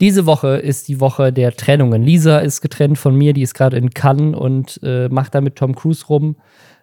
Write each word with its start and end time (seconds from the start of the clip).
Diese 0.00 0.24
Woche 0.24 0.56
ist 0.56 0.88
die 0.88 1.00
Woche 1.00 1.32
der 1.32 1.54
Trennungen. 1.54 2.02
Lisa 2.02 2.38
ist 2.38 2.62
getrennt 2.62 2.98
von 2.98 3.14
mir, 3.14 3.34
die 3.34 3.42
ist 3.42 3.54
gerade 3.54 3.76
in 3.76 3.90
Cannes 3.90 4.34
und 4.34 4.80
äh, 4.82 5.08
macht 5.08 5.34
da 5.34 5.40
mit 5.40 5.56
Tom 5.56 5.74
Cruise 5.74 6.06
rum. 6.06 6.36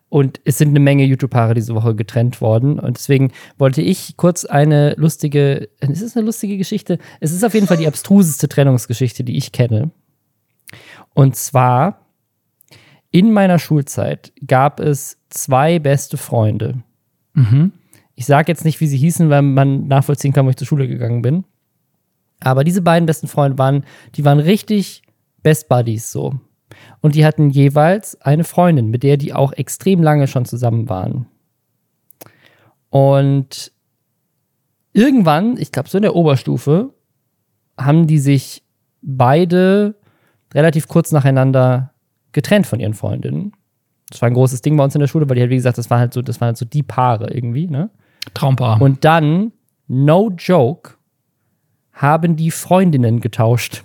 Und 0.10 0.40
es 0.46 0.58
sind 0.58 0.70
eine 0.70 0.80
Menge 0.80 1.04
YouTube-Paare 1.04 1.54
diese 1.54 1.76
Woche 1.76 1.96
getrennt 1.96 2.40
worden. 2.40 2.80
Und 2.80 2.98
deswegen 2.98 3.32
wollte 3.58 3.82
ich 3.82 4.16
kurz 4.16 4.46
eine 4.46 4.94
lustige, 4.98 5.70
ist 5.80 6.02
es 6.02 6.16
eine 6.16 6.26
lustige 6.26 6.58
Geschichte? 6.58 6.98
Es 7.20 7.34
ist 7.34 7.44
auf 7.44 7.54
jeden 7.54 7.68
Fall 7.68 7.78
die 7.78 7.88
abstruseste 7.88 8.48
Trennungsgeschichte, 8.48 9.24
die 9.24 9.36
ich 9.36 9.52
kenne. 9.52 9.92
Und 11.14 11.36
zwar, 11.36 12.06
in 13.12 13.34
meiner 13.34 13.60
Schulzeit 13.60 14.32
gab 14.46 14.80
es 14.80 15.18
zwei 15.30 15.80
beste 15.80 16.18
Freunde. 16.18 16.84
Mhm. 17.34 17.74
Ich 18.16 18.26
sage 18.26 18.52
jetzt 18.52 18.64
nicht, 18.64 18.80
wie 18.80 18.88
sie 18.88 18.98
hießen, 18.98 19.30
weil 19.30 19.42
man 19.42 19.88
nachvollziehen 19.88 20.32
kann, 20.34 20.46
wo 20.46 20.50
ich 20.52 20.56
zur 20.56 20.68
Schule 20.68 20.88
gegangen 20.88 21.22
bin. 21.22 21.44
Aber 22.40 22.64
diese 22.64 22.82
beiden 22.82 23.06
besten 23.06 23.28
Freunde 23.28 23.58
waren, 23.58 23.84
die 24.16 24.26
waren 24.26 24.40
richtig 24.40 25.02
Best 25.44 25.70
Buddies 25.70 26.12
so. 26.12 26.36
Und 27.02 27.16
die 27.16 27.26
hatten 27.26 27.50
jeweils 27.50 28.20
eine 28.22 28.44
Freundin, 28.44 28.90
mit 28.90 29.04
der 29.04 29.18
die 29.18 29.34
auch 29.34 29.54
extrem 29.54 30.04
lange 30.04 30.28
schon 30.28 30.46
zusammen 30.46 30.90
waren. 30.90 31.28
Und 32.90 33.72
irgendwann, 34.94 35.58
ich 35.58 35.72
glaube 35.72 35.90
so 35.90 35.98
in 35.98 36.04
der 36.04 36.16
Oberstufe, 36.16 36.94
haben 37.78 38.08
die 38.08 38.20
sich 38.20 38.64
beide 39.02 39.96
relativ 40.54 40.88
kurz 40.88 41.12
nacheinander 41.12 41.94
getrennt 42.32 42.68
von 42.68 42.80
ihren 42.80 42.94
Freundinnen. 42.94 43.54
Das 44.10 44.22
war 44.22 44.28
ein 44.30 44.34
großes 44.34 44.62
Ding 44.62 44.78
bei 44.78 44.84
uns 44.84 44.96
in 44.96 45.02
der 45.02 45.08
Schule, 45.08 45.30
weil 45.30 45.36
die 45.36 45.42
halt, 45.42 45.52
wie 45.52 45.56
gesagt, 45.56 45.78
das 45.78 45.90
war 45.90 46.00
halt 46.00 46.14
so, 46.14 46.22
das 46.22 46.40
waren 46.40 46.48
halt 46.48 46.58
so 46.58 46.66
die 46.66 46.84
Paare 46.84 47.34
irgendwie, 47.34 47.68
ne? 47.68 47.90
Traumpaar. 48.34 48.82
Und 48.82 49.04
dann, 49.06 49.52
no 49.88 50.32
joke, 50.38 50.97
haben 51.98 52.36
die 52.36 52.52
Freundinnen 52.52 53.20
getauscht. 53.20 53.84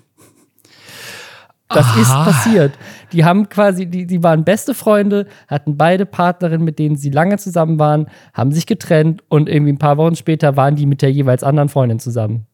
Das 1.69 1.87
Aha. 1.87 2.01
ist 2.01 2.11
passiert. 2.11 2.73
Die 3.13 3.25
haben 3.25 3.49
quasi, 3.49 3.87
die, 3.87 4.07
die 4.07 4.23
waren 4.23 4.45
beste 4.45 4.75
Freunde, 4.75 5.27
hatten 5.49 5.77
beide 5.77 6.07
Partnerinnen, 6.07 6.65
mit 6.65 6.79
denen 6.79 6.97
sie 6.97 7.11
lange 7.11 7.39
zusammen 7.39 7.79
waren, 7.79 8.07
haben 8.35 8.53
sich 8.53 8.67
getrennt 8.67 9.23
und 9.29 9.49
irgendwie 9.49 9.73
ein 9.73 9.79
paar 9.79 9.97
Wochen 9.97 10.17
später 10.17 10.57
waren 10.57 10.77
die 10.77 10.87
mit 10.87 11.03
der 11.03 11.11
jeweils 11.11 11.43
anderen 11.43 11.69
Freundin 11.69 11.99
zusammen. 11.99 12.47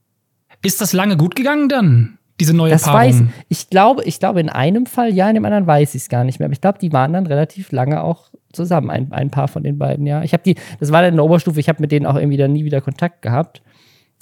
Ist 0.62 0.80
das 0.80 0.92
lange 0.92 1.16
gut 1.16 1.34
gegangen 1.36 1.68
dann? 1.68 2.18
Diese 2.40 2.54
neue 2.54 2.70
Das 2.70 2.84
Paarung? 2.84 3.00
weiß 3.00 3.22
ich. 3.48 3.70
glaube, 3.70 4.04
ich 4.04 4.20
glaube 4.20 4.40
in 4.40 4.48
einem 4.48 4.86
Fall 4.86 5.12
ja, 5.12 5.28
in 5.28 5.34
dem 5.34 5.44
anderen 5.44 5.66
weiß 5.66 5.96
ich 5.96 6.02
es 6.02 6.08
gar 6.08 6.22
nicht 6.22 6.38
mehr. 6.38 6.46
Aber 6.46 6.52
ich 6.52 6.60
glaube, 6.60 6.78
die 6.78 6.92
waren 6.92 7.12
dann 7.12 7.26
relativ 7.26 7.72
lange 7.72 8.02
auch 8.02 8.30
zusammen, 8.52 8.90
ein, 8.90 9.12
ein 9.12 9.30
paar 9.30 9.48
von 9.48 9.64
den 9.64 9.78
beiden, 9.78 10.06
ja. 10.06 10.22
Ich 10.22 10.32
habe 10.32 10.44
die, 10.44 10.54
das 10.78 10.92
war 10.92 11.02
dann 11.02 11.10
in 11.10 11.16
der 11.16 11.24
Oberstufe, 11.24 11.58
ich 11.58 11.68
habe 11.68 11.80
mit 11.80 11.90
denen 11.90 12.06
auch 12.06 12.14
irgendwie 12.16 12.36
dann 12.36 12.52
nie 12.52 12.64
wieder 12.64 12.80
Kontakt 12.80 13.22
gehabt. 13.22 13.62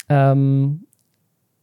Ähm, 0.09 0.86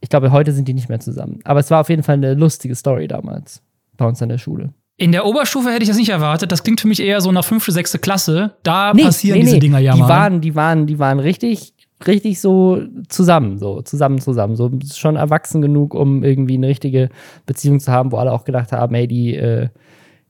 ich 0.04 0.10
glaube, 0.10 0.32
heute 0.32 0.52
sind 0.52 0.68
die 0.68 0.74
nicht 0.74 0.90
mehr 0.90 1.00
zusammen. 1.00 1.40
Aber 1.44 1.60
es 1.60 1.70
war 1.70 1.80
auf 1.80 1.88
jeden 1.88 2.02
Fall 2.02 2.16
eine 2.16 2.34
lustige 2.34 2.74
Story 2.74 3.08
damals 3.08 3.62
bei 3.96 4.06
uns 4.06 4.20
an 4.20 4.28
der 4.28 4.36
Schule. 4.36 4.74
In 4.98 5.12
der 5.12 5.24
Oberstufe 5.24 5.70
hätte 5.70 5.82
ich 5.82 5.88
das 5.88 5.96
nicht 5.96 6.10
erwartet. 6.10 6.52
Das 6.52 6.62
klingt 6.62 6.82
für 6.82 6.88
mich 6.88 7.00
eher 7.00 7.22
so 7.22 7.32
nach 7.32 7.44
fünfte, 7.44 7.72
sechste 7.72 7.98
Klasse. 7.98 8.52
Da 8.64 8.92
passieren 8.92 9.40
diese 9.40 9.58
Dinger 9.58 9.78
ja 9.78 9.94
die 9.94 10.00
mal. 10.00 10.08
Waren, 10.10 10.40
die, 10.42 10.54
waren, 10.54 10.86
die 10.86 10.98
waren 10.98 11.20
richtig, 11.20 11.72
richtig 12.06 12.38
so 12.38 12.82
zusammen, 13.08 13.58
so 13.58 13.80
zusammen, 13.80 14.20
zusammen. 14.20 14.56
So 14.56 14.70
schon 14.94 15.16
erwachsen 15.16 15.62
genug, 15.62 15.94
um 15.94 16.22
irgendwie 16.22 16.54
eine 16.54 16.68
richtige 16.68 17.08
Beziehung 17.46 17.80
zu 17.80 17.90
haben, 17.90 18.12
wo 18.12 18.18
alle 18.18 18.30
auch 18.30 18.44
gedacht 18.44 18.72
haben, 18.72 18.94
hey, 18.94 19.08
die 19.08 19.34
äh, 19.34 19.68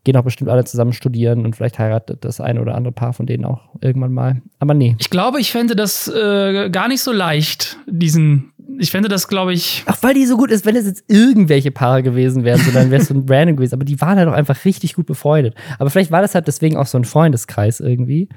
gehen 0.05 0.16
auch 0.16 0.25
bestimmt 0.25 0.50
alle 0.50 0.64
zusammen 0.64 0.92
studieren 0.92 1.44
und 1.44 1.56
vielleicht 1.56 1.78
heiratet 1.78 2.25
das 2.25 2.41
eine 2.41 2.61
oder 2.61 2.77
andere 2.77 2.92
Paar 2.92 3.12
von 3.12 3.27
denen 3.27 3.44
auch 3.44 3.62
irgendwann 3.81 4.12
mal. 4.12 4.41
Aber 4.61 4.75
nee. 4.75 4.94
Ich 4.98 5.11
glaube, 5.11 5.41
ich 5.41 5.50
fände 5.50 5.75
das 5.75 6.06
äh, 6.09 6.70
gar 6.70 6.88
nicht 6.88 7.03
so 7.03 7.11
leicht, 7.11 7.78
diesen. 7.86 8.53
Ich 8.79 8.91
fände 8.91 9.09
das, 9.09 9.29
glaube 9.29 9.53
ich. 9.53 9.83
Ach, 9.87 9.97
weil 10.03 10.15
die 10.15 10.27
so 10.27 10.37
gut 10.37 10.51
ist, 10.51 10.67
wenn 10.67 10.77
es 10.77 10.87
jetzt 10.87 11.05
irgendwelche 11.09 11.70
Paare 11.70 12.03
gewesen 12.03 12.45
wären, 12.45 12.61
so, 12.61 12.71
dann 12.71 12.91
wäre 12.91 13.03
es 13.03 13.09
so 13.09 13.15
ein 13.15 13.27
Random 13.29 13.56
gewesen. 13.56 13.75
Aber 13.75 13.84
die 13.84 14.01
waren 14.01 14.19
halt 14.19 14.29
auch 14.29 14.33
einfach 14.33 14.65
richtig 14.65 14.95
gut 14.95 15.06
befreundet. 15.06 15.55
Aber 15.79 15.91
vielleicht 15.91 16.11
war 16.11 16.23
das 16.23 16.34
halt 16.34 16.47
deswegen 16.47 16.77
auch 16.77 16.87
so 16.87 16.98
ein 16.98 17.05
Freundeskreis 17.05 17.81
irgendwie. 17.81 18.29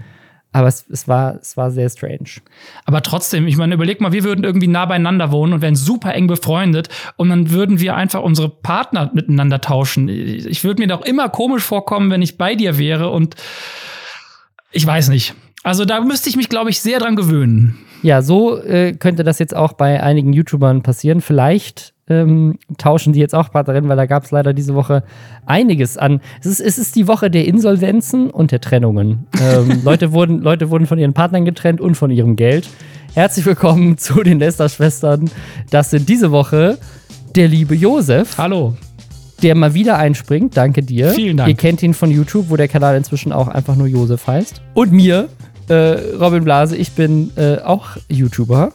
Aber 0.53 0.67
es, 0.67 0.85
es, 0.89 1.07
war, 1.07 1.35
es 1.41 1.57
war 1.57 1.71
sehr 1.71 1.89
strange. 1.89 2.41
Aber 2.85 3.01
trotzdem, 3.01 3.47
ich 3.47 3.57
meine, 3.57 3.75
überleg 3.75 4.01
mal, 4.01 4.11
wir 4.11 4.23
würden 4.23 4.43
irgendwie 4.43 4.67
nah 4.67 4.85
beieinander 4.85 5.31
wohnen 5.31 5.53
und 5.53 5.61
wären 5.61 5.75
super 5.75 6.13
eng 6.13 6.27
befreundet 6.27 6.89
und 7.17 7.29
dann 7.29 7.51
würden 7.51 7.79
wir 7.79 7.95
einfach 7.95 8.21
unsere 8.21 8.49
Partner 8.49 9.11
miteinander 9.13 9.61
tauschen. 9.61 10.07
Ich 10.09 10.63
würde 10.63 10.81
mir 10.81 10.87
doch 10.87 11.05
immer 11.05 11.29
komisch 11.29 11.63
vorkommen, 11.63 12.09
wenn 12.09 12.21
ich 12.21 12.37
bei 12.37 12.55
dir 12.55 12.77
wäre 12.77 13.09
und 13.09 13.35
ich 14.71 14.85
weiß 14.85 15.09
nicht. 15.09 15.35
Also 15.67 15.83
da 15.83 15.99
müsste 15.99 16.29
ich 16.29 16.37
mich, 16.37 16.47
glaube 16.47 16.69
ich, 16.69 16.79
sehr 16.79 16.99
dran 16.99 17.17
gewöhnen. 17.17 17.77
Ja, 18.01 18.21
so 18.21 18.57
äh, 18.57 18.93
könnte 18.93 19.25
das 19.25 19.37
jetzt 19.37 19.53
auch 19.53 19.73
bei 19.73 20.01
einigen 20.01 20.31
YouTubern 20.31 20.81
passieren. 20.81 21.19
Vielleicht 21.19 21.93
ähm, 22.07 22.57
tauschen 22.77 23.11
die 23.11 23.19
jetzt 23.19 23.35
auch 23.35 23.51
Partnerinnen, 23.51 23.89
weil 23.89 23.97
da 23.97 24.05
gab 24.05 24.23
es 24.23 24.31
leider 24.31 24.53
diese 24.53 24.75
Woche 24.75 25.03
einiges 25.45 25.97
an. 25.97 26.21
Es 26.39 26.45
ist, 26.45 26.61
es 26.61 26.77
ist 26.77 26.95
die 26.95 27.09
Woche 27.09 27.29
der 27.29 27.45
Insolvenzen 27.45 28.29
und 28.29 28.51
der 28.51 28.61
Trennungen. 28.61 29.27
Ähm, 29.41 29.81
Leute, 29.83 30.13
wurden, 30.13 30.39
Leute 30.39 30.69
wurden 30.69 30.87
von 30.87 30.99
ihren 30.99 31.13
Partnern 31.13 31.43
getrennt 31.43 31.81
und 31.81 31.95
von 31.95 32.11
ihrem 32.11 32.37
Geld. 32.37 32.69
Herzlich 33.13 33.45
willkommen 33.45 33.97
zu 33.97 34.23
den 34.23 34.39
Lester-Schwestern. 34.39 35.29
Das 35.69 35.89
sind 35.89 36.07
diese 36.07 36.31
Woche 36.31 36.77
der 37.35 37.49
liebe 37.49 37.75
Josef, 37.75 38.37
Hallo. 38.37 38.77
der 39.43 39.53
mal 39.53 39.73
wieder 39.73 39.97
einspringt. 39.97 40.55
Danke 40.55 40.81
dir. 40.81 41.09
Vielen 41.09 41.35
Dank. 41.35 41.49
Ihr 41.49 41.55
kennt 41.55 41.83
ihn 41.83 41.93
von 41.93 42.09
YouTube, 42.09 42.45
wo 42.47 42.55
der 42.55 42.69
Kanal 42.69 42.95
inzwischen 42.95 43.33
auch 43.33 43.49
einfach 43.49 43.75
nur 43.75 43.87
Josef 43.87 44.27
heißt. 44.27 44.61
Und 44.73 44.93
mir, 44.93 45.27
äh, 45.67 46.15
Robin 46.19 46.43
Blase, 46.43 46.75
ich 46.75 46.93
bin 46.93 47.31
äh, 47.35 47.57
auch 47.59 47.97
YouTuber. 48.09 48.73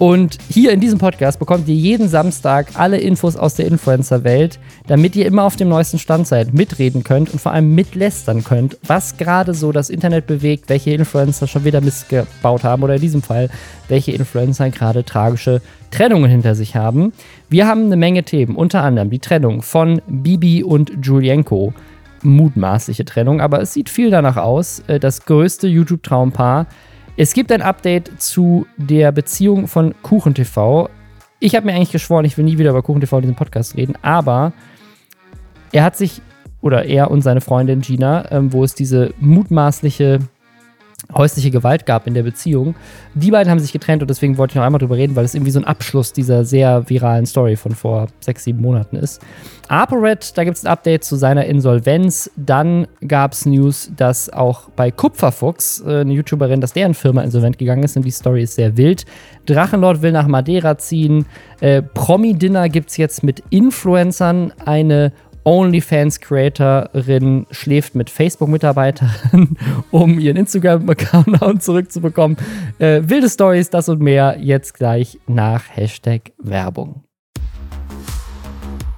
Und 0.00 0.38
hier 0.48 0.72
in 0.72 0.80
diesem 0.80 0.98
Podcast 0.98 1.38
bekommt 1.38 1.68
ihr 1.68 1.74
jeden 1.74 2.08
Samstag 2.08 2.68
alle 2.72 2.96
Infos 2.96 3.36
aus 3.36 3.56
der 3.56 3.66
Influencer-Welt, 3.66 4.58
damit 4.86 5.14
ihr 5.14 5.26
immer 5.26 5.44
auf 5.44 5.56
dem 5.56 5.68
neuesten 5.68 5.98
Stand 5.98 6.26
seid, 6.26 6.54
mitreden 6.54 7.04
könnt 7.04 7.30
und 7.30 7.38
vor 7.38 7.52
allem 7.52 7.74
mitlästern 7.74 8.42
könnt, 8.42 8.78
was 8.82 9.18
gerade 9.18 9.52
so 9.52 9.72
das 9.72 9.90
Internet 9.90 10.26
bewegt, 10.26 10.70
welche 10.70 10.92
Influencer 10.92 11.46
schon 11.46 11.66
wieder 11.66 11.82
missgebaut 11.82 12.64
haben 12.64 12.82
oder 12.82 12.94
in 12.94 13.02
diesem 13.02 13.20
Fall, 13.20 13.50
welche 13.88 14.12
Influencer 14.12 14.70
gerade 14.70 15.04
tragische 15.04 15.60
Trennungen 15.90 16.30
hinter 16.30 16.54
sich 16.54 16.76
haben. 16.76 17.12
Wir 17.50 17.66
haben 17.66 17.84
eine 17.84 17.96
Menge 17.96 18.22
Themen, 18.22 18.56
unter 18.56 18.82
anderem 18.82 19.10
die 19.10 19.18
Trennung 19.18 19.60
von 19.60 20.00
Bibi 20.08 20.64
und 20.64 20.92
Julienko. 21.02 21.74
Mutmaßliche 22.22 23.04
Trennung, 23.04 23.40
aber 23.40 23.60
es 23.60 23.72
sieht 23.72 23.88
viel 23.88 24.10
danach 24.10 24.36
aus. 24.36 24.82
Äh, 24.86 24.98
Das 25.00 25.24
größte 25.24 25.68
YouTube-Traumpaar. 25.68 26.66
Es 27.16 27.34
gibt 27.34 27.52
ein 27.52 27.62
Update 27.62 28.20
zu 28.20 28.66
der 28.76 29.12
Beziehung 29.12 29.68
von 29.68 29.94
KuchenTV. 30.02 30.88
Ich 31.38 31.54
habe 31.54 31.66
mir 31.66 31.74
eigentlich 31.74 31.92
geschworen, 31.92 32.24
ich 32.24 32.36
will 32.38 32.44
nie 32.44 32.58
wieder 32.58 32.70
über 32.70 32.82
KuchenTV 32.82 33.14
in 33.14 33.22
diesem 33.22 33.36
Podcast 33.36 33.76
reden, 33.76 33.94
aber 34.02 34.52
er 35.72 35.84
hat 35.84 35.96
sich, 35.96 36.22
oder 36.60 36.84
er 36.84 37.10
und 37.10 37.22
seine 37.22 37.40
Freundin 37.40 37.80
Gina, 37.80 38.30
ähm, 38.30 38.52
wo 38.52 38.64
es 38.64 38.74
diese 38.74 39.14
mutmaßliche 39.20 40.20
häusliche 41.14 41.50
Gewalt 41.50 41.86
gab 41.86 42.06
in 42.06 42.14
der 42.14 42.22
Beziehung. 42.22 42.74
Die 43.14 43.30
beiden 43.30 43.50
haben 43.50 43.58
sich 43.58 43.72
getrennt 43.72 44.02
und 44.02 44.08
deswegen 44.08 44.38
wollte 44.38 44.52
ich 44.52 44.56
noch 44.56 44.64
einmal 44.64 44.78
drüber 44.78 44.96
reden, 44.96 45.16
weil 45.16 45.24
es 45.24 45.34
irgendwie 45.34 45.50
so 45.50 45.60
ein 45.60 45.64
Abschluss 45.64 46.12
dieser 46.12 46.44
sehr 46.44 46.88
viralen 46.88 47.26
Story 47.26 47.56
von 47.56 47.74
vor 47.74 48.08
sechs, 48.20 48.44
sieben 48.44 48.60
Monaten 48.60 48.96
ist. 48.96 49.20
ApoRed, 49.68 50.36
da 50.36 50.44
gibt 50.44 50.56
es 50.56 50.64
ein 50.64 50.70
Update 50.70 51.04
zu 51.04 51.16
seiner 51.16 51.44
Insolvenz. 51.46 52.30
Dann 52.36 52.86
gab 53.06 53.32
es 53.32 53.46
News, 53.46 53.90
dass 53.96 54.30
auch 54.30 54.68
bei 54.70 54.90
Kupferfuchs, 54.90 55.82
äh, 55.86 56.00
eine 56.00 56.12
YouTuberin, 56.12 56.60
dass 56.60 56.72
deren 56.72 56.94
Firma 56.94 57.22
insolvent 57.22 57.58
gegangen 57.58 57.82
ist 57.82 57.96
und 57.96 58.04
die 58.04 58.10
Story 58.10 58.42
ist 58.42 58.56
sehr 58.56 58.76
wild. 58.76 59.04
Drachenlord 59.46 60.02
will 60.02 60.12
nach 60.12 60.26
Madeira 60.26 60.76
ziehen. 60.78 61.26
Äh, 61.60 61.82
Promi-Dinner 61.82 62.68
gibt 62.68 62.90
es 62.90 62.96
jetzt 62.96 63.22
mit 63.22 63.42
Influencern. 63.50 64.52
Eine 64.64 65.12
OnlyFans-Creatorin 65.44 67.46
schläft 67.50 67.94
mit 67.94 68.10
Facebook-Mitarbeitern, 68.10 69.56
um 69.90 70.18
ihren 70.18 70.36
Instagram-Account 70.36 71.62
zurückzubekommen. 71.62 72.36
Äh, 72.78 73.02
wilde 73.04 73.28
Stories, 73.28 73.70
das 73.70 73.88
und 73.88 74.00
mehr 74.00 74.36
jetzt 74.40 74.74
gleich 74.74 75.18
nach 75.26 75.64
Hashtag 75.74 76.32
Werbung. 76.38 77.04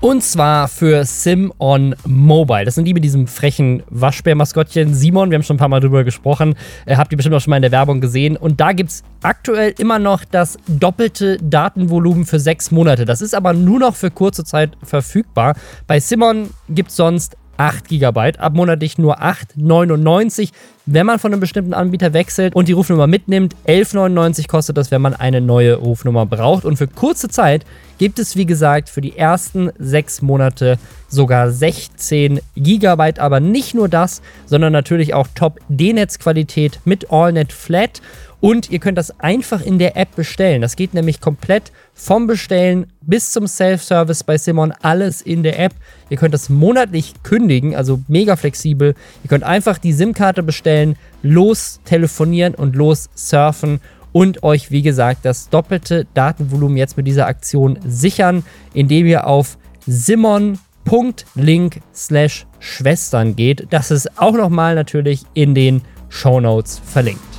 Und 0.02 0.24
zwar 0.24 0.66
für 0.66 1.04
Sim 1.04 1.52
on 1.60 1.94
Mobile. 2.04 2.64
Das 2.64 2.74
sind 2.74 2.86
die 2.86 2.92
mit 2.92 3.04
diesem 3.04 3.28
frechen 3.28 3.84
Waschbär-Maskottchen 3.88 4.94
Simon. 4.94 5.30
Wir 5.30 5.36
haben 5.36 5.44
schon 5.44 5.54
ein 5.54 5.60
paar 5.60 5.68
Mal 5.68 5.78
drüber 5.78 6.02
gesprochen. 6.02 6.56
Äh, 6.86 6.96
habt 6.96 7.12
ihr 7.12 7.16
bestimmt 7.16 7.36
auch 7.36 7.40
schon 7.40 7.50
mal 7.50 7.56
in 7.58 7.62
der 7.62 7.70
Werbung 7.70 8.00
gesehen. 8.00 8.36
Und 8.36 8.60
da 8.60 8.72
gibt 8.72 8.90
es 8.90 9.04
aktuell 9.22 9.72
immer 9.78 10.00
noch 10.00 10.24
das 10.24 10.58
doppelte 10.66 11.36
Datenvolumen 11.40 12.26
für 12.26 12.40
sechs 12.40 12.72
Monate. 12.72 13.04
Das 13.04 13.22
ist 13.22 13.32
aber 13.32 13.52
nur 13.52 13.78
noch 13.78 13.94
für 13.94 14.10
kurze 14.10 14.42
Zeit 14.42 14.76
verfügbar. 14.82 15.54
Bei 15.86 16.00
Simon 16.00 16.50
gibt 16.68 16.90
es 16.90 16.96
sonst 16.96 17.36
8 17.62 17.88
GB, 17.88 18.38
ab 18.38 18.54
monatlich 18.54 18.98
nur 18.98 19.22
8,99. 19.22 20.50
Wenn 20.84 21.06
man 21.06 21.20
von 21.20 21.32
einem 21.32 21.40
bestimmten 21.40 21.74
Anbieter 21.74 22.12
wechselt 22.12 22.56
und 22.56 22.66
die 22.66 22.72
Rufnummer 22.72 23.06
mitnimmt, 23.06 23.54
11,99 23.68 24.48
kostet 24.48 24.76
das, 24.76 24.90
wenn 24.90 25.00
man 25.00 25.14
eine 25.14 25.40
neue 25.40 25.76
Rufnummer 25.76 26.26
braucht. 26.26 26.64
Und 26.64 26.76
für 26.76 26.88
kurze 26.88 27.28
Zeit 27.28 27.64
gibt 27.98 28.18
es, 28.18 28.34
wie 28.34 28.46
gesagt, 28.46 28.88
für 28.88 29.00
die 29.00 29.16
ersten 29.16 29.70
sechs 29.78 30.22
Monate 30.22 30.76
sogar 31.06 31.52
16 31.52 32.40
GB. 32.56 33.20
Aber 33.20 33.38
nicht 33.38 33.74
nur 33.76 33.88
das, 33.88 34.22
sondern 34.46 34.72
natürlich 34.72 35.14
auch 35.14 35.28
Top-D-Netz-Qualität 35.32 36.80
mit 36.84 37.12
AllNet 37.12 37.52
Flat. 37.52 38.02
Und 38.42 38.70
ihr 38.72 38.80
könnt 38.80 38.98
das 38.98 39.20
einfach 39.20 39.62
in 39.62 39.78
der 39.78 39.96
App 39.96 40.16
bestellen. 40.16 40.62
Das 40.62 40.74
geht 40.74 40.94
nämlich 40.94 41.20
komplett 41.20 41.70
vom 41.94 42.26
Bestellen 42.26 42.88
bis 43.00 43.30
zum 43.30 43.46
Self-Service 43.46 44.24
bei 44.24 44.36
Simon. 44.36 44.72
Alles 44.82 45.22
in 45.22 45.44
der 45.44 45.60
App. 45.60 45.72
Ihr 46.10 46.16
könnt 46.16 46.34
das 46.34 46.48
monatlich 46.48 47.14
kündigen, 47.22 47.76
also 47.76 48.00
mega 48.08 48.34
flexibel. 48.34 48.96
Ihr 49.22 49.28
könnt 49.28 49.44
einfach 49.44 49.78
die 49.78 49.92
SIM-Karte 49.92 50.42
bestellen, 50.42 50.96
los 51.22 51.78
telefonieren 51.84 52.56
und 52.56 52.74
los 52.74 53.10
surfen 53.14 53.80
und 54.10 54.42
euch, 54.42 54.72
wie 54.72 54.82
gesagt, 54.82 55.24
das 55.24 55.48
doppelte 55.48 56.08
Datenvolumen 56.12 56.76
jetzt 56.76 56.96
mit 56.96 57.06
dieser 57.06 57.28
Aktion 57.28 57.78
sichern, 57.86 58.44
indem 58.74 59.06
ihr 59.06 59.28
auf 59.28 59.56
simon.link 59.86 61.80
slash 61.94 62.44
Schwestern 62.58 63.36
geht. 63.36 63.68
Das 63.70 63.92
ist 63.92 64.18
auch 64.18 64.34
nochmal 64.34 64.74
natürlich 64.74 65.22
in 65.32 65.54
den 65.54 65.82
Show 66.08 66.40
Notes 66.40 66.82
verlinkt. 66.84 67.31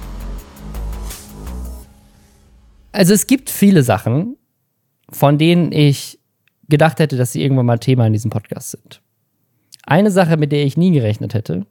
Also 2.93 3.13
es 3.13 3.27
gibt 3.27 3.49
viele 3.49 3.83
Sachen, 3.83 4.37
von 5.09 5.37
denen 5.37 5.71
ich 5.71 6.19
gedacht 6.69 6.99
hätte, 6.99 7.17
dass 7.17 7.33
sie 7.33 7.41
irgendwann 7.41 7.65
mal 7.65 7.79
Thema 7.79 8.07
in 8.07 8.13
diesem 8.13 8.31
Podcast 8.31 8.71
sind. 8.71 9.01
Eine 9.85 10.11
Sache, 10.11 10.37
mit 10.37 10.53
der 10.53 10.63
ich 10.63 10.77
nie 10.77 10.91
gerechnet 10.91 11.33
hätte, 11.33 11.65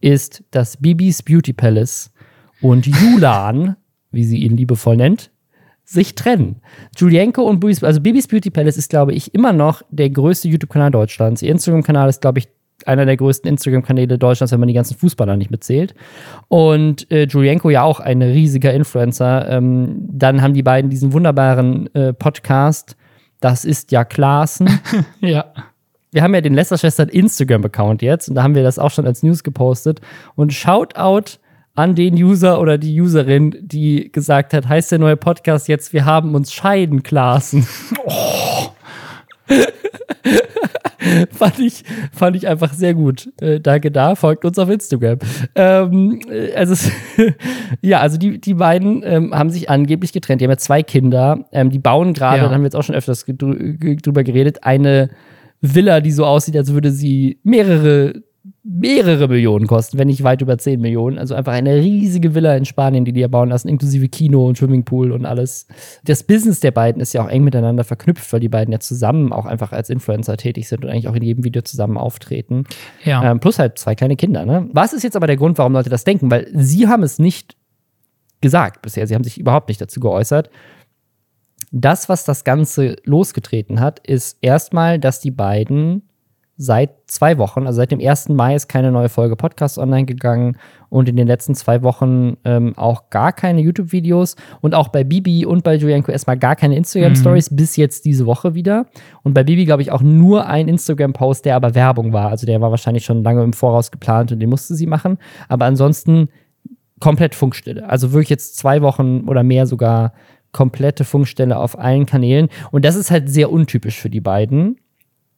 ist, 0.00 0.44
dass 0.52 0.76
Bibis 0.76 1.22
Beauty 1.22 1.52
Palace 1.52 2.12
und 2.60 2.86
Julan 2.86 3.76
wie 4.16 4.24
sie 4.24 4.38
ihn 4.38 4.56
liebevoll 4.56 4.96
nennt, 4.96 5.30
sich 5.84 6.16
trennen. 6.16 6.56
Julienko 6.96 7.42
und 7.42 7.60
Bibis, 7.60 7.84
also 7.84 8.00
Bibis 8.00 8.26
Beauty 8.26 8.50
Palace 8.50 8.76
ist, 8.76 8.90
glaube 8.90 9.12
ich, 9.12 9.34
immer 9.34 9.52
noch 9.52 9.82
der 9.90 10.10
größte 10.10 10.48
YouTube-Kanal 10.48 10.90
Deutschlands. 10.90 11.42
Ihr 11.42 11.52
Instagram-Kanal 11.52 12.08
ist, 12.08 12.22
glaube 12.22 12.40
ich, 12.40 12.48
einer 12.86 13.06
der 13.06 13.16
größten 13.16 13.48
Instagram-Kanäle 13.48 14.18
Deutschlands, 14.18 14.52
wenn 14.52 14.60
man 14.60 14.68
die 14.68 14.74
ganzen 14.74 14.96
Fußballer 14.96 15.36
nicht 15.36 15.50
mitzählt. 15.50 15.94
Und 16.48 17.10
äh, 17.10 17.26
Julienko 17.26 17.70
ja 17.70 17.82
auch 17.82 18.00
ein 18.00 18.22
riesiger 18.22 18.72
Influencer. 18.72 19.48
Ähm, 19.48 19.96
dann 20.10 20.42
haben 20.42 20.54
die 20.54 20.62
beiden 20.62 20.90
diesen 20.90 21.12
wunderbaren 21.12 21.92
äh, 21.94 22.12
Podcast. 22.12 22.96
Das 23.40 23.64
ist 23.64 23.92
ja 23.92 24.04
Klaassen. 24.04 24.68
ja. 25.20 25.46
Wir 26.12 26.22
haben 26.22 26.34
ja 26.34 26.40
den 26.40 26.54
Lester-Schwestern 26.54 27.08
Instagram-Account 27.08 28.00
jetzt 28.00 28.28
und 28.28 28.36
da 28.36 28.42
haben 28.42 28.54
wir 28.54 28.62
das 28.62 28.78
auch 28.78 28.90
schon 28.90 29.06
als 29.06 29.22
News 29.22 29.42
gepostet. 29.42 30.00
Und 30.34 30.52
Shoutout 30.54 31.38
an 31.74 31.94
den 31.94 32.14
User 32.14 32.58
oder 32.60 32.78
die 32.78 32.98
Userin, 33.00 33.54
die 33.60 34.10
gesagt 34.10 34.54
hat, 34.54 34.66
heißt 34.66 34.92
der 34.92 34.98
neue 34.98 35.16
Podcast 35.16 35.68
jetzt, 35.68 35.92
wir 35.92 36.06
haben 36.06 36.34
uns 36.34 36.52
scheiden, 36.52 37.02
Klassen. 37.02 37.66
Oh. 38.08 38.75
fand, 41.30 41.58
ich, 41.58 41.84
fand 42.12 42.36
ich 42.36 42.48
einfach 42.48 42.72
sehr 42.72 42.94
gut. 42.94 43.30
Äh, 43.40 43.60
danke 43.60 43.90
da, 43.90 44.14
folgt 44.14 44.44
uns 44.44 44.58
auf 44.58 44.68
Instagram. 44.68 45.18
Ähm, 45.54 46.20
äh, 46.30 46.52
also, 46.54 46.90
ja, 47.80 48.00
also 48.00 48.18
die, 48.18 48.40
die 48.40 48.54
beiden 48.54 49.02
ähm, 49.04 49.34
haben 49.34 49.50
sich 49.50 49.70
angeblich 49.70 50.12
getrennt. 50.12 50.40
Die 50.40 50.44
haben 50.44 50.52
ja 50.52 50.58
zwei 50.58 50.82
Kinder. 50.82 51.46
Ähm, 51.52 51.70
die 51.70 51.78
bauen 51.78 52.12
gerade, 52.12 52.38
ja. 52.38 52.48
da 52.48 52.54
haben 52.54 52.62
wir 52.62 52.66
jetzt 52.66 52.76
auch 52.76 52.82
schon 52.84 52.94
öfters 52.94 53.24
drüber 53.26 54.24
geredet, 54.24 54.64
eine 54.64 55.10
Villa, 55.60 56.00
die 56.00 56.12
so 56.12 56.24
aussieht, 56.24 56.56
als 56.56 56.72
würde 56.72 56.90
sie 56.90 57.40
mehrere 57.42 58.22
mehrere 58.68 59.28
Millionen 59.28 59.66
kosten, 59.66 59.96
wenn 59.98 60.08
nicht 60.08 60.24
weit 60.24 60.42
über 60.42 60.58
10 60.58 60.80
Millionen. 60.80 61.18
Also 61.18 61.34
einfach 61.34 61.52
eine 61.52 61.76
riesige 61.76 62.34
Villa 62.34 62.56
in 62.56 62.64
Spanien, 62.64 63.04
die 63.04 63.12
die 63.12 63.20
ja 63.20 63.28
bauen 63.28 63.50
lassen, 63.50 63.68
inklusive 63.68 64.08
Kino 64.08 64.46
und 64.46 64.58
Swimmingpool 64.58 65.12
und 65.12 65.24
alles. 65.24 65.68
Das 66.04 66.24
Business 66.24 66.58
der 66.60 66.72
beiden 66.72 67.00
ist 67.00 67.12
ja 67.12 67.24
auch 67.24 67.28
eng 67.28 67.44
miteinander 67.44 67.84
verknüpft, 67.84 68.32
weil 68.32 68.40
die 68.40 68.48
beiden 68.48 68.72
ja 68.72 68.80
zusammen 68.80 69.32
auch 69.32 69.46
einfach 69.46 69.72
als 69.72 69.88
Influencer 69.88 70.36
tätig 70.36 70.68
sind 70.68 70.84
und 70.84 70.90
eigentlich 70.90 71.08
auch 71.08 71.14
in 71.14 71.22
jedem 71.22 71.44
Video 71.44 71.62
zusammen 71.62 71.96
auftreten. 71.96 72.64
Ja. 73.04 73.30
Ähm, 73.30 73.38
plus 73.38 73.58
halt 73.58 73.78
zwei 73.78 73.94
kleine 73.94 74.16
Kinder. 74.16 74.44
Ne? 74.44 74.68
Was 74.72 74.92
ist 74.92 75.04
jetzt 75.04 75.16
aber 75.16 75.28
der 75.28 75.36
Grund, 75.36 75.58
warum 75.58 75.72
Leute 75.72 75.90
das 75.90 76.02
denken? 76.02 76.30
Weil 76.30 76.48
sie 76.52 76.88
haben 76.88 77.04
es 77.04 77.20
nicht 77.20 77.56
gesagt 78.40 78.82
bisher. 78.82 79.06
Sie 79.06 79.14
haben 79.14 79.24
sich 79.24 79.38
überhaupt 79.38 79.68
nicht 79.68 79.80
dazu 79.80 80.00
geäußert. 80.00 80.50
Das, 81.70 82.08
was 82.08 82.24
das 82.24 82.42
Ganze 82.42 82.96
losgetreten 83.04 83.80
hat, 83.80 84.00
ist 84.00 84.38
erstmal, 84.40 84.98
dass 84.98 85.20
die 85.20 85.30
beiden 85.30 86.05
seit 86.58 86.90
zwei 87.06 87.36
Wochen, 87.36 87.66
also 87.66 87.76
seit 87.76 87.90
dem 87.90 88.00
1. 88.00 88.30
Mai 88.30 88.54
ist 88.54 88.68
keine 88.68 88.90
neue 88.90 89.10
Folge 89.10 89.36
Podcast 89.36 89.78
online 89.78 90.06
gegangen 90.06 90.56
und 90.88 91.08
in 91.08 91.16
den 91.16 91.26
letzten 91.26 91.54
zwei 91.54 91.82
Wochen 91.82 92.38
ähm, 92.44 92.72
auch 92.76 93.10
gar 93.10 93.32
keine 93.32 93.60
YouTube-Videos 93.60 94.36
und 94.62 94.74
auch 94.74 94.88
bei 94.88 95.04
Bibi 95.04 95.44
und 95.44 95.64
bei 95.64 95.74
Julianko 95.74 96.12
erstmal 96.12 96.38
gar 96.38 96.56
keine 96.56 96.76
Instagram-Stories 96.76 97.50
mhm. 97.50 97.56
bis 97.56 97.76
jetzt 97.76 98.06
diese 98.06 98.24
Woche 98.24 98.54
wieder. 98.54 98.86
Und 99.22 99.34
bei 99.34 99.44
Bibi, 99.44 99.66
glaube 99.66 99.82
ich, 99.82 99.92
auch 99.92 100.00
nur 100.00 100.46
ein 100.46 100.68
Instagram-Post, 100.68 101.44
der 101.44 101.56
aber 101.56 101.74
Werbung 101.74 102.14
war. 102.14 102.30
Also 102.30 102.46
der 102.46 102.60
war 102.62 102.70
wahrscheinlich 102.70 103.04
schon 103.04 103.22
lange 103.22 103.42
im 103.42 103.52
Voraus 103.52 103.90
geplant 103.90 104.32
und 104.32 104.40
den 104.40 104.48
musste 104.48 104.74
sie 104.74 104.86
machen. 104.86 105.18
Aber 105.48 105.66
ansonsten 105.66 106.28
komplett 107.00 107.34
Funkstille. 107.34 107.86
Also 107.86 108.12
wirklich 108.12 108.30
jetzt 108.30 108.56
zwei 108.56 108.80
Wochen 108.80 109.28
oder 109.28 109.42
mehr 109.42 109.66
sogar 109.66 110.14
komplette 110.52 111.04
Funkstelle 111.04 111.58
auf 111.58 111.78
allen 111.78 112.06
Kanälen. 112.06 112.48
Und 112.70 112.86
das 112.86 112.96
ist 112.96 113.10
halt 113.10 113.28
sehr 113.28 113.52
untypisch 113.52 114.00
für 114.00 114.08
die 114.08 114.22
beiden 114.22 114.78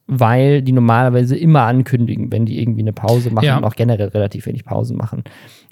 weil 0.09 0.63
die 0.63 0.73
normalerweise 0.73 1.37
immer 1.37 1.63
ankündigen, 1.63 2.33
wenn 2.33 2.47
die 2.47 2.61
irgendwie 2.61 2.81
eine 2.81 2.95
Pause 2.95 3.31
machen 3.31 3.45
ja. 3.45 3.59
und 3.59 3.65
auch 3.65 3.77
generell 3.77 4.09
relativ 4.09 4.47
wenig 4.47 4.65
Pausen 4.65 4.97
machen. 4.97 5.23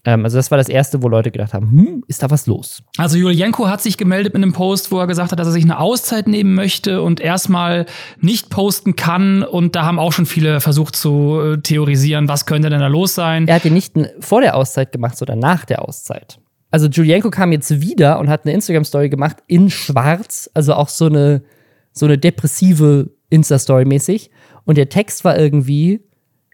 Ähm, 0.04 0.24
also 0.24 0.36
das 0.36 0.50
war 0.50 0.58
das 0.58 0.68
Erste, 0.68 1.02
wo 1.02 1.08
Leute 1.08 1.30
gedacht 1.30 1.54
haben, 1.54 1.70
hm, 1.70 2.04
ist 2.06 2.22
da 2.22 2.30
was 2.30 2.46
los? 2.46 2.82
Also 2.98 3.16
Julienko 3.16 3.68
hat 3.68 3.80
sich 3.80 3.96
gemeldet 3.96 4.34
mit 4.34 4.42
einem 4.42 4.52
Post, 4.52 4.92
wo 4.92 4.98
er 5.00 5.06
gesagt 5.06 5.32
hat, 5.32 5.38
dass 5.38 5.48
er 5.48 5.52
sich 5.52 5.64
eine 5.64 5.78
Auszeit 5.78 6.28
nehmen 6.28 6.54
möchte 6.54 7.00
und 7.02 7.18
erstmal 7.18 7.86
nicht 8.20 8.50
posten 8.50 8.94
kann. 8.94 9.42
Und 9.42 9.74
da 9.74 9.86
haben 9.86 9.98
auch 9.98 10.12
schon 10.12 10.26
viele 10.26 10.60
versucht 10.60 10.96
zu 10.96 11.40
äh, 11.40 11.58
theorisieren, 11.58 12.28
was 12.28 12.44
könnte 12.44 12.68
denn 12.68 12.80
da 12.80 12.88
los 12.88 13.14
sein. 13.14 13.48
Er 13.48 13.56
hat 13.56 13.64
den 13.64 13.72
nicht 13.74 13.94
vor 14.20 14.42
der 14.42 14.54
Auszeit 14.54 14.92
gemacht, 14.92 15.16
sondern 15.16 15.38
nach 15.38 15.64
der 15.64 15.88
Auszeit. 15.88 16.38
Also 16.70 16.88
Julienko 16.88 17.30
kam 17.30 17.52
jetzt 17.52 17.80
wieder 17.80 18.18
und 18.18 18.28
hat 18.28 18.44
eine 18.44 18.52
Instagram-Story 18.52 19.08
gemacht 19.08 19.38
in 19.46 19.70
schwarz, 19.70 20.50
also 20.52 20.74
auch 20.74 20.90
so 20.90 21.06
eine, 21.06 21.42
so 21.92 22.04
eine 22.04 22.18
depressive 22.18 23.15
Insta-Story-mäßig. 23.30 24.30
Und 24.64 24.78
der 24.78 24.88
Text 24.88 25.24
war 25.24 25.38
irgendwie, 25.38 26.00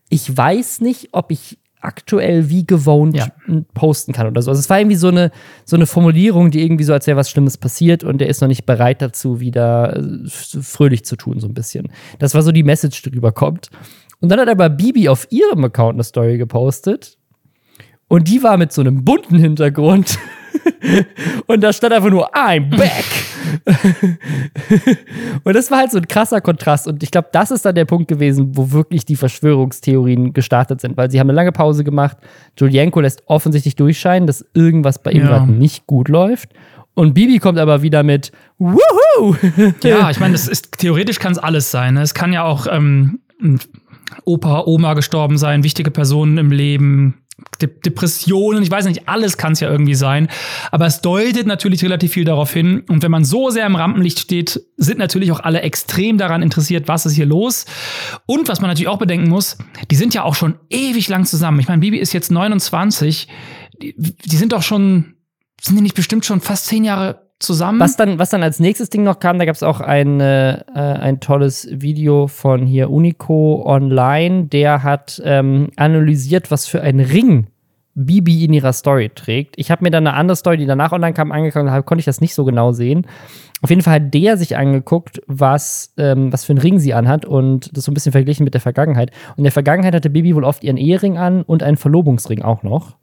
ich 0.09 0.35
weiß 0.37 0.81
nicht, 0.81 1.11
ob 1.13 1.31
ich 1.31 1.59
aktuell 1.83 2.49
wie 2.49 2.65
gewohnt 2.65 3.17
ja. 3.17 3.29
posten 3.75 4.13
kann 4.13 4.29
oder 4.29 4.41
so. 4.41 4.51
Also 4.51 4.61
es 4.61 4.71
war 4.71 4.79
irgendwie 4.79 4.97
so 4.97 5.09
eine, 5.09 5.33
so 5.65 5.77
eine 5.77 5.87
Formulierung, 5.87 6.51
die 6.51 6.63
irgendwie 6.63 6.85
so, 6.85 6.93
als 6.93 7.07
wäre 7.07 7.17
was 7.17 7.29
Schlimmes 7.29 7.59
passiert 7.59 8.05
und 8.05 8.19
der 8.19 8.29
ist 8.29 8.41
noch 8.41 8.49
nicht 8.49 8.67
bereit 8.67 9.03
dazu, 9.03 9.41
wieder 9.41 9.97
äh, 9.97 10.29
fröhlich 10.29 11.05
zu 11.05 11.17
tun, 11.17 11.41
so 11.41 11.49
ein 11.49 11.55
bisschen. 11.55 11.91
Das 12.21 12.35
war 12.35 12.43
so 12.43 12.53
die 12.53 12.63
Message, 12.63 13.03
die 13.03 13.11
drüber 13.11 13.33
kommt. 13.33 13.69
Und 14.21 14.29
dann 14.29 14.39
hat 14.39 14.49
aber 14.49 14.71
Bibi 14.71 15.09
auf 15.09 15.27
ihrem 15.31 15.65
Account 15.65 15.95
eine 15.95 16.05
Story 16.05 16.39
gepostet 16.39 17.19
und 18.07 18.29
die 18.29 18.43
war 18.43 18.57
mit 18.57 18.73
so 18.73 18.81
einem 18.81 19.05
bunten 19.05 19.39
Hintergrund. 19.39 20.19
und 21.47 21.63
da 21.63 21.73
stand 21.73 21.93
einfach 21.93 22.11
nur 22.11 22.35
I'm 22.35 22.71
back. 22.77 23.05
und 25.45 25.55
das 25.55 25.71
war 25.71 25.79
halt 25.79 25.91
so 25.91 25.99
ein 25.99 26.09
krasser 26.09 26.41
Kontrast. 26.41 26.89
Und 26.89 27.03
ich 27.03 27.11
glaube, 27.11 27.29
das 27.33 27.51
ist 27.51 27.65
dann 27.65 27.75
der 27.75 27.85
Punkt 27.85 28.09
gewesen, 28.09 28.57
wo 28.57 28.73
wirklich 28.73 29.05
die 29.05 29.17
Verschwörungstheorien 29.17 30.33
gestartet 30.33 30.81
sind, 30.81 30.97
weil 30.97 31.11
sie 31.11 31.21
haben 31.21 31.29
eine 31.29 31.37
lange 31.37 31.53
Pause 31.53 31.85
gemacht. 31.85 32.17
Julienko 32.59 33.01
lässt 33.01 33.23
offensichtlich 33.27 33.77
durchscheinen, 33.77 34.27
dass 34.27 34.45
irgendwas 34.55 35.03
bei 35.03 35.13
ihm 35.13 35.23
ja. 35.23 35.29
gerade 35.29 35.53
nicht 35.53 35.87
gut 35.87 36.09
läuft. 36.09 36.51
Und 36.95 37.15
Bibi 37.15 37.39
kommt 37.39 37.59
aber 37.59 37.83
wieder 37.83 38.03
mit 38.03 38.33
Wuhu! 38.59 39.37
ja, 39.83 40.11
ich 40.11 40.21
meine, 40.21 40.37
theoretisch 40.79 41.19
kann 41.19 41.33
es 41.33 41.39
alles 41.39 41.71
sein. 41.71 41.95
Ne? 41.95 42.03
Es 42.03 42.15
kann 42.15 42.33
ja 42.33 42.45
auch 42.45 42.67
ähm, 42.71 43.21
Opa, 44.25 44.65
Oma 44.67 44.95
gestorben 44.95 45.39
sein, 45.39 45.65
wichtige 45.65 45.91
Personen 45.91 46.39
im 46.39 46.53
Leben, 46.53 47.22
De 47.61 47.69
Depressionen, 47.85 48.63
ich 48.63 48.71
weiß 48.71 48.87
nicht, 48.87 49.09
alles 49.09 49.37
kann 49.37 49.53
es 49.53 49.61
ja 49.61 49.71
irgendwie 49.71 49.95
sein. 49.95 50.29
Aber 50.71 50.87
es 50.87 51.01
deutet 51.01 51.47
natürlich 51.47 51.83
relativ 51.85 52.13
viel 52.13 52.25
darauf 52.25 52.53
hin. 52.53 52.83
Und 52.89 53.03
wenn 53.03 53.11
man 53.11 53.25
so 53.25 53.51
sehr 53.51 53.67
im 53.67 53.77
Rampenlicht 53.77 54.19
steht, 54.19 54.61
sind 54.77 54.99
natürlich 54.99 55.33
auch 55.33 55.41
alle 55.41 55.61
extrem 55.61 56.19
daran 56.19 56.43
interessiert, 56.43 56.89
was 56.89 57.07
ist 57.07 57.15
hier 57.15 57.27
los. 57.27 57.67
Und 58.27 58.49
was 58.49 58.61
man 58.61 58.69
natürlich 58.69 58.89
auch 58.89 58.99
bedenken 58.99 59.29
muss, 59.29 59.59
die 59.91 59.97
sind 59.97 60.15
ja 60.15 60.25
auch 60.25 60.35
schon 60.35 60.59
ewig 60.71 61.09
lang 61.09 61.25
zusammen. 61.25 61.61
Ich 61.61 61.69
meine, 61.69 61.81
Bibi 61.81 61.99
ist 61.99 62.13
jetzt 62.13 62.31
29. 62.31 63.29
Die, 63.81 63.95
die 63.97 64.37
sind 64.37 64.53
doch 64.53 64.63
schon, 64.63 65.15
sind 65.61 65.77
die 65.77 65.83
nicht 65.83 65.95
bestimmt 65.95 66.25
schon 66.25 66.41
fast 66.41 66.67
zehn 66.67 66.85
Jahre 66.85 67.22
zusammen. 67.43 67.81
Was 67.81 67.97
dann, 67.97 68.19
was 68.19 68.31
dann 68.31 68.43
als 68.43 68.61
nächstes 68.61 68.91
Ding 68.91 69.03
noch 69.03 69.19
kam, 69.19 69.39
da 69.39 69.45
gab 69.45 69.55
es 69.55 69.63
auch 69.63 69.81
ein, 69.81 70.21
äh, 70.21 70.63
ein 70.75 71.21
tolles 71.21 71.69
Video 71.71 72.27
von 72.29 72.67
hier 72.67 72.91
Unico 72.91 73.63
Online, 73.67 74.45
der 74.45 74.83
hat 74.83 75.21
ähm, 75.25 75.71
analysiert, 75.77 76.51
was 76.51 76.67
für 76.67 76.81
ein 76.81 77.01
Ring 77.01 77.49
Bibi 77.95 78.45
in 78.45 78.55
ihrer 78.55 78.73
Story 78.73 79.11
trägt. 79.15 79.55
Ich 79.59 79.71
habe 79.71 79.85
mir 79.85 79.91
dann 79.91 80.07
eine 80.07 80.17
andere 80.17 80.37
Story, 80.37 80.57
die 80.57 80.67
danach 80.67 80.93
online 80.93 81.13
kam, 81.13 81.31
angeguckt, 81.31 81.67
da 81.67 81.83
konnte 81.83 82.01
ich 82.01 82.07
das 82.07 82.21
nicht 82.21 82.35
so 82.35 82.45
genau 82.45 82.73
sehen. 82.73 83.07
Auf 83.61 83.71
jeden 83.71 83.83
Fall 83.83 83.95
hat 83.95 84.15
der 84.15 84.37
sich 84.39 84.57
angeguckt, 84.57 85.21
was, 85.27 85.93
ähm, 85.99 86.33
was 86.33 86.45
für 86.45 86.53
einen 86.53 86.61
Ring 86.61 86.79
sie 86.79 86.95
anhat 86.95 87.25
und 87.25 87.77
das 87.77 87.85
so 87.85 87.91
ein 87.91 87.95
bisschen 87.95 88.13
verglichen 88.13 88.45
mit 88.45 88.55
der 88.55 88.61
Vergangenheit. 88.61 89.11
Und 89.31 89.39
in 89.39 89.45
der 89.45 89.53
Vergangenheit 89.53 89.95
hatte 89.95 90.11
Bibi 90.11 90.35
wohl 90.35 90.45
oft 90.45 90.65
ihren 90.65 90.79
Ehering 90.79 91.19
an 91.19 91.43
und 91.43 91.63
einen 91.63 91.77
Verlobungsring 91.77 92.43
auch 92.43 92.63
noch. 92.63 92.97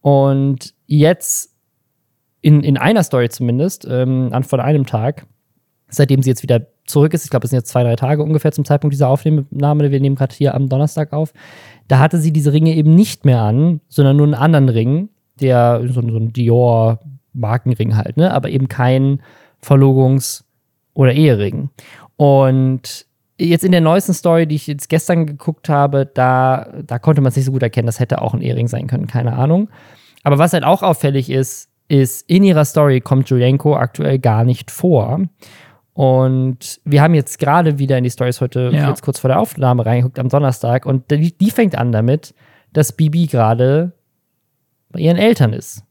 Und 0.00 0.74
jetzt 0.86 1.53
in, 2.44 2.62
in 2.62 2.76
einer 2.76 3.02
Story 3.02 3.30
zumindest, 3.30 3.86
ähm, 3.90 4.28
an 4.32 4.44
von 4.44 4.60
einem 4.60 4.84
Tag, 4.84 5.26
seitdem 5.88 6.22
sie 6.22 6.28
jetzt 6.28 6.42
wieder 6.42 6.66
zurück 6.84 7.14
ist, 7.14 7.24
ich 7.24 7.30
glaube, 7.30 7.44
es 7.44 7.50
sind 7.50 7.58
jetzt 7.58 7.70
zwei, 7.70 7.82
drei 7.82 7.96
Tage 7.96 8.22
ungefähr 8.22 8.52
zum 8.52 8.66
Zeitpunkt 8.66 8.92
dieser 8.92 9.08
Aufnahme, 9.08 9.90
wir 9.90 10.00
nehmen 10.00 10.14
gerade 10.14 10.34
hier 10.34 10.54
am 10.54 10.68
Donnerstag 10.68 11.14
auf, 11.14 11.32
da 11.88 12.00
hatte 12.00 12.18
sie 12.18 12.34
diese 12.34 12.52
Ringe 12.52 12.74
eben 12.74 12.94
nicht 12.94 13.24
mehr 13.24 13.40
an, 13.40 13.80
sondern 13.88 14.18
nur 14.18 14.26
einen 14.26 14.34
anderen 14.34 14.68
Ring, 14.68 15.08
der 15.40 15.80
so, 15.86 16.02
so 16.02 16.18
ein 16.18 16.34
Dior 16.34 17.00
Markenring 17.32 17.96
halt, 17.96 18.18
ne? 18.18 18.30
Aber 18.32 18.50
eben 18.50 18.68
kein 18.68 19.22
Verlogungs- 19.62 20.44
oder 20.92 21.14
Ehering. 21.14 21.70
Und 22.16 23.06
jetzt 23.38 23.64
in 23.64 23.72
der 23.72 23.80
neuesten 23.80 24.12
Story, 24.12 24.46
die 24.46 24.56
ich 24.56 24.66
jetzt 24.66 24.90
gestern 24.90 25.24
geguckt 25.24 25.70
habe, 25.70 26.04
da, 26.12 26.74
da 26.86 26.98
konnte 26.98 27.22
man 27.22 27.30
es 27.30 27.36
nicht 27.36 27.46
so 27.46 27.52
gut 27.52 27.62
erkennen, 27.62 27.86
das 27.86 28.00
hätte 28.00 28.20
auch 28.20 28.34
ein 28.34 28.42
Ehering 28.42 28.68
sein 28.68 28.86
können, 28.86 29.06
keine 29.06 29.32
Ahnung. 29.32 29.70
Aber 30.22 30.38
was 30.38 30.52
halt 30.52 30.64
auch 30.64 30.82
auffällig 30.82 31.30
ist, 31.30 31.70
ist, 31.88 32.28
in 32.28 32.42
ihrer 32.44 32.64
Story 32.64 33.00
kommt 33.00 33.28
Julienko 33.30 33.76
aktuell 33.76 34.18
gar 34.18 34.44
nicht 34.44 34.70
vor. 34.70 35.20
Und 35.92 36.80
wir 36.84 37.02
haben 37.02 37.14
jetzt 37.14 37.38
gerade 37.38 37.78
wieder 37.78 37.96
in 37.98 38.04
die 38.04 38.10
Stories 38.10 38.40
heute 38.40 38.70
Ja. 38.72 38.88
jetzt 38.88 39.02
kurz 39.02 39.20
vor 39.20 39.28
der 39.28 39.38
Aufnahme 39.38 39.86
reingeguckt 39.86 40.18
am 40.18 40.28
Donnerstag 40.28 40.86
und 40.86 41.10
die, 41.10 41.36
die 41.36 41.50
fängt 41.50 41.76
an 41.76 41.92
damit, 41.92 42.34
dass 42.72 42.92
Bibi 42.96 43.26
gerade 43.26 43.92
bei 44.90 45.00
ihren 45.00 45.16
Eltern 45.16 45.52
ist. 45.52 45.84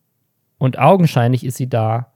Und 0.58 0.78
augenscheinlich 0.78 1.46
ist 1.46 1.58
sie 1.58 1.70
da 1.70 2.12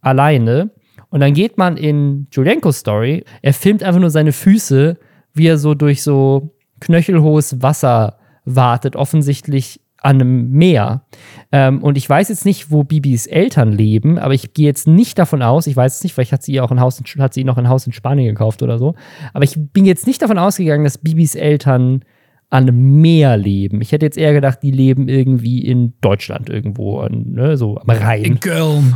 alleine. 0.00 0.70
Und 1.10 1.20
dann 1.20 1.34
geht 1.34 1.58
man 1.58 1.76
in 1.76 2.28
Julienkos 2.30 2.78
Story, 2.78 3.24
er 3.42 3.54
filmt 3.54 3.82
einfach 3.82 4.00
nur 4.00 4.10
seine 4.10 4.32
Füße, 4.32 4.96
wie 5.34 5.46
er 5.46 5.58
so 5.58 5.74
durch 5.74 6.02
so 6.02 6.54
knöchelhohes 6.80 7.62
Wasser 7.62 8.18
wartet, 8.44 8.94
offensichtlich 8.96 9.80
an 10.06 10.20
einem 10.20 10.50
Meer. 10.52 11.02
Ähm, 11.50 11.82
und 11.82 11.98
ich 11.98 12.08
weiß 12.08 12.28
jetzt 12.28 12.44
nicht, 12.44 12.70
wo 12.70 12.84
Bibis 12.84 13.26
Eltern 13.26 13.72
leben, 13.72 14.18
aber 14.18 14.34
ich 14.34 14.54
gehe 14.54 14.66
jetzt 14.66 14.86
nicht 14.86 15.18
davon 15.18 15.42
aus, 15.42 15.66
ich 15.66 15.76
weiß 15.76 15.96
es 15.96 16.04
nicht, 16.04 16.14
vielleicht 16.14 16.32
hat 16.32 16.44
sie 16.44 16.52
ihr 16.52 16.64
auch 16.64 16.70
ein 16.70 16.80
Haus 16.80 17.00
in, 17.00 17.22
hat 17.22 17.34
sie 17.34 17.42
noch 17.42 17.58
ein 17.58 17.68
Haus 17.68 17.86
in 17.86 17.92
Spanien 17.92 18.28
gekauft 18.28 18.62
oder 18.62 18.78
so, 18.78 18.94
aber 19.34 19.44
ich 19.44 19.56
bin 19.56 19.84
jetzt 19.84 20.06
nicht 20.06 20.22
davon 20.22 20.38
ausgegangen, 20.38 20.84
dass 20.84 20.98
Bibis 20.98 21.34
Eltern 21.34 22.04
an 22.48 22.62
einem 22.62 23.00
Meer 23.00 23.36
leben. 23.36 23.80
Ich 23.80 23.90
hätte 23.90 24.06
jetzt 24.06 24.16
eher 24.16 24.32
gedacht, 24.32 24.60
die 24.62 24.70
leben 24.70 25.08
irgendwie 25.08 25.64
in 25.64 25.94
Deutschland 26.00 26.48
irgendwo, 26.48 27.00
an, 27.00 27.32
ne, 27.32 27.56
so 27.56 27.76
am 27.76 27.90
Rhein. 27.90 28.24
In 28.24 28.40
Köln. 28.40 28.94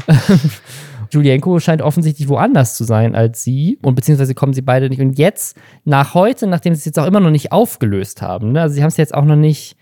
Julienko 1.11 1.59
scheint 1.59 1.83
offensichtlich 1.83 2.29
woanders 2.29 2.77
zu 2.77 2.85
sein 2.85 3.17
als 3.17 3.43
sie 3.43 3.81
und 3.83 3.97
beziehungsweise 3.97 4.37
kommen 4.37 4.53
sie 4.53 4.63
beide 4.63 4.89
nicht. 4.89 5.01
Und 5.01 5.19
jetzt, 5.19 5.57
nach 5.85 6.15
heute, 6.15 6.47
nachdem 6.47 6.75
sie 6.75 6.79
es 6.79 6.85
jetzt 6.85 7.01
auch 7.01 7.07
immer 7.07 7.19
noch 7.19 7.33
nicht 7.33 7.51
aufgelöst 7.51 8.23
haben, 8.23 8.53
ne, 8.53 8.63
also 8.63 8.77
sie 8.77 8.83
haben 8.83 8.89
es 8.91 8.97
jetzt 8.97 9.15
auch 9.15 9.25
noch 9.25 9.35
nicht, 9.35 9.77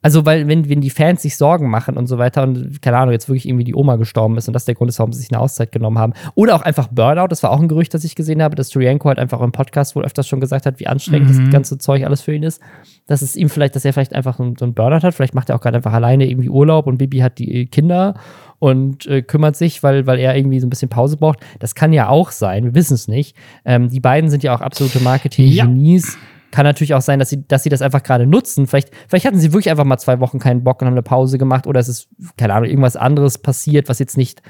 also 0.00 0.24
weil 0.24 0.46
wenn, 0.46 0.68
wenn 0.68 0.80
die 0.80 0.90
Fans 0.90 1.22
sich 1.22 1.36
Sorgen 1.36 1.68
machen 1.68 1.96
und 1.96 2.06
so 2.06 2.18
weiter 2.18 2.44
und 2.44 2.80
keine 2.82 2.98
Ahnung, 2.98 3.12
jetzt 3.12 3.28
wirklich 3.28 3.48
irgendwie 3.48 3.64
die 3.64 3.74
Oma 3.74 3.96
gestorben 3.96 4.36
ist 4.36 4.46
und 4.46 4.54
das 4.54 4.64
der 4.64 4.76
Grund 4.76 4.88
ist, 4.88 4.98
warum 5.00 5.12
sie 5.12 5.20
sich 5.20 5.32
eine 5.32 5.40
Auszeit 5.40 5.72
genommen 5.72 5.98
haben. 5.98 6.12
Oder 6.36 6.54
auch 6.54 6.62
einfach 6.62 6.86
Burnout, 6.88 7.28
das 7.28 7.42
war 7.42 7.50
auch 7.50 7.60
ein 7.60 7.66
Gerücht, 7.68 7.94
das 7.94 8.04
ich 8.04 8.14
gesehen 8.14 8.40
habe, 8.40 8.54
dass 8.54 8.72
Julienko 8.72 9.08
halt 9.08 9.18
einfach 9.18 9.40
im 9.40 9.50
Podcast 9.50 9.96
wohl 9.96 10.04
öfters 10.04 10.28
schon 10.28 10.40
gesagt 10.40 10.66
hat, 10.66 10.78
wie 10.78 10.86
anstrengend 10.86 11.30
das 11.30 11.50
ganze 11.50 11.78
Zeug 11.78 12.04
alles 12.04 12.20
für 12.22 12.32
ihn 12.32 12.44
ist. 12.44 12.62
Dass 13.06 13.22
es 13.22 13.34
ihm 13.34 13.48
vielleicht, 13.48 13.74
dass 13.74 13.84
er 13.84 13.92
vielleicht 13.92 14.14
einfach 14.14 14.36
so 14.36 14.44
ein 14.44 14.54
so 14.56 14.64
ein 14.66 14.74
Burnout 14.74 15.02
hat, 15.02 15.14
vielleicht 15.14 15.34
macht 15.34 15.48
er 15.48 15.56
auch 15.56 15.60
gerade 15.60 15.78
einfach 15.78 15.92
alleine 15.92 16.30
irgendwie 16.30 16.48
Urlaub 16.48 16.86
und 16.86 16.98
Bibi 16.98 17.18
hat 17.18 17.38
die 17.38 17.66
Kinder 17.66 18.14
und 18.60 19.06
äh, 19.06 19.22
kümmert 19.22 19.56
sich, 19.56 19.82
weil, 19.82 20.06
weil 20.06 20.18
er 20.18 20.36
irgendwie 20.36 20.60
so 20.60 20.66
ein 20.66 20.70
bisschen 20.70 20.88
Pause 20.88 21.16
braucht. 21.16 21.40
Das 21.58 21.74
kann 21.74 21.92
ja 21.92 22.08
auch 22.08 22.30
sein, 22.30 22.64
wir 22.64 22.74
wissen 22.74 22.94
es 22.94 23.08
nicht. 23.08 23.36
Ähm, 23.64 23.88
die 23.88 24.00
beiden 24.00 24.30
sind 24.30 24.42
ja 24.42 24.54
auch 24.54 24.60
absolute 24.60 25.00
Marketing-Genies. 25.00 26.18
Kann 26.50 26.64
natürlich 26.64 26.94
auch 26.94 27.02
sein, 27.02 27.18
dass 27.18 27.28
sie, 27.28 27.46
dass 27.46 27.62
sie 27.62 27.68
das 27.68 27.82
einfach 27.82 28.02
gerade 28.02 28.26
nutzen. 28.26 28.66
Vielleicht, 28.66 28.90
vielleicht 29.06 29.26
hatten 29.26 29.38
sie 29.38 29.52
wirklich 29.52 29.70
einfach 29.70 29.84
mal 29.84 29.98
zwei 29.98 30.18
Wochen 30.20 30.38
keinen 30.38 30.64
Bock 30.64 30.80
und 30.80 30.86
haben 30.86 30.94
eine 30.94 31.02
Pause 31.02 31.36
gemacht 31.36 31.66
oder 31.66 31.78
es 31.78 31.88
ist, 31.88 32.08
keine 32.36 32.54
Ahnung, 32.54 32.68
irgendwas 32.70 32.96
anderes 32.96 33.38
passiert, 33.38 33.88
was 33.88 33.98
jetzt 33.98 34.16
nicht 34.16 34.42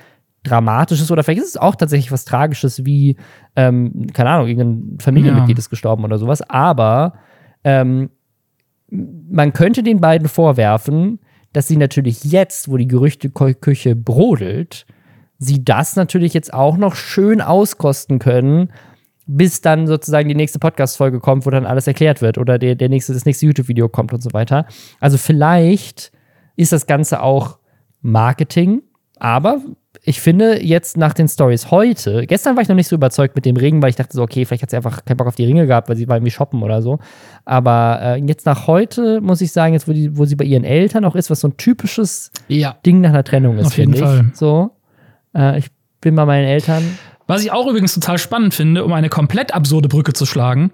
dramatisch 0.45 1.01
ist 1.01 1.11
oder 1.11 1.25
vielleicht 1.25 1.41
ist 1.43 1.49
es 1.49 1.57
auch 1.57 1.75
tatsächlich 1.75 2.13
was 2.13 2.25
Tragisches 2.25 2.85
wie, 2.85 3.17
ähm, 3.57 4.07
keine 4.13 4.31
Ahnung, 4.31 4.47
irgendein 4.47 4.99
Familienmitglied 5.01 5.57
Ja. 5.57 5.59
ist 5.59 5.71
gestorben 5.71 6.05
oder 6.05 6.19
sowas. 6.19 6.43
Aber 6.43 7.15
ähm, 7.65 8.11
man 8.91 9.53
könnte 9.53 9.83
den 9.83 10.01
beiden 10.01 10.29
vorwerfen, 10.29 11.19
dass 11.53 11.67
sie 11.67 11.77
natürlich 11.77 12.25
jetzt, 12.25 12.71
wo 12.71 12.77
die 12.77 12.87
Gerüchteküche 12.87 13.97
brodelt, 13.97 14.87
sie 15.39 15.65
das 15.65 15.97
natürlich 15.97 16.35
jetzt 16.35 16.53
auch 16.53 16.77
noch 16.77 16.95
schön 16.95 17.41
auskosten 17.41 18.19
können, 18.19 18.71
bis 19.29 19.61
dann 19.61 19.87
sozusagen 19.87 20.29
die 20.29 20.35
nächste 20.35 20.59
Podcast-Folge 20.59 21.21
kommt, 21.21 21.45
wo 21.47 21.51
dann 21.51 21.67
alles 21.67 21.87
erklärt 21.87 22.23
wird 22.23 22.39
oder 22.39 22.59
der, 22.59 22.75
der 22.75 22.89
nächste, 22.89 23.13
das 23.13 23.27
nächste 23.27 23.47
YouTube-Video 23.47 23.89
kommt 23.89 24.13
und 24.13 24.23
so 24.23 24.33
weiter. 24.33 24.67
Also 25.01 25.19
vielleicht 25.19 26.11
ist 26.57 26.73
das 26.73 26.87
Ganze 26.87 27.23
auch 27.23 27.59
Marketing, 28.01 28.83
aber 29.19 29.61
ich 30.03 30.21
finde 30.21 30.65
jetzt 30.65 30.97
nach 30.97 31.13
den 31.13 31.29
Stories 31.29 31.71
heute, 31.71 32.27
gestern 32.27 32.57
war 32.57 32.63
ich 32.63 32.69
noch 32.69 32.77
nicht 32.77 32.89
so 32.89 32.97
überzeugt 32.97 33.35
mit 33.37 33.45
dem 33.45 33.57
Ring, 33.57 33.83
weil 33.83 33.91
ich 33.91 33.97
dachte 33.97 34.17
so, 34.17 34.23
okay, 34.23 34.47
vielleicht 34.47 34.63
hat 34.63 34.71
sie 34.71 34.77
einfach 34.77 35.05
keinen 35.05 35.19
Bock 35.19 35.27
auf 35.27 35.35
die 35.35 35.45
Ringe 35.45 35.67
gehabt, 35.67 35.91
weil 35.91 35.97
sie 35.97 36.09
war 36.09 36.17
irgendwie 36.17 36.31
shoppen 36.31 36.63
oder 36.63 36.81
so. 36.81 36.99
Aber 37.45 37.99
äh, 38.01 38.17
jetzt 38.25 38.47
nach 38.47 38.67
heute 38.67 39.21
muss 39.21 39.43
ich 39.43 39.53
sagen, 39.53 39.75
jetzt 39.75 39.89
wo, 39.89 39.93
die, 39.93 40.17
wo 40.17 40.25
sie 40.25 40.37
bei 40.37 40.45
ihren 40.47 40.65
Eltern 40.65 41.05
auch 41.05 41.17
ist, 41.17 41.31
was 41.31 41.41
so 41.41 41.49
ein 41.49 41.57
typisches 41.59 42.31
Ja. 42.47 42.77
Ding 42.87 43.03
nach 43.03 43.11
einer 43.11 43.25
Trennung 43.25 43.59
ist, 43.59 43.75
finde 43.75 43.99
ich. 43.99 44.37
So, 44.39 44.71
äh, 45.37 45.59
ich 45.59 45.67
bin 46.01 46.15
bei 46.15 46.25
meinen 46.25 46.47
Eltern. 46.47 46.83
Was 47.29 47.45
ich 47.45 47.53
auch 47.53 47.67
übrigens 47.67 47.95
total 47.95 48.17
spannend 48.19 48.55
finde, 48.55 48.85
um 48.85 48.93
eine 48.93 49.11
komplett 49.11 49.55
absurde 49.55 49.87
Brücke 49.87 50.15
zu 50.15 50.25
schlagen. 50.25 50.71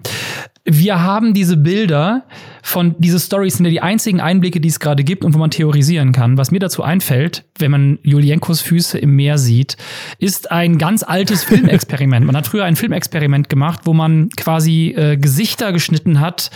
Wir 0.63 1.01
haben 1.03 1.33
diese 1.33 1.57
Bilder 1.57 2.23
von 2.63 2.95
diese 2.97 3.19
Stories 3.19 3.57
sind 3.57 3.65
ja 3.65 3.71
die 3.71 3.81
einzigen 3.81 4.21
Einblicke, 4.21 4.61
die 4.61 4.69
es 4.69 4.79
gerade 4.79 5.03
gibt 5.03 5.25
und 5.25 5.33
wo 5.33 5.37
man 5.37 5.51
theorisieren 5.51 6.13
kann. 6.13 6.37
Was 6.37 6.51
mir 6.51 6.59
dazu 6.59 6.81
einfällt, 6.81 7.43
wenn 7.59 7.71
man 7.71 7.99
Julienkos 8.03 8.61
Füße 8.61 8.97
im 8.97 9.17
Meer 9.17 9.37
sieht, 9.37 9.75
ist 10.17 10.49
ein 10.49 10.77
ganz 10.77 11.03
altes 11.03 11.43
Filmexperiment. 11.43 12.25
Man 12.25 12.37
hat 12.37 12.47
früher 12.47 12.63
ein 12.63 12.77
Filmexperiment 12.77 13.49
gemacht, 13.49 13.81
wo 13.83 13.93
man 13.93 14.29
quasi 14.29 14.95
äh, 14.97 15.17
Gesichter 15.17 15.73
geschnitten 15.73 16.21
hat, 16.21 16.51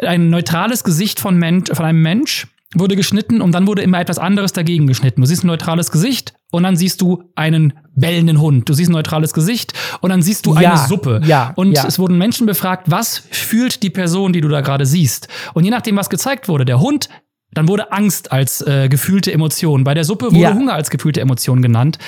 ein 0.00 0.28
neutrales 0.28 0.84
Gesicht 0.84 1.20
von, 1.20 1.38
Mensch, 1.38 1.70
von 1.72 1.86
einem 1.86 2.02
Mensch 2.02 2.46
wurde 2.74 2.96
geschnitten 2.96 3.40
und 3.40 3.52
dann 3.52 3.66
wurde 3.66 3.80
immer 3.80 3.98
etwas 3.98 4.18
anderes 4.18 4.52
dagegen 4.52 4.86
geschnitten. 4.86 5.22
Du 5.22 5.26
siehst 5.26 5.42
ein 5.42 5.46
neutrales 5.46 5.90
Gesicht 5.90 6.34
und 6.50 6.62
dann 6.62 6.76
siehst 6.76 7.00
du 7.00 7.24
einen 7.34 7.74
bellenden 7.94 8.40
Hund. 8.40 8.68
Du 8.68 8.72
siehst 8.72 8.88
ein 8.90 8.92
neutrales 8.92 9.32
Gesicht 9.32 9.72
und 10.00 10.10
dann 10.10 10.22
siehst 10.22 10.46
du 10.46 10.54
Ja, 10.54 10.72
eine 10.72 10.88
Suppe. 10.88 11.20
ja, 11.24 11.52
und 11.56 11.72
ja. 11.72 11.86
es 11.86 11.98
wurden 11.98 12.16
Menschen 12.18 12.46
befragt, 12.46 12.90
was 12.90 13.18
fühlt 13.30 13.82
die 13.82 13.90
Person, 13.90 14.32
die 14.32 14.40
du 14.40 14.48
da 14.48 14.60
gerade 14.60 14.86
siehst? 14.86 15.28
Und 15.54 15.64
je 15.64 15.70
nachdem, 15.70 15.96
was 15.96 16.08
gezeigt 16.10 16.48
wurde, 16.48 16.64
der 16.64 16.80
Hund, 16.80 17.08
dann 17.52 17.66
wurde 17.66 17.92
Angst 17.92 18.30
als 18.30 18.60
äh, 18.60 18.88
gefühlte 18.90 19.32
Emotion. 19.32 19.82
Bei 19.82 19.94
der 19.94 20.04
Suppe 20.04 20.32
wurde. 20.32 20.54
Hunger 20.54 20.74
als 20.74 20.90
gefühlte 20.90 21.20
Emotion 21.22 21.62
genannt. 21.62 21.98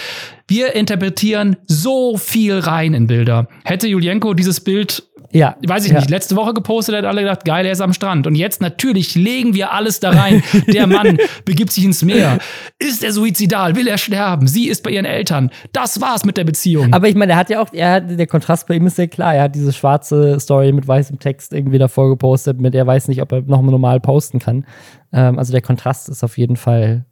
Wir 0.46 0.74
interpretieren 0.74 1.56
so 1.66 2.18
viel 2.18 2.58
rein 2.58 2.92
in 2.92 3.06
Bilder. 3.06 3.48
Hätte 3.64 3.88
Julienko 3.88 4.34
dieses 4.34 4.60
Bild 4.60 5.09
Ja. 5.32 5.56
weiß 5.64 5.84
ich 5.84 5.92
ja. 5.92 5.98
nicht, 5.98 6.10
letzte 6.10 6.36
Woche 6.36 6.54
gepostet, 6.54 6.96
hat 6.96 7.04
alle 7.04 7.22
gedacht, 7.22 7.44
geil, 7.44 7.64
er 7.64 7.72
ist 7.72 7.80
am 7.80 7.92
Strand. 7.92 8.26
Und 8.26 8.34
jetzt 8.34 8.60
natürlich 8.60 9.14
legen 9.14 9.54
wir 9.54 9.72
alles 9.72 10.00
da 10.00 10.10
rein. 10.10 10.42
Der 10.66 10.86
Mann 10.86 11.18
begibt 11.44 11.72
sich 11.72 11.84
ins 11.84 12.02
Meer. 12.02 12.38
Ist 12.78 13.04
er 13.04 13.12
suizidal? 13.12 13.76
Will 13.76 13.86
er 13.86 13.98
sterben? 13.98 14.46
Sie 14.46 14.68
ist 14.68 14.82
bei 14.82 14.90
ihren 14.90 15.04
Eltern. 15.04 15.50
Das 15.72 16.00
war's 16.00 16.24
mit 16.24 16.36
der 16.36 16.44
Beziehung. 16.44 16.92
Aber 16.92 17.08
ich 17.08 17.14
meine, 17.14 17.32
er 17.32 17.38
hat 17.38 17.50
ja 17.50 17.60
auch, 17.60 17.72
er 17.72 17.92
hat, 17.92 18.18
der 18.18 18.26
Kontrast 18.26 18.66
bei 18.66 18.74
ihm 18.74 18.86
ist 18.86 18.96
sehr 18.96 19.08
klar. 19.08 19.34
Er 19.34 19.44
hat 19.44 19.54
diese 19.54 19.72
schwarze 19.72 20.38
Story 20.40 20.72
mit 20.72 20.86
weißem 20.86 21.18
Text 21.18 21.52
irgendwie 21.52 21.78
davor 21.78 22.08
gepostet, 22.08 22.60
mit 22.60 22.74
er 22.74 22.86
weiß 22.86 23.08
nicht, 23.08 23.22
ob 23.22 23.32
er 23.32 23.42
noch 23.42 23.62
mal 23.62 23.70
normal 23.70 24.00
posten 24.00 24.38
kann. 24.38 24.64
Ähm, 25.12 25.38
also 25.38 25.52
der 25.52 25.62
Kontrast 25.62 26.08
ist 26.08 26.24
auf 26.24 26.38
jeden 26.38 26.56
Fall, 26.56 27.04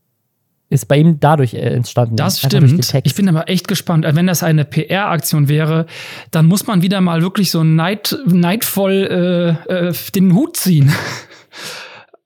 ist 0.70 0.86
bei 0.86 0.98
ihm 0.98 1.18
dadurch 1.20 1.54
äh, 1.54 1.58
entstanden. 1.58 2.16
Das 2.16 2.40
stimmt. 2.40 2.94
Ich 3.04 3.14
bin 3.14 3.28
aber 3.28 3.48
echt 3.48 3.68
gespannt. 3.68 4.04
Also 4.04 4.16
Wenn 4.16 4.26
das 4.26 4.42
eine 4.42 4.64
PR-Aktion 4.64 5.48
wäre, 5.48 5.86
dann 6.30 6.46
muss 6.46 6.66
man 6.66 6.82
wieder 6.82 7.00
mal 7.00 7.22
wirklich 7.22 7.50
so 7.50 7.64
neid, 7.64 8.16
neidvoll 8.26 9.58
äh, 9.68 9.88
äh, 9.88 9.94
den 10.14 10.34
Hut 10.34 10.56
ziehen. 10.56 10.92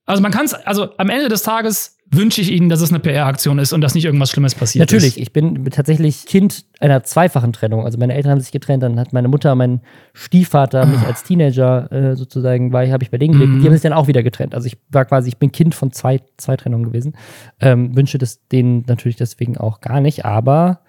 Also 0.05 0.21
man 0.21 0.33
kann 0.33 0.45
es, 0.45 0.53
also 0.53 0.91
am 0.99 1.09
Ende 1.11 1.29
des 1.29 1.45
Tages 1.45 1.97
wünsche 2.13 2.43
ich 2.43 2.53
Ihnen, 2.53 2.69
dass 2.69 2.81
es 2.83 2.91
eine 2.91 3.01
PR-Aktion 3.01 3.59
ist 3.59 3.73
und 3.73 3.81
dass 3.81 3.95
nicht 3.95 4.05
irgendwas 4.05 4.31
Schlimmes 4.31 4.55
passiert 4.55 4.83
Natürlich, 4.83 5.17
ist. 5.17 5.23
ich 5.23 5.33
bin 5.33 5.65
tatsächlich 5.71 6.27
Kind 6.27 6.65
einer 6.79 7.03
zweifachen 7.03 7.53
Trennung. 7.53 7.85
Also 7.85 7.99
meine 7.99 8.15
Eltern 8.15 8.33
haben 8.33 8.41
sich 8.41 8.53
getrennt, 8.53 8.83
dann 8.83 9.01
hat 9.01 9.13
meine 9.13 9.29
Mutter, 9.29 9.55
mein 9.55 9.81
Stiefvater 10.13 10.85
mich 10.85 11.01
als 11.01 11.25
Teenager 11.25 11.91
äh, 11.91 12.15
sozusagen, 12.15 12.73
war, 12.73 12.87
habe 12.87 13.03
ich 13.03 13.11
bei 13.11 13.19
denen 13.19 13.33
gelebt. 13.33 13.63
Die 13.63 13.67
haben 13.67 13.73
sich 13.73 13.83
dann 13.83 13.95
auch 13.95 14.09
wieder 14.09 14.23
getrennt. 14.23 14.55
Also 14.55 14.67
ich 14.67 14.77
war 14.91 15.07
quasi, 15.07 15.29
ich 15.29 15.39
bin 15.39 15.51
Kind 15.53 15.75
von 15.75 15.91
zwei, 15.91 16.21
zwei 16.37 16.57
Trennungen 16.57 16.85
gewesen. 16.85 17.15
Ähm, 17.61 17.97
wünsche 17.97 18.19
das 18.19 18.47
denen 18.49 18.85
natürlich 18.87 19.17
deswegen 19.17 19.57
auch 19.57 19.81
gar 19.81 20.01
nicht. 20.01 20.25
Aber 20.27 20.81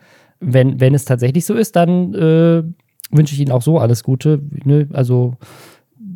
wenn, 0.42 0.82
wenn 0.82 0.94
es 0.94 1.06
tatsächlich 1.06 1.46
so 1.46 1.54
ist, 1.54 1.76
dann 1.78 2.14
äh, 2.14 2.64
wünsche 3.12 3.34
ich 3.34 3.40
ihnen 3.40 3.52
auch 3.52 3.62
so 3.62 3.80
alles 3.80 4.04
Gute. 4.04 4.42
Ne? 4.66 4.90
Also 4.92 5.38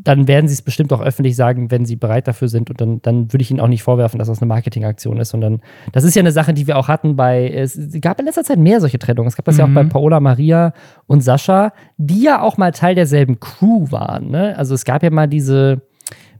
dann 0.07 0.25
werden 0.25 0.47
sie 0.47 0.53
es 0.53 0.61
bestimmt 0.61 0.93
auch 0.93 1.01
öffentlich 1.01 1.35
sagen, 1.35 1.69
wenn 1.69 1.83
sie 1.83 1.97
bereit 1.97 2.29
dafür 2.29 2.47
sind. 2.47 2.69
Und 2.69 2.79
dann, 2.79 3.01
dann 3.01 3.33
würde 3.33 3.41
ich 3.41 3.51
ihnen 3.51 3.59
auch 3.59 3.67
nicht 3.67 3.83
vorwerfen, 3.83 4.19
dass 4.19 4.29
das 4.29 4.41
eine 4.41 4.47
Marketingaktion 4.47 5.17
ist, 5.17 5.31
sondern 5.31 5.59
das 5.91 6.05
ist 6.05 6.15
ja 6.15 6.21
eine 6.21 6.31
Sache, 6.31 6.53
die 6.53 6.65
wir 6.65 6.77
auch 6.77 6.87
hatten 6.87 7.17
bei, 7.17 7.49
es 7.49 7.77
gab 7.99 8.17
in 8.17 8.25
letzter 8.25 8.45
Zeit 8.45 8.57
mehr 8.57 8.79
solche 8.79 8.99
Trennungen. 8.99 9.27
Es 9.27 9.35
gab 9.35 9.43
das 9.43 9.57
ja 9.57 9.65
auch 9.65 9.69
bei 9.69 9.83
Paola 9.83 10.21
Maria 10.21 10.71
und 11.07 11.25
Sascha, 11.25 11.73
die 11.97 12.23
ja 12.23 12.41
auch 12.41 12.55
mal 12.55 12.71
Teil 12.71 12.95
derselben 12.95 13.41
Crew 13.41 13.91
waren. 13.91 14.31
Ne? 14.31 14.57
Also 14.57 14.75
es 14.75 14.85
gab 14.85 15.03
ja 15.03 15.09
mal 15.09 15.27
diese, 15.27 15.81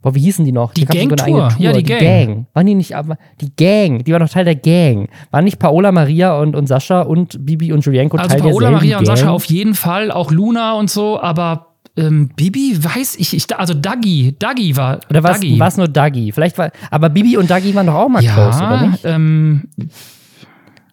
boah, 0.02 0.16
wie 0.16 0.22
hießen 0.22 0.46
die 0.46 0.54
noch? 0.54 0.74
Die 0.74 0.86
Gang-Tour. 0.86 1.26
eigene 1.26 1.56
Ja, 1.60 1.74
die 1.74 1.84
Gang. 1.84 2.46
Waren 2.54 2.68
die 2.68 2.76
nicht, 2.76 2.96
aber 2.96 3.18
die 3.42 3.54
Gang, 3.54 4.06
die 4.06 4.14
war 4.14 4.20
noch 4.20 4.30
Teil 4.30 4.46
der 4.46 4.56
Gang. 4.56 5.10
Waren 5.32 5.44
nicht 5.44 5.60
Paola 5.60 5.92
Maria 5.92 6.40
und, 6.40 6.56
und 6.56 6.68
Sascha 6.68 7.02
und 7.02 7.46
Bibi 7.46 7.74
und 7.74 7.84
Julienko 7.84 8.16
Also 8.16 8.30
Teil 8.30 8.40
Paola, 8.40 8.70
derselben 8.70 8.76
Maria 8.76 8.98
und 9.00 9.06
Gang? 9.06 9.18
Sascha 9.18 9.32
auf 9.32 9.44
jeden 9.46 9.74
Fall, 9.74 10.10
auch 10.10 10.32
Luna 10.32 10.76
und 10.76 10.90
so, 10.90 11.20
aber 11.20 11.68
ähm, 11.98 12.30
Bibi 12.36 12.78
weiß 12.84 13.16
ich, 13.18 13.34
ich 13.36 13.58
also 13.58 13.74
Dagi, 13.74 14.36
Dagi 14.40 14.76
war 14.78 15.00
Oder 15.10 15.24
war 15.24 15.36
es 15.68 15.78
nur 15.78 15.88
Dagi? 15.88 16.32
Vielleicht 16.32 16.58
war, 16.58 16.72
aber 16.92 17.10
Bibi 17.10 17.38
und 17.38 17.50
Dagi 17.50 17.74
waren 17.76 17.88
doch 17.88 17.96
auch 17.96 18.10
mal 18.10 18.22
close, 18.24 18.58
oder 18.64 18.76
Ja, 18.76 18.88
nicht? 18.88 19.06
ähm, 19.06 19.64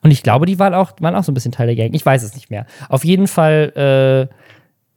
Und 0.02 0.11
ich 0.11 0.23
glaube, 0.23 0.46
die 0.46 0.58
waren 0.58 0.75
auch, 0.75 0.92
waren 1.00 1.14
auch 1.14 1.25
so 1.25 1.32
ein 1.32 1.34
bisschen 1.34 1.52
Teil 1.52 1.66
der 1.66 1.76
Gang. 1.76 1.94
Ich 1.94 2.04
weiß 2.04 2.23
es 2.23 2.34
nicht 2.34 2.50
mehr. 2.50 2.66
Auf 2.88 3.04
jeden 3.04 3.26
Fall, 3.26 4.28
äh, 4.30 4.34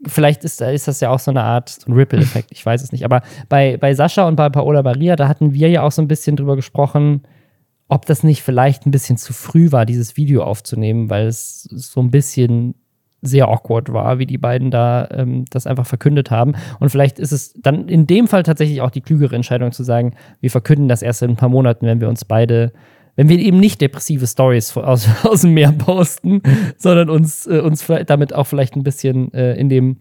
vielleicht 0.07 0.43
ist, 0.43 0.61
ist 0.61 0.87
das 0.87 0.99
ja 0.99 1.09
auch 1.09 1.19
so 1.19 1.31
eine 1.31 1.43
Art 1.43 1.69
so 1.69 1.89
ein 1.89 1.93
Ripple-Effekt. 1.93 2.49
Ich 2.51 2.65
weiß 2.65 2.83
es 2.83 2.91
nicht. 2.91 3.05
Aber 3.05 3.21
bei, 3.49 3.77
bei 3.77 3.93
Sascha 3.93 4.27
und 4.27 4.35
bei 4.35 4.49
Paola 4.49 4.83
Maria, 4.83 5.15
da 5.15 5.27
hatten 5.27 5.53
wir 5.53 5.69
ja 5.69 5.81
auch 5.83 5.91
so 5.91 6.01
ein 6.01 6.07
bisschen 6.07 6.35
drüber 6.35 6.55
gesprochen, 6.55 7.21
ob 7.87 8.05
das 8.05 8.23
nicht 8.23 8.41
vielleicht 8.43 8.85
ein 8.85 8.91
bisschen 8.91 9.17
zu 9.17 9.31
früh 9.33 9.71
war, 9.71 9.85
dieses 9.85 10.17
Video 10.17 10.43
aufzunehmen, 10.43 11.09
weil 11.09 11.27
es 11.27 11.63
so 11.63 12.01
ein 12.01 12.11
bisschen 12.11 12.75
sehr 13.21 13.47
awkward 13.47 13.91
war, 13.91 14.19
wie 14.19 14.25
die 14.25 14.37
beiden 14.37 14.71
da 14.71 15.07
ähm, 15.11 15.45
das 15.49 15.67
einfach 15.67 15.85
verkündet 15.85 16.31
haben. 16.31 16.53
Und 16.79 16.89
vielleicht 16.89 17.19
ist 17.19 17.31
es 17.31 17.53
dann 17.53 17.87
in 17.87 18.07
dem 18.07 18.27
Fall 18.27 18.43
tatsächlich 18.43 18.81
auch 18.81 18.91
die 18.91 19.01
klügere 19.01 19.35
Entscheidung 19.35 19.71
zu 19.71 19.83
sagen, 19.83 20.13
wir 20.39 20.51
verkünden 20.51 20.87
das 20.87 21.01
erst 21.01 21.23
in 21.23 21.31
ein 21.31 21.35
paar 21.35 21.49
Monaten, 21.49 21.85
wenn 21.85 21.99
wir 21.99 22.09
uns 22.09 22.25
beide, 22.25 22.71
wenn 23.15 23.29
wir 23.29 23.39
eben 23.39 23.59
nicht 23.59 23.81
depressive 23.81 24.27
Stories 24.27 24.77
aus, 24.77 25.09
aus 25.23 25.41
dem 25.41 25.53
Meer 25.53 25.71
posten, 25.71 26.41
sondern 26.77 27.09
uns, 27.09 27.47
äh, 27.47 27.59
uns 27.59 27.85
damit 28.05 28.33
auch 28.33 28.45
vielleicht 28.45 28.75
ein 28.75 28.83
bisschen 28.83 29.33
äh, 29.33 29.55
in 29.55 29.69
dem 29.69 29.97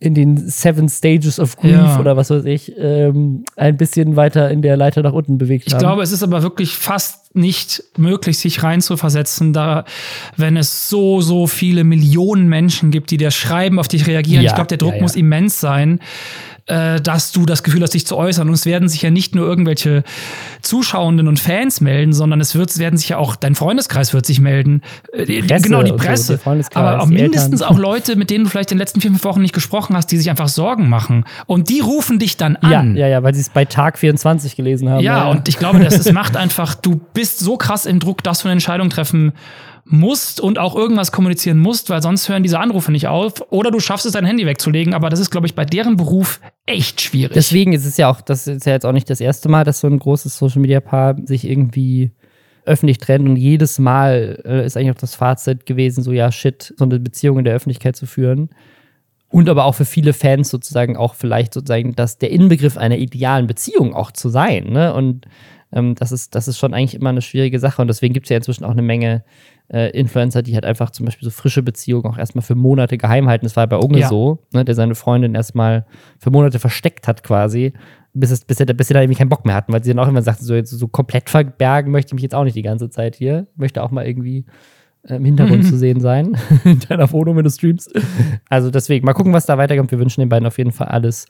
in 0.00 0.14
den 0.14 0.48
Seven 0.48 0.88
Stages 0.88 1.38
of 1.38 1.56
Grief 1.56 1.72
ja. 1.72 2.00
oder 2.00 2.16
was 2.16 2.30
weiß 2.30 2.46
ich, 2.46 2.72
ähm, 2.78 3.44
ein 3.56 3.76
bisschen 3.76 4.16
weiter 4.16 4.50
in 4.50 4.62
der 4.62 4.78
Leiter 4.78 5.02
nach 5.02 5.12
unten 5.12 5.36
bewegt 5.36 5.66
haben. 5.66 5.76
Ich 5.76 5.78
glaube, 5.78 6.02
es 6.02 6.10
ist 6.10 6.22
aber 6.22 6.42
wirklich 6.42 6.72
fast 6.74 7.36
nicht 7.36 7.84
möglich, 7.98 8.38
sich 8.38 8.62
reinzuversetzen, 8.62 9.52
da, 9.52 9.84
wenn 10.36 10.56
es 10.56 10.88
so, 10.88 11.20
so 11.20 11.46
viele 11.46 11.84
Millionen 11.84 12.48
Menschen 12.48 12.90
gibt, 12.90 13.10
die 13.10 13.18
dir 13.18 13.30
schreiben, 13.30 13.78
auf 13.78 13.88
dich 13.88 14.06
reagieren. 14.06 14.42
Ja, 14.42 14.50
ich 14.50 14.54
glaube, 14.54 14.68
der 14.68 14.78
Druck 14.78 14.94
ja, 14.94 15.02
muss 15.02 15.14
immens 15.16 15.60
sein 15.60 16.00
äh, 16.70 17.00
dass 17.00 17.32
du 17.32 17.46
das 17.46 17.64
Gefühl 17.64 17.82
hast, 17.82 17.94
dich 17.94 18.06
zu 18.06 18.16
äußern. 18.16 18.46
Und 18.46 18.54
es 18.54 18.64
werden 18.64 18.88
sich 18.88 19.02
ja 19.02 19.10
nicht 19.10 19.34
nur 19.34 19.44
irgendwelche 19.44 20.04
Zuschauenden 20.62 21.26
und 21.26 21.40
Fans 21.40 21.80
melden, 21.80 22.12
sondern 22.12 22.40
es 22.40 22.54
wird, 22.54 22.78
werden 22.78 22.96
sich 22.96 23.08
ja 23.08 23.18
auch, 23.18 23.34
dein 23.34 23.56
Freundeskreis 23.56 24.14
wird 24.14 24.24
sich 24.24 24.40
melden. 24.40 24.82
Äh, 25.12 25.42
Presse 25.42 25.64
genau, 25.64 25.82
die 25.82 25.92
Presse. 25.92 26.38
So, 26.42 26.50
Aber 26.74 27.00
auch 27.00 27.06
mindestens 27.06 27.60
Eltern. 27.60 27.76
auch 27.76 27.78
Leute, 27.78 28.14
mit 28.14 28.30
denen 28.30 28.44
du 28.44 28.50
vielleicht 28.50 28.70
in 28.70 28.76
den 28.76 28.82
letzten 28.82 29.00
vier, 29.00 29.10
fünf 29.10 29.24
Wochen 29.24 29.40
nicht 29.42 29.54
gesprochen 29.54 29.96
hast, 29.96 30.06
die 30.12 30.16
sich 30.16 30.30
einfach 30.30 30.48
Sorgen 30.48 30.88
machen. 30.88 31.24
Und 31.46 31.68
die 31.68 31.80
rufen 31.80 32.20
dich 32.20 32.36
dann 32.36 32.54
an. 32.56 32.94
Ja, 32.94 33.06
ja, 33.06 33.08
ja 33.08 33.22
weil 33.24 33.34
sie 33.34 33.40
es 33.40 33.48
bei 33.48 33.64
Tag 33.64 33.98
24 33.98 34.54
gelesen 34.54 34.88
haben. 34.88 35.02
Ja, 35.02 35.18
ja. 35.18 35.26
und 35.26 35.48
ich 35.48 35.58
glaube, 35.58 35.80
das, 35.80 35.96
das 35.96 36.12
macht 36.12 36.36
einfach, 36.36 36.76
du 36.76 37.00
bist 37.14 37.40
so 37.40 37.56
krass 37.56 37.84
im 37.84 37.98
Druck, 37.98 38.22
dass 38.22 38.40
du 38.40 38.44
eine 38.44 38.52
Entscheidung 38.52 38.90
treffen 38.90 39.26
musst 39.26 39.69
und 40.40 40.58
auch 40.58 40.74
irgendwas 40.76 41.12
kommunizieren 41.12 41.58
musst, 41.58 41.90
weil 41.90 42.02
sonst 42.02 42.28
hören 42.28 42.42
diese 42.42 42.58
Anrufe 42.58 42.92
nicht 42.92 43.08
auf. 43.08 43.44
Oder 43.50 43.70
du 43.70 43.80
schaffst 43.80 44.06
es, 44.06 44.12
dein 44.12 44.24
Handy 44.24 44.46
wegzulegen. 44.46 44.94
Aber 44.94 45.10
das 45.10 45.20
ist, 45.20 45.30
glaube 45.30 45.46
ich, 45.46 45.54
bei 45.54 45.64
deren 45.64 45.96
Beruf 45.96 46.40
echt 46.66 47.00
schwierig. 47.00 47.34
Deswegen 47.34 47.72
ist 47.72 47.84
es 47.84 47.96
ja 47.96 48.10
auch, 48.10 48.20
das 48.20 48.46
ist 48.46 48.66
ja 48.66 48.72
jetzt 48.72 48.86
auch 48.86 48.92
nicht 48.92 49.10
das 49.10 49.20
erste 49.20 49.48
Mal, 49.48 49.64
dass 49.64 49.80
so 49.80 49.88
ein 49.88 49.98
großes 49.98 50.36
Social 50.36 50.60
Media 50.60 50.80
Paar 50.80 51.16
sich 51.24 51.48
irgendwie 51.48 52.12
öffentlich 52.64 52.98
trennt 52.98 53.28
und 53.28 53.36
jedes 53.36 53.78
Mal 53.78 54.40
äh, 54.44 54.64
ist 54.64 54.76
eigentlich 54.76 54.92
auch 54.92 55.00
das 55.00 55.14
Fazit 55.14 55.66
gewesen, 55.66 56.02
so 56.02 56.12
ja, 56.12 56.30
shit, 56.30 56.74
so 56.76 56.84
eine 56.84 57.00
Beziehung 57.00 57.38
in 57.38 57.44
der 57.44 57.54
Öffentlichkeit 57.54 57.96
zu 57.96 58.06
führen. 58.06 58.50
Und 59.28 59.48
aber 59.48 59.64
auch 59.64 59.76
für 59.76 59.84
viele 59.84 60.12
Fans 60.12 60.48
sozusagen 60.48 60.96
auch 60.96 61.14
vielleicht 61.14 61.54
sozusagen, 61.54 61.94
dass 61.94 62.18
der 62.18 62.30
Inbegriff 62.30 62.76
einer 62.76 62.98
idealen 62.98 63.46
Beziehung 63.46 63.94
auch 63.94 64.10
zu 64.10 64.28
sein. 64.28 64.64
Ne? 64.70 64.92
Und 64.92 65.26
ähm, 65.72 65.94
das, 65.94 66.12
ist, 66.12 66.34
das 66.34 66.48
ist 66.48 66.58
schon 66.58 66.74
eigentlich 66.74 66.94
immer 66.94 67.10
eine 67.10 67.22
schwierige 67.22 67.58
Sache. 67.58 67.80
Und 67.82 67.88
deswegen 67.88 68.14
gibt 68.14 68.26
es 68.26 68.30
ja 68.30 68.36
inzwischen 68.36 68.64
auch 68.64 68.70
eine 68.70 68.82
Menge 68.82 69.22
äh, 69.72 69.90
Influencer, 69.90 70.42
die 70.42 70.54
halt 70.54 70.64
einfach 70.64 70.90
zum 70.90 71.06
Beispiel 71.06 71.26
so 71.26 71.30
frische 71.30 71.62
Beziehungen 71.62 72.06
auch 72.06 72.18
erstmal 72.18 72.42
für 72.42 72.54
Monate 72.54 72.98
geheim 72.98 73.28
halten. 73.28 73.46
Das 73.46 73.56
war 73.56 73.66
bei 73.66 73.76
Unge 73.76 74.00
ja. 74.00 74.08
so, 74.08 74.40
ne, 74.52 74.64
der 74.64 74.74
seine 74.74 74.94
Freundin 74.94 75.34
erstmal 75.34 75.86
für 76.18 76.30
Monate 76.30 76.58
versteckt 76.58 77.06
hat 77.06 77.22
quasi, 77.22 77.72
bis, 78.12 78.30
es, 78.30 78.44
bis, 78.44 78.58
er, 78.58 78.66
bis 78.66 78.88
sie 78.88 78.94
da 78.94 79.00
irgendwie 79.00 79.18
keinen 79.18 79.28
Bock 79.28 79.44
mehr 79.44 79.54
hatten, 79.54 79.72
weil 79.72 79.84
sie 79.84 79.90
dann 79.90 80.00
auch 80.00 80.08
immer 80.08 80.22
sagten, 80.22 80.44
so, 80.44 80.54
jetzt, 80.54 80.70
so 80.70 80.88
komplett 80.88 81.30
verbergen 81.30 81.92
möchte 81.92 82.08
ich 82.08 82.14
mich 82.14 82.22
jetzt 82.22 82.34
auch 82.34 82.44
nicht 82.44 82.56
die 82.56 82.62
ganze 82.62 82.90
Zeit 82.90 83.14
hier. 83.14 83.46
Möchte 83.54 83.82
auch 83.82 83.92
mal 83.92 84.06
irgendwie 84.06 84.46
im 85.04 85.24
Hintergrund 85.24 85.64
zu 85.64 85.76
sehen 85.78 86.00
sein, 86.00 86.36
in 86.64 86.80
deiner 86.80 87.10
Wohnung, 87.12 87.36
wenn 87.36 87.44
du 87.44 87.50
streamst. 87.50 87.92
Also 88.48 88.70
deswegen, 88.70 89.06
mal 89.06 89.14
gucken, 89.14 89.32
was 89.32 89.46
da 89.46 89.56
weiterkommt. 89.56 89.92
Wir 89.92 90.00
wünschen 90.00 90.20
den 90.20 90.28
beiden 90.28 90.46
auf 90.46 90.58
jeden 90.58 90.72
Fall 90.72 90.88
alles 90.88 91.26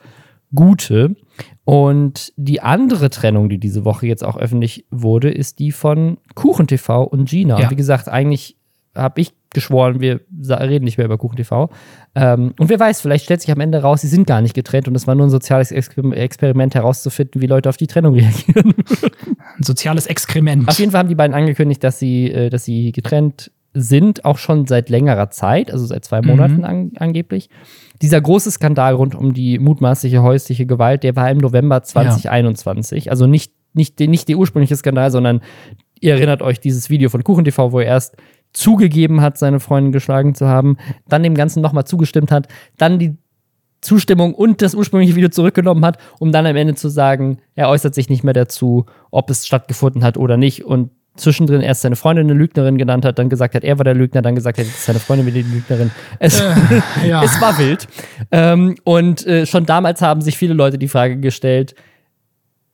Gute. 0.55 1.17
Und 1.65 2.33
die 2.37 2.61
andere 2.61 3.11
Trennung, 3.11 3.49
die 3.49 3.59
diese 3.59 3.85
Woche 3.85 4.07
jetzt 4.07 4.25
auch 4.25 4.37
öffentlich 4.37 4.87
wurde, 4.91 5.31
ist 5.31 5.59
die 5.59 5.73
von 5.73 6.19
KuchenTV 6.35 7.05
und 7.05 7.29
Gina. 7.29 7.61
Ja. 7.61 7.71
Wie 7.71 7.77
gesagt, 7.77 8.09
eigentlich 8.09 8.57
habe 8.95 9.21
ich 9.21 9.33
geschworen, 9.53 10.01
wir 10.01 10.21
reden 10.49 10.85
nicht 10.85 10.97
mehr 10.99 11.05
über 11.05 11.19
KuchenTV. 11.19 11.71
Ähm, 12.15 12.55
und 12.59 12.69
wer 12.69 12.79
weiß, 12.79 13.01
vielleicht 13.01 13.25
stellt 13.25 13.41
sich 13.41 13.51
am 13.51 13.61
Ende 13.61 13.83
raus, 13.83 14.01
sie 14.01 14.09
sind 14.09 14.27
gar 14.27 14.41
nicht 14.41 14.55
getrennt 14.55 14.89
und 14.89 14.95
es 14.95 15.07
war 15.07 15.15
nur 15.15 15.27
ein 15.27 15.31
soziales 15.31 15.73
Experiment 15.73 16.75
herauszufinden, 16.75 17.41
wie 17.41 17.47
Leute 17.47 17.69
auf 17.69 17.77
die 17.77 17.87
Trennung 17.87 18.15
reagieren. 18.19 18.75
Ein 19.57 19.63
soziales 19.63 20.07
Exkrement. 20.07 20.69
Auf 20.69 20.79
jeden 20.79 20.93
Fall 20.93 21.01
haben 21.01 21.09
die 21.09 21.15
beiden 21.15 21.35
angekündigt, 21.35 21.83
dass 21.83 21.99
sie, 21.99 22.31
äh, 22.31 22.51
dass 22.51 22.65
sie 22.65 22.93
getrennt 22.93 23.51
sind, 23.75 24.25
auch 24.25 24.39
schon 24.39 24.67
seit 24.67 24.89
längerer 24.89 25.31
Zeit, 25.31 25.73
also 25.73 25.87
seit 25.87 26.05
zwei 26.05 26.23
Monaten 26.23 26.59
mhm. 26.59 26.65
an, 26.65 26.93
angeblich. 26.97 27.49
Dieser 28.03 28.21
große 28.21 28.51
Skandal 28.51 28.95
rund 28.95 29.15
um 29.15 29.35
die 29.35 29.59
mutmaßliche 29.59 30.23
häusliche 30.23 30.67
Gewalt, 30.67 31.03
der 31.03 31.17
war 31.17 31.31
im 31.31 31.39
November 31.39 31.83
2021. 31.83 33.07
Ja. 33.07 33.11
Also 33.11 33.27
nicht, 33.27 33.53
nicht, 33.75 34.01
nicht 34.01 34.29
der 34.29 34.37
ursprüngliche 34.37 34.77
Skandal, 34.77 35.11
sondern 35.11 35.41
ihr 36.01 36.15
erinnert 36.15 36.41
euch 36.43 36.61
dieses 36.61 36.89
Video 36.89 37.11
von 37.11 37.23
KuchenTV, 37.25 37.73
wo 37.73 37.81
er 37.81 37.87
erst 37.87 38.17
zugegeben 38.53 39.21
hat, 39.21 39.39
seine 39.39 39.61
Freundin 39.61 39.93
geschlagen 39.93 40.35
zu 40.35 40.47
haben, 40.47 40.77
dann 41.09 41.23
dem 41.23 41.35
Ganzen 41.35 41.61
nochmal 41.61 41.85
zugestimmt 41.85 42.33
hat, 42.33 42.49
dann 42.79 42.99
die 42.99 43.17
Zustimmung 43.81 44.35
und 44.35 44.61
das 44.61 44.75
ursprüngliche 44.75 45.17
Video 45.17 45.31
zurückgenommen 45.31 45.85
hat, 45.85 45.99
um 46.19 46.33
dann 46.33 46.47
am 46.47 46.57
Ende 46.57 46.75
zu 46.75 46.89
sagen, 46.89 47.39
er 47.55 47.69
äußert 47.69 47.95
sich 47.95 48.09
nicht 48.09 48.25
mehr 48.25 48.35
dazu, 48.35 48.87
ob 49.11 49.31
es 49.31 49.47
stattgefunden 49.47 50.05
hat 50.05 50.17
oder 50.17 50.37
nicht. 50.37 50.65
Und 50.65 50.91
zwischendrin 51.21 51.61
erst 51.61 51.83
seine 51.83 51.97
Freundin 51.97 52.27
eine 52.27 52.39
Lügnerin 52.39 52.79
genannt 52.79 53.05
hat, 53.05 53.19
dann 53.19 53.29
gesagt 53.29 53.55
hat, 53.55 53.65
er 53.65 53.79
war 53.79 53.85
der 53.85 53.95
Lügner, 53.95 54.23
dann 54.23 54.35
gesagt 54.35 54.59
hat, 54.59 54.65
jetzt 54.65 54.79
ist 54.79 54.85
seine 54.87 54.99
Freundin 54.99 55.27
wieder 55.27 55.43
die 55.43 55.55
Lügnerin. 55.55 55.91
Es, 56.19 56.41
äh, 56.41 56.55
ja. 57.07 57.23
es 57.23 57.41
war 57.41 57.59
wild. 57.59 57.87
Ähm, 58.31 58.77
und 58.85 59.27
äh, 59.27 59.47
schon 59.47 59.67
damals 59.67 60.03
haben 60.03 60.21
sich 60.21 60.37
viele 60.37 60.55
Leute 60.55 60.79
die 60.79 60.89
Frage 60.89 61.19
gestellt, 61.19 61.75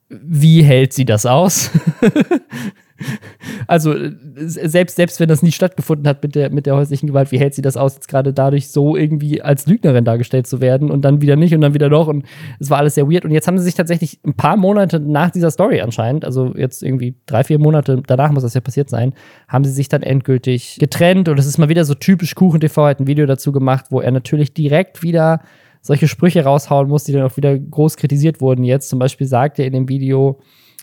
wie 0.09 0.63
hält 0.63 0.93
sie 0.93 1.05
das 1.05 1.27
aus? 1.27 1.71
also 3.67 3.93
äh, 3.95 4.13
selbst, 4.37 4.97
selbst 4.97 5.21
wenn 5.21 5.29
das 5.29 5.43
nie 5.43 5.53
stattgefunden 5.53 6.07
hat 6.07 6.23
mit 6.23 6.35
der, 6.35 6.51
mit 6.51 6.67
der 6.67 6.77
häuslichen 6.77 7.07
Gewalt, 7.07 7.33
wie 7.33 7.39
hält 7.39 7.55
sie 7.55 7.63
das 7.63 7.77
aus, 7.77 7.95
jetzt 7.95 8.09
gerade 8.09 8.33
dadurch 8.33 8.69
so 8.69 8.97
irgendwie 8.97 9.43
als 9.43 9.67
Lügnerin 9.67 10.05
dargestellt 10.05 10.47
zu 10.47 10.61
werden 10.61 10.91
und 10.91 11.03
dann 11.03 11.21
wieder 11.21 11.37
nicht 11.37 11.55
und 11.55 11.61
dann 11.61 11.75
wieder 11.75 11.89
doch 11.89 12.09
und 12.09 12.25
es 12.59 12.71
war 12.71 12.79
alles 12.79 12.95
sehr 12.95 13.11
weird 13.11 13.25
und 13.25 13.31
jetzt 13.31 13.47
haben 13.47 13.59
sie 13.59 13.65
sich 13.65 13.75
tatsächlich 13.75 14.21
ein 14.25 14.35
paar 14.35 14.57
Monate 14.57 15.01
nach 15.01 15.31
dieser 15.31 15.51
Story 15.51 15.81
anscheinend, 15.81 16.25
also 16.25 16.55
jetzt 16.57 16.83
irgendwie 16.83 17.17
drei, 17.27 17.45
vier 17.45 17.59
Monate 17.59 18.03
danach 18.07 18.31
muss 18.33 18.43
das 18.43 18.55
ja 18.55 18.61
passiert 18.61 18.91
sein, 18.91 19.13
haben 19.49 19.65
sie 19.65 19.73
sich 19.73 19.89
dann 19.89 20.03
endgültig 20.03 20.79
getrennt 20.79 21.29
und 21.29 21.39
es 21.39 21.47
ist 21.47 21.59
mal 21.59 21.69
wieder 21.69 21.85
so 21.85 21.95
typisch 21.95 22.35
Kuchen 22.35 22.61
TV 22.61 22.87
hat 22.87 23.01
ein 23.01 23.07
Video 23.07 23.27
dazu 23.27 23.53
gemacht, 23.53 23.87
wo 23.91 24.01
er 24.01 24.11
natürlich 24.11 24.55
direkt 24.55 25.03
wieder 25.03 25.41
solche 25.87 26.09
Sprüche 26.09 26.45
raushauen 26.45 26.89
muss, 26.89 27.05
die 27.05 27.13
dann 27.13 27.23
auch 27.23 27.37
wieder 27.37 27.57
groß 27.59 27.97
kritisiert 27.97 28.41
wurden 28.41 28.65
jetzt. 28.65 28.89
Zum 28.89 28.99
Beispiel 28.99 29.27
sagt 29.27 29.59
er 29.59 29.67
in 29.67 29.73
dem 29.73 29.89
Video, 29.89 30.41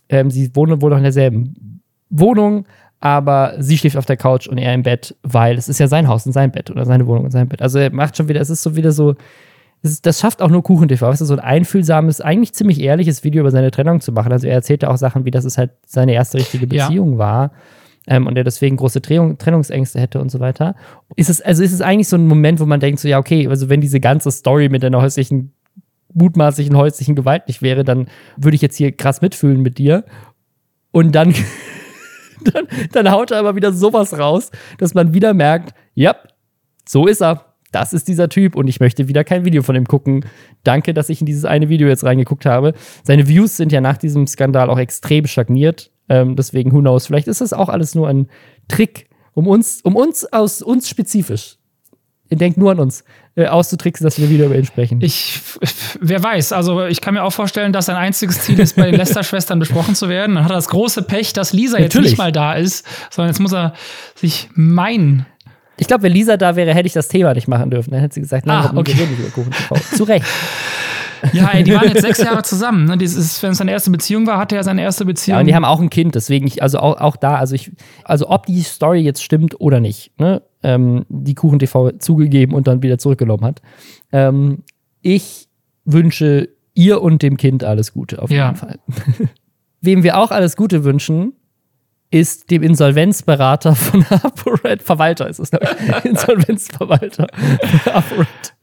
ähm, 0.09 0.31
sie 0.31 0.55
wohnen 0.55 0.81
wohl 0.81 0.91
noch 0.91 0.97
in 0.97 1.03
derselben 1.03 1.81
Wohnung, 2.13 2.65
aber 2.99 3.55
sie 3.59 3.77
schläft 3.77 3.97
auf 3.97 4.05
der 4.05 4.15
Couch 4.15 4.47
und 4.47 4.57
er 4.57 4.73
im 4.73 4.83
Bett, 4.83 5.15
weil 5.23 5.57
es 5.57 5.67
ist 5.67 5.79
ja 5.79 5.87
sein 5.87 6.07
Haus 6.07 6.25
und 6.25 6.31
sein 6.31 6.51
Bett 6.51 6.71
oder 6.71 6.85
seine 6.85 7.05
Wohnung 7.05 7.25
und 7.25 7.31
sein 7.31 7.49
Bett. 7.49 7.61
Also 7.61 7.79
er 7.79 7.91
macht 7.91 8.15
schon 8.15 8.29
wieder, 8.29 8.39
es 8.39 8.49
ist 8.49 8.63
so 8.63 8.77
wieder 8.77 8.91
so, 8.93 9.15
ist, 9.81 10.05
das 10.05 10.21
schafft 10.21 10.41
auch 10.41 10.49
nur 10.49 10.63
KuchenTV, 10.63 11.01
weißt 11.01 11.19
du, 11.19 11.25
so 11.25 11.33
ein 11.33 11.41
einfühlsames, 11.41 12.21
eigentlich 12.21 12.53
ziemlich 12.53 12.79
ehrliches 12.79 13.23
Video 13.23 13.41
über 13.41 13.51
seine 13.51 13.71
Trennung 13.71 13.99
zu 13.99 14.13
machen. 14.13 14.31
Also 14.31 14.47
er 14.47 14.53
erzählte 14.53 14.89
auch 14.89 14.95
Sachen, 14.95 15.25
wie 15.25 15.31
das 15.31 15.43
es 15.43 15.57
halt 15.57 15.71
seine 15.85 16.13
erste 16.13 16.37
richtige 16.37 16.67
Beziehung 16.67 17.13
ja. 17.13 17.17
war. 17.17 17.51
Ähm, 18.07 18.27
und 18.27 18.37
er 18.37 18.43
deswegen 18.43 18.77
große 18.77 19.01
Trennung, 19.01 19.37
Trennungsängste 19.37 19.99
hätte 19.99 20.21
und 20.21 20.29
so 20.29 20.39
weiter. 20.39 20.75
Ist 21.15 21.29
es, 21.29 21.41
also 21.41 21.63
ist 21.63 21.73
es 21.73 21.81
eigentlich 21.81 22.07
so 22.07 22.15
ein 22.15 22.27
Moment, 22.27 22.59
wo 22.59 22.65
man 22.65 22.79
denkt, 22.79 22.99
so, 22.99 23.07
ja, 23.07 23.19
okay, 23.19 23.47
also 23.47 23.69
wenn 23.69 23.81
diese 23.81 23.99
ganze 23.99 24.31
Story 24.31 24.69
mit 24.69 24.85
einer 24.85 25.01
häuslichen, 25.01 25.53
mutmaßlichen 26.13 26.77
häuslichen 26.77 27.15
Gewalt 27.15 27.47
nicht 27.47 27.61
wäre, 27.61 27.83
dann 27.83 28.07
würde 28.37 28.55
ich 28.55 28.61
jetzt 28.61 28.77
hier 28.77 28.91
krass 28.93 29.21
mitfühlen 29.21 29.61
mit 29.61 29.77
dir. 29.77 30.05
Und 30.91 31.13
dann 31.15 31.33
dann, 32.53 32.67
dann 32.91 33.11
haut 33.11 33.31
er 33.31 33.39
aber 33.39 33.55
wieder 33.55 33.73
sowas 33.73 34.17
raus, 34.17 34.51
dass 34.77 34.93
man 34.93 35.13
wieder 35.13 35.33
merkt, 35.33 35.73
ja, 35.93 36.15
so 36.87 37.07
ist 37.07 37.21
er. 37.21 37.45
Das 37.71 37.91
ist 37.91 38.07
dieser 38.07 38.29
Typ 38.29 38.55
und 38.55 38.67
ich 38.67 38.79
möchte 38.79 39.07
wieder 39.07 39.23
kein 39.23 39.45
Video 39.45 39.63
von 39.63 39.75
ihm 39.75 39.87
gucken. 39.87 40.25
Danke, 40.63 40.93
dass 40.93 41.09
ich 41.09 41.21
in 41.21 41.25
dieses 41.25 41.43
eine 41.43 41.69
Video 41.69 41.87
jetzt 41.87 42.03
reingeguckt 42.03 42.45
habe. 42.45 42.73
Seine 43.03 43.27
Views 43.27 43.57
sind 43.57 43.71
ja 43.71 43.81
nach 43.81 43.97
diesem 43.97 44.27
Skandal 44.27 44.69
auch 44.69 44.77
extrem 44.77 45.25
stagniert. 45.25 45.89
Ähm, 46.07 46.35
deswegen, 46.35 46.71
who 46.71 46.81
knows, 46.81 47.07
vielleicht 47.07 47.27
ist 47.27 47.41
das 47.41 47.51
auch 47.51 47.69
alles 47.69 47.95
nur 47.95 48.07
ein 48.07 48.27
Trick, 48.67 49.09
um 49.33 49.47
uns, 49.47 49.81
um 49.81 49.95
uns 49.95 50.31
aus 50.31 50.61
uns 50.61 50.87
spezifisch 50.87 51.57
Ihr 52.33 52.37
denkt 52.37 52.57
nur 52.57 52.71
an 52.71 52.79
uns, 52.79 53.03
äh, 53.35 53.47
auszutricksen, 53.47 54.03
dass 54.03 54.19
wir 54.19 54.29
wieder 54.29 54.45
über 54.45 54.55
ihn 54.55 54.65
sprechen. 54.65 54.99
Ich, 55.01 55.39
wer 55.99 56.21
weiß, 56.21 56.53
also 56.53 56.85
ich 56.85 57.01
kann 57.01 57.15
mir 57.15 57.23
auch 57.23 57.33
vorstellen, 57.33 57.73
dass 57.73 57.87
sein 57.87 57.95
einziges 57.95 58.41
Ziel 58.41 58.59
ist, 58.59 58.75
bei 58.75 58.85
den 58.85 58.95
Lester-Schwestern 58.95 59.59
besprochen 59.59 59.95
zu 59.95 60.07
werden. 60.07 60.35
Dann 60.35 60.43
hat 60.43 60.51
er 60.51 60.55
das 60.55 60.69
große 60.69 61.01
Pech, 61.03 61.33
dass 61.33 61.51
Lisa 61.53 61.79
Natürlich. 61.79 61.93
jetzt 61.93 62.11
nicht 62.11 62.17
mal 62.17 62.31
da 62.31 62.53
ist, 62.53 62.85
sondern 63.09 63.31
jetzt 63.31 63.39
muss 63.39 63.53
er 63.53 63.73
sich 64.15 64.49
meinen. 64.53 65.25
Ich 65.77 65.87
glaube, 65.87 66.03
wenn 66.03 66.11
Lisa 66.11 66.37
da 66.37 66.55
wäre, 66.55 66.73
hätte 66.73 66.85
ich 66.85 66.93
das 66.93 67.07
Thema 67.07 67.33
nicht 67.33 67.47
machen 67.47 67.71
dürfen. 67.71 67.91
Dann 67.91 68.01
hätte 68.01 68.13
sie 68.13 68.21
gesagt, 68.21 68.45
nein, 68.45 68.69
ah, 68.71 68.73
okay. 68.75 68.93
wir 68.93 69.01
reden 69.01 69.11
nicht 69.11 69.19
über 69.19 69.29
Kuchen 69.31 69.51
TV. 69.51 69.95
Zu 69.95 70.03
Recht. 70.03 70.25
Ja, 71.31 71.51
ey, 71.53 71.63
die 71.63 71.73
waren 71.73 71.87
jetzt 71.87 72.01
sechs 72.01 72.17
Jahre 72.17 72.43
zusammen. 72.43 72.83
Ne? 72.83 72.97
Dieses, 72.97 73.41
wenn 73.41 73.51
es 73.51 73.57
seine 73.57 73.71
erste 73.71 73.89
Beziehung 73.91 74.27
war, 74.27 74.37
hatte 74.37 74.57
er 74.57 74.63
seine 74.65 74.81
erste 74.81 75.05
Beziehung. 75.05 75.37
Ja, 75.37 75.39
und 75.39 75.47
die 75.47 75.55
haben 75.55 75.63
auch 75.63 75.79
ein 75.79 75.89
Kind, 75.89 76.15
deswegen, 76.15 76.45
ich, 76.47 76.61
also 76.61 76.79
auch, 76.79 76.99
auch 76.99 77.15
da, 77.15 77.37
also 77.37 77.55
ich, 77.55 77.71
also 78.03 78.29
ob 78.29 78.45
die 78.45 78.61
Story 78.61 78.99
jetzt 78.99 79.23
stimmt 79.23 79.61
oder 79.61 79.79
nicht, 79.79 80.11
ne? 80.19 80.41
Ähm, 80.63 81.05
die 81.09 81.35
Kuchen 81.35 81.59
TV 81.59 81.91
zugegeben 81.99 82.53
und 82.53 82.67
dann 82.67 82.81
wieder 82.81 82.97
zurückgenommen 82.97 83.43
hat. 83.45 83.61
Ähm, 84.11 84.63
ich 85.01 85.47
wünsche 85.85 86.49
ihr 86.73 87.01
und 87.01 87.21
dem 87.21 87.37
Kind 87.37 87.63
alles 87.63 87.93
Gute 87.93 88.21
auf 88.21 88.29
jeden 88.29 88.39
Ja. 88.39 88.53
Fall. 88.55 88.79
Wem 89.81 90.03
wir 90.03 90.17
auch 90.17 90.31
alles 90.31 90.55
Gute 90.55 90.83
wünschen, 90.85 91.33
ist 92.09 92.49
dem 92.51 92.63
Insolvenzberater 92.63 93.75
von 93.75 94.05
ApoRed, 94.09 94.81
Verwalter 94.81 95.27
ist 95.27 95.39
es, 95.39 95.51
glaub 95.51 95.63
ich. 95.99 96.05
Insolvenzverwalter 96.05 97.27
von 97.33 97.93
ApoRed. 97.93 98.55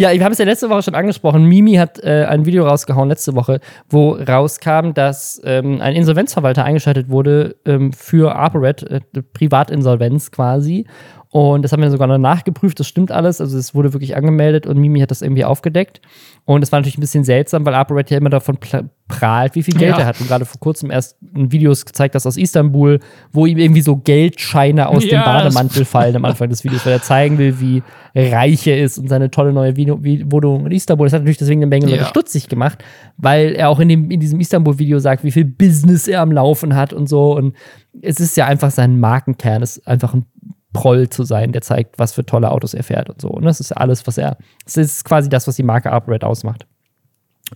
Ja, 0.00 0.10
wir 0.14 0.24
haben 0.24 0.32
es 0.32 0.38
ja 0.38 0.46
letzte 0.46 0.70
Woche 0.70 0.80
schon 0.80 0.94
angesprochen. 0.94 1.44
Mimi 1.44 1.74
hat 1.74 2.02
äh, 2.02 2.24
ein 2.24 2.46
Video 2.46 2.66
rausgehauen 2.66 3.10
letzte 3.10 3.34
Woche, 3.36 3.60
wo 3.90 4.12
rauskam, 4.12 4.94
dass 4.94 5.38
ähm, 5.44 5.82
ein 5.82 5.94
Insolvenzverwalter 5.94 6.64
eingeschaltet 6.64 7.10
wurde 7.10 7.56
ähm, 7.66 7.92
für 7.92 8.34
ApoRed, 8.34 8.82
äh, 8.84 9.00
Privatinsolvenz 9.34 10.30
quasi. 10.30 10.86
Und 11.32 11.62
das 11.62 11.70
haben 11.70 11.80
wir 11.80 11.90
sogar 11.92 12.08
noch 12.08 12.18
nachgeprüft, 12.18 12.80
das 12.80 12.88
stimmt 12.88 13.12
alles. 13.12 13.40
Also 13.40 13.56
es 13.56 13.72
wurde 13.72 13.92
wirklich 13.92 14.16
angemeldet 14.16 14.66
und 14.66 14.78
Mimi 14.78 14.98
hat 14.98 15.12
das 15.12 15.22
irgendwie 15.22 15.44
aufgedeckt. 15.44 16.00
Und 16.44 16.62
es 16.64 16.72
war 16.72 16.80
natürlich 16.80 16.98
ein 16.98 17.02
bisschen 17.02 17.22
seltsam, 17.22 17.64
weil 17.64 17.74
ApoRed 17.74 18.10
ja 18.10 18.18
immer 18.18 18.30
davon 18.30 18.58
prahlt, 19.06 19.54
wie 19.54 19.62
viel 19.62 19.74
Geld 19.74 19.92
Ja. 19.92 20.00
er 20.00 20.06
hat. 20.06 20.20
Und 20.20 20.26
gerade 20.26 20.44
vor 20.44 20.58
kurzem 20.58 20.90
erst 20.90 21.16
ein 21.36 21.52
Videos 21.52 21.86
gezeigt, 21.86 22.16
das 22.16 22.26
aus 22.26 22.36
Istanbul, 22.36 22.98
wo 23.30 23.46
ihm 23.46 23.58
irgendwie 23.58 23.80
so 23.80 23.94
Geldscheine 23.96 24.88
aus 24.88 25.04
dem 25.04 25.10
Ja, 25.12 25.42
das- 25.44 25.54
Bademantel 25.54 25.84
fallen 25.84 26.16
am 26.16 26.24
Anfang 26.24 26.48
des 26.48 26.64
Videos, 26.64 26.84
weil 26.84 26.94
er 26.94 27.02
zeigen 27.02 27.38
will, 27.38 27.60
wie 27.60 27.84
reich 28.12 28.66
er 28.66 28.82
ist 28.82 28.98
und 28.98 29.06
seine 29.08 29.30
tolle 29.30 29.52
neue 29.52 29.76
Wohnung 29.76 30.66
in 30.66 30.72
Istanbul. 30.72 31.06
Das 31.06 31.12
hat 31.12 31.20
natürlich 31.20 31.38
deswegen 31.38 31.60
eine 31.60 31.68
Menge 31.68 31.86
Leute 31.86 31.98
Ja. 32.02 32.06
stutzig 32.06 32.48
gemacht, 32.48 32.82
weil 33.18 33.54
er 33.54 33.68
auch 33.68 33.78
in, 33.78 33.88
dem, 33.88 34.10
in 34.10 34.18
diesem 34.18 34.40
Istanbul-Video 34.40 34.98
sagt, 34.98 35.22
wie 35.22 35.30
viel 35.30 35.44
Business 35.44 36.08
er 36.08 36.22
am 36.22 36.32
Laufen 36.32 36.74
hat 36.74 36.92
und 36.92 37.08
so. 37.08 37.36
Und 37.36 37.54
es 38.02 38.18
ist 38.18 38.36
ja 38.36 38.46
einfach 38.46 38.72
sein 38.72 38.98
Markenkern, 38.98 39.62
es 39.62 39.76
ist 39.76 39.86
einfach 39.86 40.12
ein 40.12 40.24
Proll 40.72 41.08
zu 41.08 41.24
sein, 41.24 41.52
der 41.52 41.62
zeigt, 41.62 41.98
was 41.98 42.12
für 42.12 42.24
tolle 42.24 42.50
Autos 42.50 42.74
er 42.74 42.84
fährt 42.84 43.10
und 43.10 43.20
so. 43.20 43.28
Und 43.28 43.44
das 43.44 43.60
ist 43.60 43.72
alles, 43.72 44.06
was 44.06 44.18
er. 44.18 44.36
Das 44.64 44.76
ist 44.76 45.04
quasi 45.04 45.28
das, 45.28 45.48
was 45.48 45.56
die 45.56 45.62
Marke 45.62 45.90
ApoRed 45.90 46.24
ausmacht. 46.24 46.66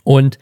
Und 0.03 0.39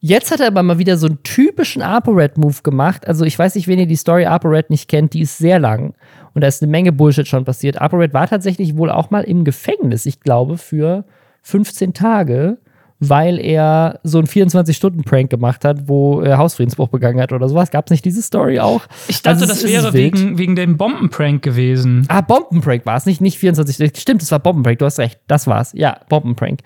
jetzt 0.00 0.30
hat 0.30 0.40
er 0.40 0.46
aber 0.46 0.62
mal 0.62 0.78
wieder 0.78 0.96
so 0.96 1.06
einen 1.06 1.22
typischen 1.22 1.82
ApoRed-Move 1.82 2.62
gemacht. 2.62 3.06
Also, 3.06 3.24
ich 3.24 3.38
weiß 3.38 3.54
nicht, 3.54 3.68
wenn 3.68 3.78
ihr 3.78 3.86
die 3.86 3.96
Story 3.96 4.24
ApoRed 4.24 4.70
nicht 4.70 4.88
kennt, 4.88 5.12
die 5.12 5.20
ist 5.20 5.36
sehr 5.36 5.58
lang. 5.58 5.94
Und 6.32 6.42
da 6.42 6.48
ist 6.48 6.62
eine 6.62 6.70
Menge 6.70 6.92
Bullshit 6.92 7.28
schon 7.28 7.44
passiert. 7.44 7.80
ApoRed 7.80 8.14
war 8.14 8.26
tatsächlich 8.26 8.76
wohl 8.76 8.90
auch 8.90 9.10
mal 9.10 9.24
im 9.24 9.44
Gefängnis, 9.44 10.06
ich 10.06 10.20
glaube, 10.20 10.56
für 10.56 11.04
15 11.42 11.92
Tage, 11.92 12.58
weil 13.00 13.38
er 13.38 14.00
so 14.02 14.18
einen 14.18 14.26
24-Stunden-Prank 14.26 15.30
gemacht 15.30 15.64
hat, 15.64 15.88
wo 15.88 16.20
er 16.20 16.38
Hausfriedensbruch 16.38 16.88
begangen 16.88 17.20
hat 17.20 17.32
oder 17.32 17.48
sowas. 17.48 17.70
Gab 17.70 17.86
es 17.86 17.90
nicht 17.90 18.04
diese 18.04 18.22
Story 18.22 18.58
auch? 18.58 18.82
ich 19.06 19.22
dachte, 19.22 19.42
Also, 19.42 19.46
das 19.46 19.64
wäre 19.64 19.92
wegen, 19.92 20.36
wegen 20.38 20.56
dem 20.56 20.76
Bombenprank 20.76 21.42
gewesen. 21.42 22.06
Ah, 22.08 22.22
Bombenprank 22.22 22.84
war 22.86 22.96
es, 22.96 23.06
nicht, 23.06 23.20
nicht 23.20 23.38
24. 23.38 23.92
Stimmt, 23.96 24.22
es 24.22 24.32
war 24.32 24.40
Bombenprank, 24.40 24.78
du 24.80 24.84
hast 24.84 24.98
recht. 24.98 25.20
Das 25.28 25.46
war's. 25.46 25.72
Ja, 25.74 26.00
Bombenprank. 26.08 26.60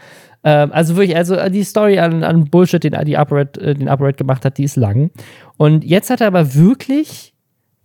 Ähm, 0.45 0.71
also 0.73 0.97
wirklich, 0.97 1.17
also 1.17 1.37
die 1.51 1.65
Story 1.65 1.99
an, 1.99 2.25
an 2.25 2.47
Bullshit, 2.47 2.83
den 2.83 2.97
die 3.05 3.17
ApoRed, 3.17 3.59
äh, 3.59 3.75
den 3.75 3.89
ApoRed 3.89 4.17
gemacht 4.17 4.45
hat, 4.45 4.59
die 4.59 4.65
ist 4.65 4.77
lang. 4.77 5.11
Und 5.59 5.85
jetzt 5.85 6.09
hat 6.11 6.21
er 6.21 6.29
aber 6.29 6.55
wirklich 6.55 7.35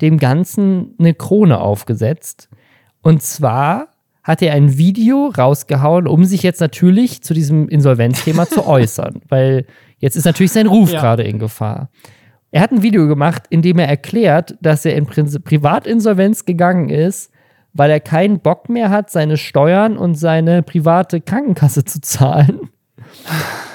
dem 0.01 0.17
Ganzen 0.17 0.95
eine 0.99 1.13
Krone 1.13 1.59
aufgesetzt. 1.59 2.49
Und 3.01 3.21
zwar 3.21 3.89
hat 4.27 4.41
er 4.41 4.53
ein 4.53 4.77
Video 4.77 5.27
rausgehauen, 5.35 6.05
um 6.05 6.25
sich 6.25 6.43
jetzt 6.43 6.59
natürlich 6.59 7.23
zu 7.23 7.33
diesem 7.33 7.69
Insolvenzthema 7.69 8.45
zu 8.45 8.67
äußern. 8.67 9.21
Weil 9.29 9.65
jetzt 9.99 10.17
ist 10.17 10.25
natürlich 10.25 10.51
sein 10.51 10.67
Ruf 10.67 10.91
Ja. 10.91 10.99
gerade 10.99 11.23
in 11.23 11.39
Gefahr. 11.39 11.89
Er 12.51 12.61
hat 12.61 12.71
ein 12.71 12.83
Video 12.83 13.07
gemacht, 13.07 13.43
in 13.49 13.61
dem 13.61 13.79
er 13.79 13.87
erklärt, 13.87 14.55
dass 14.61 14.83
er 14.83 14.95
in 14.95 15.05
Prinzip 15.05 15.45
Privatinsolvenz 15.45 16.43
gegangen 16.45 16.89
ist, 16.89 17.31
weil 17.73 17.89
er 17.89 17.99
keinen 17.99 18.39
Bock 18.39 18.67
mehr 18.69 18.89
hat, 18.89 19.09
seine 19.11 19.37
Steuern 19.37 19.97
und 19.97 20.15
seine 20.15 20.61
private 20.61 21.21
Krankenkasse 21.21 21.85
zu 21.85 22.01
zahlen. 22.01 22.69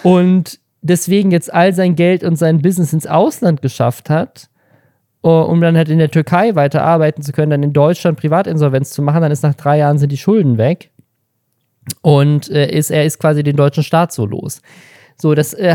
Und 0.02 0.58
deswegen 0.82 1.30
jetzt 1.30 1.52
all 1.52 1.72
sein 1.72 1.94
Geld 1.94 2.24
und 2.24 2.36
sein 2.36 2.60
Business 2.60 2.92
ins 2.92 3.06
Ausland 3.06 3.62
geschafft 3.62 4.10
hat, 4.10 4.48
um 5.30 5.60
dann 5.60 5.76
halt 5.76 5.88
in 5.88 5.98
der 5.98 6.10
Türkei 6.10 6.54
weiter 6.54 6.82
arbeiten 6.82 7.22
zu 7.22 7.32
können, 7.32 7.50
dann 7.50 7.62
in 7.62 7.72
Deutschland 7.72 8.18
Privatinsolvenz 8.18 8.90
zu 8.90 9.02
machen. 9.02 9.22
Dann 9.22 9.32
ist 9.32 9.42
nach 9.42 9.54
drei 9.54 9.78
Jahren 9.78 9.98
sind 9.98 10.12
die 10.12 10.16
Schulden 10.16 10.58
weg. 10.58 10.90
Und 12.00 12.50
äh, 12.50 12.70
ist, 12.70 12.90
er 12.90 13.04
ist 13.04 13.18
quasi 13.18 13.42
den 13.42 13.56
deutschen 13.56 13.82
Staat 13.82 14.12
so 14.12 14.26
los. 14.26 14.62
So, 15.16 15.34
das, 15.34 15.52
äh, 15.54 15.74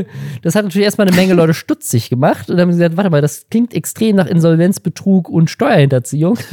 das 0.42 0.54
hat 0.54 0.64
natürlich 0.64 0.84
erstmal 0.84 1.06
eine 1.06 1.16
Menge 1.16 1.34
Leute 1.34 1.54
stutzig 1.54 2.08
gemacht 2.08 2.48
und 2.48 2.56
dann 2.56 2.66
haben 2.66 2.72
sie 2.72 2.78
gesagt, 2.78 2.96
warte 2.96 3.10
mal, 3.10 3.20
das 3.20 3.48
klingt 3.50 3.74
extrem 3.74 4.16
nach 4.16 4.26
Insolvenz, 4.26 4.80
Betrug 4.80 5.28
und 5.28 5.50
Steuerhinterziehung. 5.50 6.38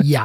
Ja. 0.00 0.24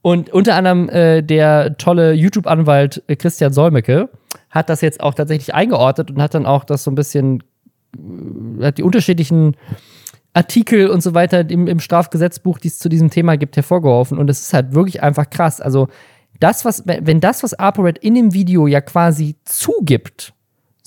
Und 0.00 0.30
unter 0.30 0.54
anderem 0.54 0.88
äh, 0.88 1.22
der 1.22 1.76
tolle 1.76 2.14
YouTube-Anwalt 2.14 3.02
äh, 3.08 3.16
Christian 3.16 3.52
Solmecke 3.52 4.08
hat 4.48 4.70
das 4.70 4.80
jetzt 4.80 5.00
auch 5.00 5.12
tatsächlich 5.12 5.54
eingeordnet 5.54 6.10
und 6.10 6.22
hat 6.22 6.34
dann 6.34 6.46
auch 6.46 6.64
das 6.64 6.84
so 6.84 6.90
ein 6.90 6.94
bisschen, 6.94 7.42
hat 8.60 8.78
die 8.78 8.82
unterschiedlichen 8.82 9.56
Artikel 10.32 10.88
und 10.88 11.02
so 11.02 11.14
weiter 11.14 11.48
im, 11.48 11.66
im 11.66 11.80
Strafgesetzbuch, 11.80 12.58
die 12.58 12.68
es 12.68 12.78
zu 12.78 12.88
diesem 12.88 13.10
Thema 13.10 13.36
gibt, 13.36 13.56
hervorgeworfen. 13.56 14.18
Und 14.18 14.30
es 14.30 14.40
ist 14.40 14.54
halt 14.54 14.74
wirklich 14.74 15.02
einfach 15.02 15.30
krass. 15.30 15.60
Also, 15.60 15.88
das, 16.40 16.64
was, 16.64 16.86
wenn 16.86 17.06
wenn 17.06 17.20
das, 17.20 17.42
was 17.42 17.54
ApoRed 17.54 17.98
in 17.98 18.14
dem 18.14 18.32
Video 18.32 18.66
ja 18.66 18.80
quasi 18.80 19.36
zugibt, 19.44 20.32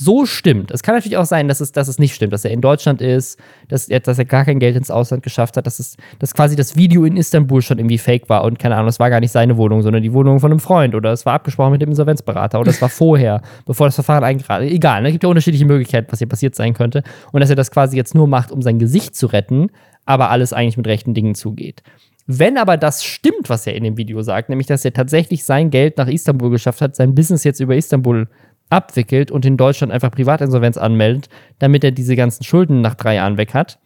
so 0.03 0.25
stimmt. 0.25 0.71
Es 0.71 0.81
kann 0.81 0.95
natürlich 0.95 1.17
auch 1.17 1.25
sein, 1.25 1.47
dass 1.47 1.61
es, 1.61 1.71
dass 1.71 1.87
es 1.87 1.99
nicht 1.99 2.15
stimmt, 2.15 2.33
dass 2.33 2.43
er 2.43 2.51
in 2.51 2.61
Deutschland 2.61 3.01
ist, 3.01 3.39
dass 3.67 3.87
er, 3.87 3.99
dass 3.99 4.17
er 4.17 4.25
gar 4.25 4.45
kein 4.45 4.57
Geld 4.57 4.75
ins 4.75 4.89
Ausland 4.89 5.21
geschafft 5.21 5.57
hat, 5.57 5.67
dass, 5.67 5.77
es, 5.77 5.95
dass 6.17 6.33
quasi 6.33 6.55
das 6.55 6.75
Video 6.75 7.05
in 7.05 7.17
Istanbul 7.17 7.61
schon 7.61 7.77
irgendwie 7.77 7.99
fake 7.99 8.27
war 8.27 8.43
und 8.43 8.57
keine 8.57 8.75
Ahnung, 8.75 8.87
es 8.87 8.99
war 8.99 9.11
gar 9.11 9.19
nicht 9.19 9.31
seine 9.31 9.57
Wohnung, 9.57 9.83
sondern 9.83 10.01
die 10.01 10.11
Wohnung 10.11 10.39
von 10.39 10.51
einem 10.51 10.59
Freund 10.59 10.95
oder 10.95 11.11
es 11.11 11.25
war 11.27 11.33
abgesprochen 11.33 11.73
mit 11.73 11.83
dem 11.83 11.89
Insolvenzberater 11.89 12.59
oder 12.59 12.71
es 12.71 12.81
war 12.81 12.89
vorher, 12.89 13.41
bevor 13.65 13.87
das 13.87 13.95
Verfahren 13.95 14.23
eingetragen 14.23 14.67
Egal, 14.67 15.03
ne? 15.03 15.09
es 15.09 15.11
gibt 15.13 15.23
ja 15.23 15.29
unterschiedliche 15.29 15.65
Möglichkeiten, 15.65 16.11
was 16.11 16.17
hier 16.17 16.27
passiert 16.29 16.55
sein 16.55 16.73
könnte 16.73 17.03
und 17.31 17.41
dass 17.41 17.51
er 17.51 17.55
das 17.55 17.69
quasi 17.69 17.95
jetzt 17.95 18.15
nur 18.15 18.27
macht, 18.27 18.51
um 18.51 18.63
sein 18.63 18.79
Gesicht 18.79 19.15
zu 19.15 19.27
retten, 19.27 19.69
aber 20.05 20.31
alles 20.31 20.51
eigentlich 20.51 20.77
mit 20.77 20.87
rechten 20.87 21.13
Dingen 21.13 21.35
zugeht. 21.35 21.83
Wenn 22.25 22.57
aber 22.57 22.77
das 22.77 23.03
stimmt, 23.03 23.49
was 23.49 23.67
er 23.67 23.75
in 23.75 23.83
dem 23.83 23.97
Video 23.97 24.21
sagt, 24.23 24.49
nämlich 24.49 24.67
dass 24.67 24.85
er 24.85 24.93
tatsächlich 24.93 25.43
sein 25.43 25.69
Geld 25.69 25.97
nach 25.97 26.07
Istanbul 26.07 26.49
geschafft 26.49 26.81
hat, 26.81 26.95
sein 26.95 27.13
Business 27.13 27.43
jetzt 27.43 27.59
über 27.59 27.75
Istanbul 27.75 28.27
abwickelt 28.71 29.29
und 29.31 29.45
in 29.45 29.57
Deutschland 29.57 29.91
einfach 29.93 30.11
Privatinsolvenz 30.11 30.77
anmeldet, 30.77 31.29
damit 31.59 31.83
er 31.83 31.91
diese 31.91 32.15
ganzen 32.15 32.43
Schulden 32.43 32.81
nach 32.81 32.95
drei 32.95 33.15
Jahren 33.15 33.37
weg 33.37 33.53
hat. 33.53 33.79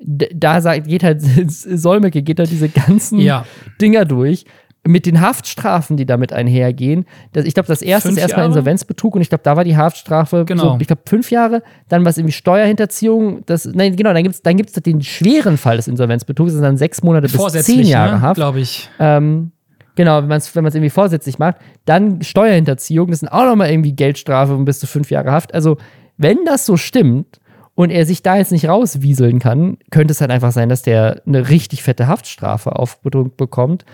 Da 0.00 0.60
sagt, 0.60 0.88
geht 0.88 1.04
halt 1.04 1.22
Solmecke, 1.48 2.22
geht 2.22 2.38
halt 2.38 2.50
diese 2.50 2.68
ganzen 2.68 3.18
Ja. 3.20 3.46
Dinger 3.80 4.04
durch. 4.04 4.44
Mit 4.86 5.06
den 5.06 5.22
Haftstrafen, 5.22 5.96
die 5.96 6.04
damit 6.04 6.30
einhergehen. 6.34 7.06
Das, 7.32 7.46
ich 7.46 7.54
glaube, 7.54 7.68
das 7.68 7.80
erste 7.80 8.08
Fünf 8.08 8.18
ist 8.18 8.22
erstmal 8.22 8.40
Jahre? 8.42 8.50
Insolvenzbetrug 8.50 9.14
und 9.14 9.22
ich 9.22 9.30
glaube, 9.30 9.42
da 9.42 9.56
war 9.56 9.64
die 9.64 9.78
Haftstrafe, 9.78 10.44
Genau. 10.44 10.74
so, 10.74 10.76
ich 10.78 10.86
glaube, 10.88 11.00
fünf 11.06 11.30
Jahre. 11.30 11.62
Dann 11.88 12.04
was 12.04 12.18
irgendwie 12.18 12.32
Steuerhinterziehung. 12.32 13.44
Das, 13.46 13.64
nein, 13.64 13.96
genau, 13.96 14.12
dann 14.12 14.22
gibt 14.24 14.34
es 14.34 14.42
dann 14.42 14.58
gibt's 14.58 14.74
den 14.74 15.00
schweren 15.00 15.56
Fall 15.56 15.76
des 15.78 15.88
Insolvenzbetrugs, 15.88 16.48
das 16.48 16.54
sind 16.56 16.64
dann 16.64 16.76
sechs 16.76 17.02
Monate 17.02 17.28
bis 17.28 17.64
zehn 17.64 17.86
Jahre 17.86 18.16
ne? 18.16 18.20
Haft. 18.20 18.34
glaube 18.36 18.60
ich. 18.60 18.90
Ähm, 18.98 19.52
genau, 19.94 20.18
wenn 20.18 20.28
man 20.28 20.38
es 20.38 20.54
wenn 20.54 20.64
irgendwie 20.64 20.90
vorsätzlich 20.90 21.38
macht. 21.38 21.56
Dann 21.84 22.22
Steuerhinterziehung, 22.22 23.10
das 23.10 23.20
sind 23.20 23.28
auch 23.28 23.44
nochmal 23.44 23.70
irgendwie 23.70 23.92
Geldstrafe 23.92 24.54
und 24.54 24.64
bis 24.64 24.80
zu 24.80 24.86
fünf 24.86 25.10
Jahre 25.10 25.32
Haft. 25.32 25.54
Also, 25.54 25.76
wenn 26.16 26.44
das 26.44 26.66
so 26.66 26.76
stimmt 26.76 27.40
und 27.74 27.90
er 27.90 28.06
sich 28.06 28.22
da 28.22 28.36
jetzt 28.36 28.52
nicht 28.52 28.68
rauswieseln 28.68 29.38
kann, 29.38 29.78
könnte 29.90 30.12
es 30.12 30.20
halt 30.20 30.30
einfach 30.30 30.52
sein, 30.52 30.68
dass 30.68 30.82
der 30.82 31.22
eine 31.26 31.48
richtig 31.48 31.82
fette 31.82 32.06
Haftstrafe 32.06 32.76
aufgedrückt 32.76 33.36
bekommt. 33.36 33.84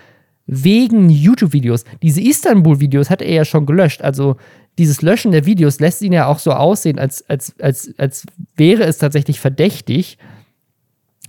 Wegen 0.46 1.10
YouTube-Videos. 1.10 1.84
Diese 2.02 2.20
Istanbul-Videos 2.20 3.08
hat 3.08 3.22
er 3.22 3.32
ja 3.32 3.44
schon 3.44 3.66
gelöscht. 3.66 4.02
Also, 4.02 4.36
dieses 4.78 5.02
Löschen 5.02 5.32
der 5.32 5.46
Videos 5.46 5.80
lässt 5.80 6.02
ihn 6.02 6.12
ja 6.12 6.26
auch 6.26 6.38
so 6.38 6.52
aussehen, 6.52 6.98
als, 6.98 7.28
als, 7.28 7.54
als, 7.60 7.92
als 7.98 8.26
wäre 8.56 8.84
es 8.84 8.98
tatsächlich 8.98 9.38
verdächtig, 9.38 10.18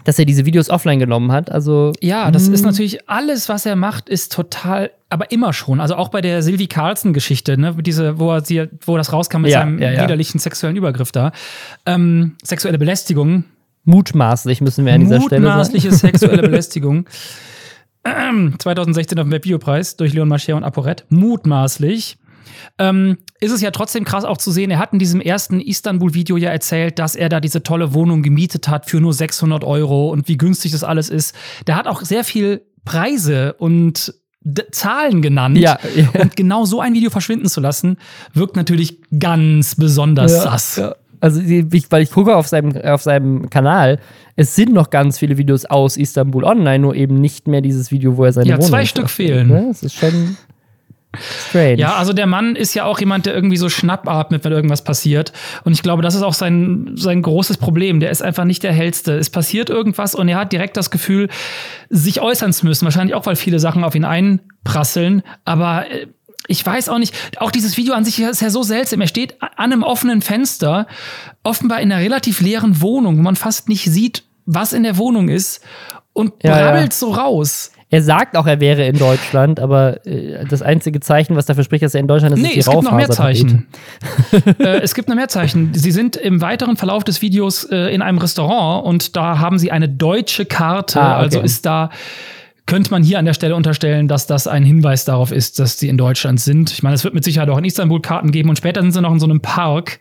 dass 0.04 0.18
er 0.20 0.26
diese 0.26 0.46
Videos 0.46 0.70
offline 0.70 1.00
genommen 1.00 1.32
hat. 1.32 1.52
Also, 1.52 1.94
Ja, 2.02 2.32
das 2.32 2.48
ist 2.48 2.64
natürlich 2.66 3.10
alles, 3.10 3.50
was 3.50 3.66
er 3.66 3.76
macht, 3.76 4.10
ist 4.10 4.32
total, 4.34 4.92
aber 5.10 5.32
immer 5.32 5.54
schon. 5.54 5.80
Also 5.80 5.96
auch 5.96 6.10
bei 6.10 6.22
der 6.22 6.42
Sylvie 6.44 6.68
Carlson-Geschichte, 6.68 7.58
ne, 7.58 7.76
diese, 7.82 8.20
wo 8.20 8.32
er 8.32 8.44
sie, 8.44 8.68
wo 8.86 8.98
das 8.98 9.12
rauskam 9.14 9.42
mit 9.42 9.52
Ja, 9.52 9.60
seinem 9.62 9.80
ja, 9.80 9.92
ja. 9.92 10.04
widerlichen 10.04 10.40
sexuellen 10.40 10.76
Übergriff 10.78 11.12
da. 11.12 11.32
Ähm, 11.86 12.36
sexuelle 12.44 12.78
Belästigung, 12.78 13.44
mutmaßlich 13.84 14.62
müssen 14.62 14.86
wir 14.86 14.94
an 14.94 15.02
dieser 15.02 15.22
Stelle 15.22 15.42
sagen. 15.42 15.44
mutmaßliche 15.58 15.92
sexuelle 15.92 16.42
Belästigung. 16.42 17.06
Ähm, 18.04 18.56
2016 18.58 19.20
auf 19.20 19.26
dem 19.26 19.32
Webvideopreis 19.32 19.96
durch 19.96 20.14
Leon 20.14 20.28
Mascher 20.28 20.56
und 20.56 20.64
ApoRed. 20.64 21.06
Mutmaßlich. 21.10 22.18
Ähm, 22.78 23.18
ist 23.40 23.52
es 23.52 23.62
ja 23.62 23.72
trotzdem 23.72 24.04
krass 24.04 24.24
auch 24.26 24.38
zu 24.38 24.52
sehen, 24.52 24.72
er 24.72 24.80
hat 24.80 24.94
in 24.94 25.00
diesem 25.00 25.22
ersten 25.22 25.60
Istanbul-Video 25.60 26.38
ja 26.38 26.50
erzählt, 26.50 27.00
dass 27.00 27.16
er 27.16 27.30
da 27.30 27.40
diese 27.40 27.64
tolle 27.64 27.94
Wohnung 27.94 28.22
gemietet 28.24 28.68
hat 28.68 28.90
für 28.90 29.00
nur 29.02 29.14
600 29.14 29.64
Euro 29.64 30.10
und 30.10 30.28
wie 30.28 30.38
günstig 30.38 30.72
das 30.72 30.84
alles 30.84 31.10
ist. 31.10 31.36
Der 31.68 31.76
hat 31.76 31.88
auch 31.88 32.02
sehr 32.02 32.24
viel 32.24 32.62
Preise 32.86 33.54
und 33.54 34.14
Zahlen 34.72 35.22
genannt. 35.22 35.58
Ja, 35.60 35.78
ja. 35.96 36.10
Und 36.20 36.36
genau 36.36 36.66
so 36.66 36.82
ein 36.82 36.94
Video 36.96 37.12
verschwinden 37.12 37.48
zu 37.48 37.62
lassen, 37.62 37.98
wirkt 38.34 38.56
natürlich 38.56 39.00
ganz 39.20 39.76
besonders 39.76 40.32
Ja, 40.32 40.42
sass. 40.42 40.76
ja. 40.78 40.96
Also, 41.20 41.40
ich, 41.42 41.92
weil 41.92 42.02
ich 42.02 42.10
gucke 42.10 42.36
auf 42.36 42.48
seinem, 42.48 42.76
auf 42.82 43.04
seinem 43.04 43.52
Kanal, 43.52 44.00
es 44.36 44.56
sind 44.56 44.74
noch 44.74 44.90
ganz 44.90 45.20
viele 45.20 45.38
Videos 45.38 45.66
aus 45.66 45.96
Istanbul 45.96 46.44
online, 46.44 46.80
nur 46.80 46.96
eben 46.96 47.22
nicht 47.22 47.48
mehr 47.48 47.62
dieses 47.62 47.92
Video, 47.92 48.18
wo 48.18 48.26
er 48.26 48.34
seine 48.34 48.50
Ja, 48.50 48.58
Wohnung 48.58 48.68
zwei 48.70 48.86
Stück 48.86 49.08
fehlen. 49.12 49.50
Ne? 49.50 49.66
Das 49.68 49.84
ist 49.84 49.94
schon 49.94 50.36
strange. 51.20 51.78
Ja, 51.78 51.96
also 51.96 52.14
der 52.14 52.28
Mann 52.28 52.56
ist 52.56 52.74
ja 52.74 52.86
auch 52.86 53.00
jemand, 53.00 53.26
der 53.26 53.34
irgendwie 53.34 53.58
so 53.58 53.70
schnappatmet, 53.70 54.44
wenn 54.44 54.52
irgendwas 54.52 54.84
passiert. 54.84 55.34
Und 55.64 55.74
ich 55.74 55.84
glaube, 55.84 56.02
das 56.02 56.16
ist 56.16 56.22
auch 56.22 56.34
sein, 56.34 56.94
sein 56.96 57.22
großes 57.22 57.58
Problem. 57.58 58.00
Der 58.00 58.12
ist 58.12 58.22
einfach 58.22 58.46
nicht 58.46 58.64
der 58.64 58.74
hellste. 58.74 59.18
Es 59.18 59.30
passiert 59.30 59.70
irgendwas 59.70 60.16
und 60.16 60.28
er 60.30 60.38
hat 60.38 60.54
direkt 60.54 60.78
das 60.78 60.92
Gefühl, 60.92 61.30
sich 61.90 62.22
äußern 62.22 62.54
zu 62.54 62.66
müssen. 62.66 62.86
Wahrscheinlich 62.86 63.16
auch, 63.16 63.26
weil 63.26 63.36
viele 63.36 63.60
Sachen 63.60 63.84
auf 63.84 63.96
ihn 63.96 64.06
einprasseln. 64.06 65.24
Aber 65.44 65.90
äh, 65.90 66.08
ich 66.48 66.66
weiß 66.66 66.90
auch 66.90 66.98
nicht, 66.98 67.16
auch 67.40 67.52
dieses 67.52 67.78
Video 67.78 67.94
an 67.94 68.06
sich 68.06 68.20
ist 68.20 68.42
ja 68.42 68.50
so 68.50 68.64
seltsam. 68.64 69.02
Er 69.02 69.08
steht 69.08 69.42
an 69.42 69.50
einem 69.58 69.84
offenen 69.84 70.22
Fenster, 70.22 70.88
offenbar 71.44 71.82
in 71.82 71.92
einer 71.92 72.02
relativ 72.02 72.42
leeren 72.42 72.82
Wohnung, 72.82 73.18
wo 73.18 73.22
man 73.22 73.36
fast 73.36 73.70
nicht 73.70 73.86
sieht, 73.86 74.24
was 74.46 74.74
in 74.74 74.84
der 74.84 74.98
Wohnung 74.98 75.30
ist. 75.30 75.62
Und 76.14 76.34
Ja, 76.44 76.58
ja. 76.58 76.72
brabbelt 76.72 76.94
so 76.94 77.12
raus. 77.12 77.72
Er 77.94 78.02
sagt 78.02 78.38
auch, 78.38 78.48
er 78.48 78.62
wäre 78.62 78.86
in 78.86 78.98
Deutschland, 78.98 79.60
aber 79.60 80.06
äh, 80.08 80.46
das 80.50 80.62
einzige 80.62 81.02
Zeichen, 81.02 81.36
was 81.36 81.46
dafür 81.46 81.66
spricht, 81.66 81.84
dass 81.84 81.94
er 81.94 82.00
in 82.00 82.08
Deutschland 82.08 82.36
ist, 82.36 82.42
Nee, 82.42 82.48
ist 82.48 82.56
die 82.56 82.60
es 82.62 82.70
gibt 82.70 82.84
noch 82.84 82.94
mehr. 82.94 83.10
Zeichen. 83.10 83.68
äh, 84.60 84.80
es 84.80 84.96
gibt 84.96 85.10
noch 85.10 85.16
mehr 85.16 85.28
Zeichen. 85.28 85.74
Sie 85.74 85.92
sind 85.92 86.16
im 86.16 86.40
weiteren 86.40 86.78
Verlauf 86.78 87.04
des 87.04 87.22
Videos 87.22 87.66
äh, 87.66 87.94
in 87.94 88.02
einem 88.02 88.18
Restaurant 88.18 88.86
und 88.86 89.18
da 89.18 89.40
haben 89.40 89.60
sie 89.60 89.72
eine 89.74 89.90
deutsche 89.90 90.46
Karte. 90.46 91.02
Ah, 91.02 91.16
okay. 91.16 91.22
Also 91.24 91.42
ist 91.42 91.66
da, 91.66 91.90
könnte 92.72 92.92
man 92.92 93.04
hier 93.04 93.20
an 93.20 93.26
der 93.26 93.34
Stelle 93.34 93.54
unterstellen, 93.58 94.08
dass 94.08 94.28
das 94.28 94.48
ein 94.48 94.64
Hinweis 94.64 95.04
darauf 95.04 95.34
ist, 95.34 95.60
dass 95.60 95.78
sie 95.78 95.90
in 95.90 95.98
Deutschland 95.98 96.40
sind. 96.40 96.72
Ich 96.72 96.84
meine, 96.84 96.96
es 96.96 97.04
wird 97.04 97.14
mit 97.14 97.26
Sicherheit 97.26 97.50
auch 97.50 97.58
in 97.58 97.66
Istanbul 97.66 98.02
Karten 98.02 98.32
geben 98.32 98.48
und 98.48 98.56
später 98.56 98.82
sind 98.82 98.94
sie 98.94 99.02
noch 99.02 99.12
in 99.12 99.20
so 99.20 99.26
einem 99.26 99.42
Park. 99.42 100.00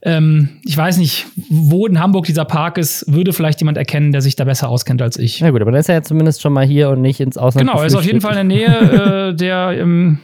Ähm, 0.00 0.60
ich 0.64 0.76
weiß 0.76 0.98
nicht, 0.98 1.26
wo 1.50 1.88
in 1.88 1.98
Hamburg 1.98 2.26
dieser 2.26 2.44
Park 2.44 2.78
ist, 2.78 3.12
würde 3.12 3.32
vielleicht 3.32 3.60
jemand 3.60 3.78
erkennen, 3.78 4.12
der 4.12 4.20
sich 4.20 4.36
da 4.36 4.44
besser 4.44 4.68
auskennt 4.68 5.02
als 5.02 5.18
ich. 5.18 5.40
Na 5.40 5.50
gut, 5.50 5.60
aber 5.60 5.72
dann 5.72 5.80
ist 5.80 5.88
ja 5.88 6.00
zumindest 6.02 6.40
schon 6.40 6.52
mal 6.52 6.64
hier 6.64 6.90
und 6.90 7.00
nicht 7.00 7.18
ins 7.18 7.36
Ausland. 7.36 7.66
Genau, 7.66 7.80
er 7.80 7.86
ist 7.86 7.96
auf 7.96 8.04
jeden 8.04 8.20
Fall 8.20 8.36
in 8.36 8.48
der 8.48 8.58
Nähe 8.58 9.30
äh, 9.30 9.34
der 9.34 9.72
ähm, 9.76 10.20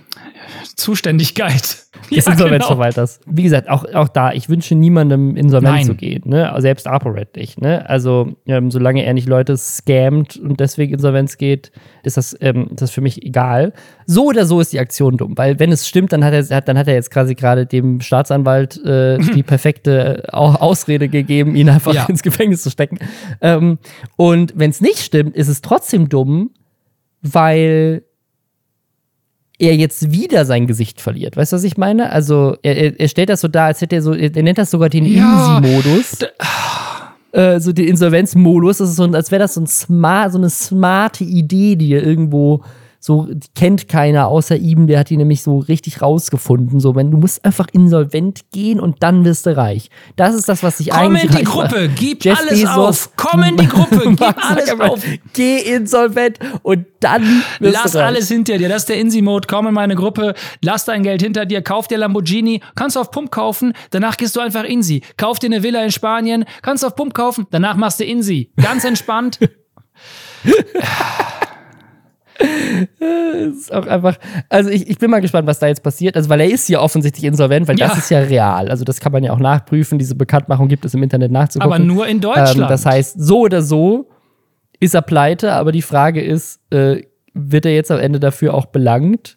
Zuständigkeit 0.77 1.61
des 1.63 1.89
Ja, 2.11 2.23
genau. 2.23 2.33
Insolvenzverwalters. 2.33 3.21
Wie 3.27 3.43
gesagt, 3.43 3.69
auch, 3.69 3.85
auch 3.95 4.09
da, 4.09 4.33
ich 4.33 4.49
wünsche 4.49 4.75
niemandem 4.75 5.37
insolvent 5.37 5.75
Nein. 5.77 5.85
zu 5.87 5.95
gehen. 5.95 6.23
Ne? 6.25 6.53
Selbst 6.59 6.87
ApoRed 6.87 7.37
nicht. 7.37 7.61
Ne? 7.61 7.89
Also, 7.89 8.33
ähm, 8.47 8.71
solange 8.71 9.05
er 9.05 9.13
nicht 9.15 9.29
Leute 9.29 9.57
scammt 9.57 10.37
und 10.37 10.61
deswegen 10.61 10.95
Insolvenz 10.95 11.37
geht, 11.39 11.71
ist 12.03 12.17
das, 12.17 12.37
ähm, 12.41 12.69
das 12.73 12.91
für 12.91 13.01
mich 13.01 13.25
egal. 13.25 13.73
So 14.07 14.27
oder 14.27 14.47
so 14.47 14.61
ist 14.61 14.73
die 14.73 14.81
Aktion 14.81 15.17
dumm, 15.17 15.37
weil 15.37 15.59
wenn 15.59 15.71
es 15.73 15.87
stimmt, 15.87 16.13
dann 16.13 16.25
hat 16.25 16.33
er, 16.33 16.61
dann 16.63 16.79
hat 16.79 16.89
er 16.89 16.95
jetzt 16.95 17.11
quasi 17.11 17.35
gerade 17.35 17.67
dem 17.67 18.01
Staatsanwalt 18.01 18.83
äh, 18.85 19.19
die 19.35 19.43
perfekte 19.43 20.25
Au- 20.33 20.55
Ausrede 20.55 21.09
gegeben, 21.09 21.55
ihn 21.55 21.69
einfach 21.69 21.95
Ja. 21.95 22.07
ins 22.07 22.23
Gefängnis 22.23 22.63
zu 22.63 22.71
stecken. 22.71 22.99
Ähm, 23.41 23.79
und 24.17 24.53
wenn 24.57 24.71
es 24.71 24.81
nicht 24.81 24.99
stimmt, 25.01 25.37
ist 25.37 25.49
es 25.49 25.61
trotzdem 25.63 26.09
dumm, 26.09 26.51
weil 27.23 28.03
er 29.61 29.77
jetzt 29.77 30.11
wieder 30.11 30.47
sein 30.47 30.67
Gesicht 30.67 31.01
verliert. 31.01 31.37
Weißt 31.37 31.53
du, 31.53 31.57
was 31.57 31.65
ich 31.65 31.77
meine? 31.77 32.11
Also, 32.11 32.57
er, 32.63 32.99
er, 32.99 33.09
stellt 33.09 33.29
das 33.29 33.43
so 33.43 33.49
dar, 33.49 33.67
als 33.67 33.81
hätte 33.81 33.97
er 33.97 34.03
so, 34.03 34.15
er 34.15 34.43
nennt 34.43 34.59
das 34.59 34.71
sogar 34.71 34.89
den 34.89 35.05
Ja. 35.05 35.61
Easy-Modus. 35.61 36.19
Äh, 37.33 37.61
so 37.61 37.73
den 37.73 37.87
Insolvenzmodus. 37.87 38.79
Das 38.79 38.89
ist 38.89 38.97
so, 38.97 39.05
als 39.05 39.31
wäre 39.31 39.39
das 39.39 39.55
so, 39.55 39.61
ein 39.61 39.67
smart, 39.69 40.33
so 40.33 40.39
eine 40.39 40.51
smarte 40.51 41.23
Idee, 41.23 41.77
die 41.77 41.93
er 41.93 42.03
irgendwo 42.03 42.65
so 43.01 43.29
kennt 43.55 43.89
keiner 43.89 44.29
außer 44.29 44.57
ihm. 44.57 44.87
Der 44.87 45.01
hat 45.01 45.09
die 45.11 45.17
nämlich 45.17 45.43
so 45.43 45.59
richtig 45.59 46.03
rausgefunden. 46.03 46.81
So, 46.81 46.95
wenn 46.95 47.11
du 47.11 47.17
musst 47.17 47.45
einfach 47.45 47.67
insolvent 47.73 48.51
gehen 48.53 48.79
und 48.79 49.03
dann 49.03 49.25
wirst 49.25 49.47
du 49.47 49.57
reich. 49.57 49.89
Das 50.17 50.35
ist 50.35 50.49
das, 50.51 50.63
was 50.63 50.79
sich 50.79 50.91
Komm 50.91 50.99
eigentlich 51.17 51.31
in 51.31 51.37
die. 51.39 51.45
Gruppe, 51.45 51.91
gib 51.97 52.25
Jeff 52.25 52.39
alles 52.39 52.61
Bezos 52.61 52.77
auf. 52.77 53.11
Komm 53.17 53.43
in 53.43 53.57
die 53.57 53.67
Gruppe, 53.69 54.03
gib 54.05 54.23
alles 54.51 54.79
auf. 54.79 55.03
Geh 55.33 55.59
insolvent 55.61 56.39
und 56.63 56.85
dann 57.01 57.43
wirst 57.59 57.75
Lass 57.83 57.93
du 57.93 57.99
reich. 57.99 58.07
alles 58.07 58.29
hinter 58.29 58.59
dir. 58.59 58.69
Das 58.69 58.83
ist 58.83 58.91
der 58.91 58.99
Insi-Mode. 58.99 59.49
Komm 59.49 59.67
in 59.67 59.75
meine 59.75 59.95
Gruppe. 59.97 60.35
Lass 60.63 60.85
dein 60.85 61.03
Geld 61.03 61.23
hinter 61.23 61.47
dir. 61.47 61.63
Kauf 61.63 61.89
dir 61.89 61.97
Lamborghini. 61.97 62.61
Kannst 62.75 62.97
du 62.97 63.01
auf 63.01 63.11
Pump 63.11 63.31
kaufen. 63.31 63.73
Danach 63.91 64.19
gehst 64.19 64.37
du 64.37 64.41
einfach 64.41 64.65
Insi. 64.65 65.01
Kauf 65.17 65.39
dir 65.39 65.47
eine 65.47 65.63
Villa 65.63 65.83
in 65.83 65.91
Spanien. 65.91 66.45
Kannst 66.61 66.83
du 66.83 66.89
auf 66.89 66.95
Pump 66.95 67.15
kaufen. 67.15 67.47
Danach 67.51 67.77
machst 67.77 67.99
du 68.01 68.05
Insi. 68.05 68.51
Ganz 68.61 68.85
entspannt. 68.85 69.39
ist 73.51 73.73
auch 73.73 73.87
einfach, 73.87 74.17
also 74.49 74.71
ich, 74.71 74.89
ich 74.89 74.99
bin 74.99 75.11
mal 75.11 75.21
gespannt, 75.21 75.47
was 75.47 75.59
da 75.59 75.67
jetzt 75.67 75.83
passiert. 75.83 76.17
Also, 76.17 76.29
weil 76.29 76.41
er 76.41 76.51
ist 76.51 76.69
ja 76.69 76.81
offensichtlich 76.81 77.25
insolvent, 77.25 77.69
weil 77.69 77.79
Ja. 77.79 77.89
das 77.89 77.99
ist 77.99 78.11
ja 78.11 78.21
real. 78.21 78.69
Also, 78.69 78.85
das 78.85 79.01
kann 79.01 79.13
man 79.13 79.23
ja 79.23 79.33
auch 79.33 79.39
nachprüfen. 79.39 79.99
Diese 79.99 80.15
Bekanntmachung 80.15 80.69
gibt 80.69 80.85
es 80.85 80.95
im 80.95 81.03
Internet 81.03 81.31
nachzugucken. 81.33 81.73
Aber 81.73 81.83
nur 81.83 82.07
in 82.07 82.21
Deutschland. 82.21 82.57
Ähm, 82.57 82.67
das 82.69 82.87
heißt, 82.87 83.17
so 83.21 83.41
oder 83.41 83.63
so 83.63 84.09
ist 84.79 84.95
er 84.95 85.03
pleite, 85.03 85.53
aber 85.53 85.73
die 85.73 85.83
Frage 85.83 86.23
ist, 86.23 86.61
äh, 86.71 87.03
wird 87.35 87.67
er 87.67 87.75
jetzt 87.75 87.91
am 87.91 87.99
Ende 88.01 88.19
dafür 88.19 88.55
auch 88.55 88.67
belangt? 88.67 89.37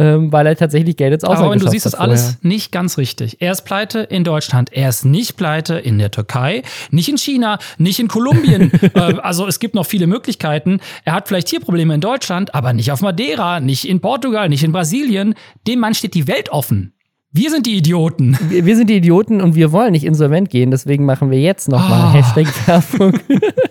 Ähm, 0.00 0.30
weil 0.32 0.46
er 0.46 0.54
tatsächlich 0.56 0.96
Geld 0.96 1.12
ins 1.12 1.24
Ausland 1.24 1.46
Aber 1.50 1.56
du 1.56 1.68
siehst 1.68 1.84
das 1.84 1.96
alles 1.96 2.38
nicht 2.42 2.70
ganz 2.70 2.98
richtig. 2.98 3.40
Er 3.40 3.50
ist 3.50 3.62
pleite 3.62 3.98
in 3.98 4.22
Deutschland. 4.22 4.72
Er 4.72 4.88
ist 4.88 5.04
nicht 5.04 5.36
pleite 5.36 5.74
in 5.74 5.98
der 5.98 6.12
Türkei, 6.12 6.62
nicht 6.92 7.08
in 7.08 7.18
China, 7.18 7.58
nicht 7.78 7.98
in 7.98 8.06
Kolumbien. 8.06 8.70
äh, 8.94 8.98
also 9.20 9.48
es 9.48 9.58
gibt 9.58 9.74
noch 9.74 9.86
viele 9.86 10.06
Möglichkeiten. 10.06 10.78
Er 11.04 11.14
hat 11.14 11.26
vielleicht 11.26 11.48
hier 11.48 11.58
Probleme 11.58 11.94
in 11.94 12.00
Deutschland, 12.00 12.54
aber 12.54 12.72
nicht 12.72 12.92
auf 12.92 13.00
Madeira, 13.00 13.58
nicht 13.58 13.88
in 13.88 14.00
Portugal, 14.00 14.48
nicht 14.48 14.62
in 14.62 14.70
Brasilien. 14.70 15.34
Dem 15.66 15.80
Mann 15.80 15.94
steht 15.94 16.14
die 16.14 16.28
Welt 16.28 16.50
offen. 16.50 16.92
Wir 17.32 17.50
sind 17.50 17.66
die 17.66 17.76
Idioten. 17.76 18.38
Wir, 18.48 18.64
wir 18.64 18.76
sind 18.76 18.88
die 18.88 18.96
Idioten 18.96 19.40
und 19.40 19.54
wir 19.54 19.70
wollen 19.72 19.92
nicht 19.92 20.04
insolvent 20.04 20.48
gehen, 20.48 20.70
deswegen 20.70 21.04
machen 21.04 21.30
wir 21.30 21.40
jetzt 21.40 21.68
nochmal 21.68 22.00
Ah. 22.00 22.12
Hashtag 22.12 22.46
Werbung. 22.66 23.18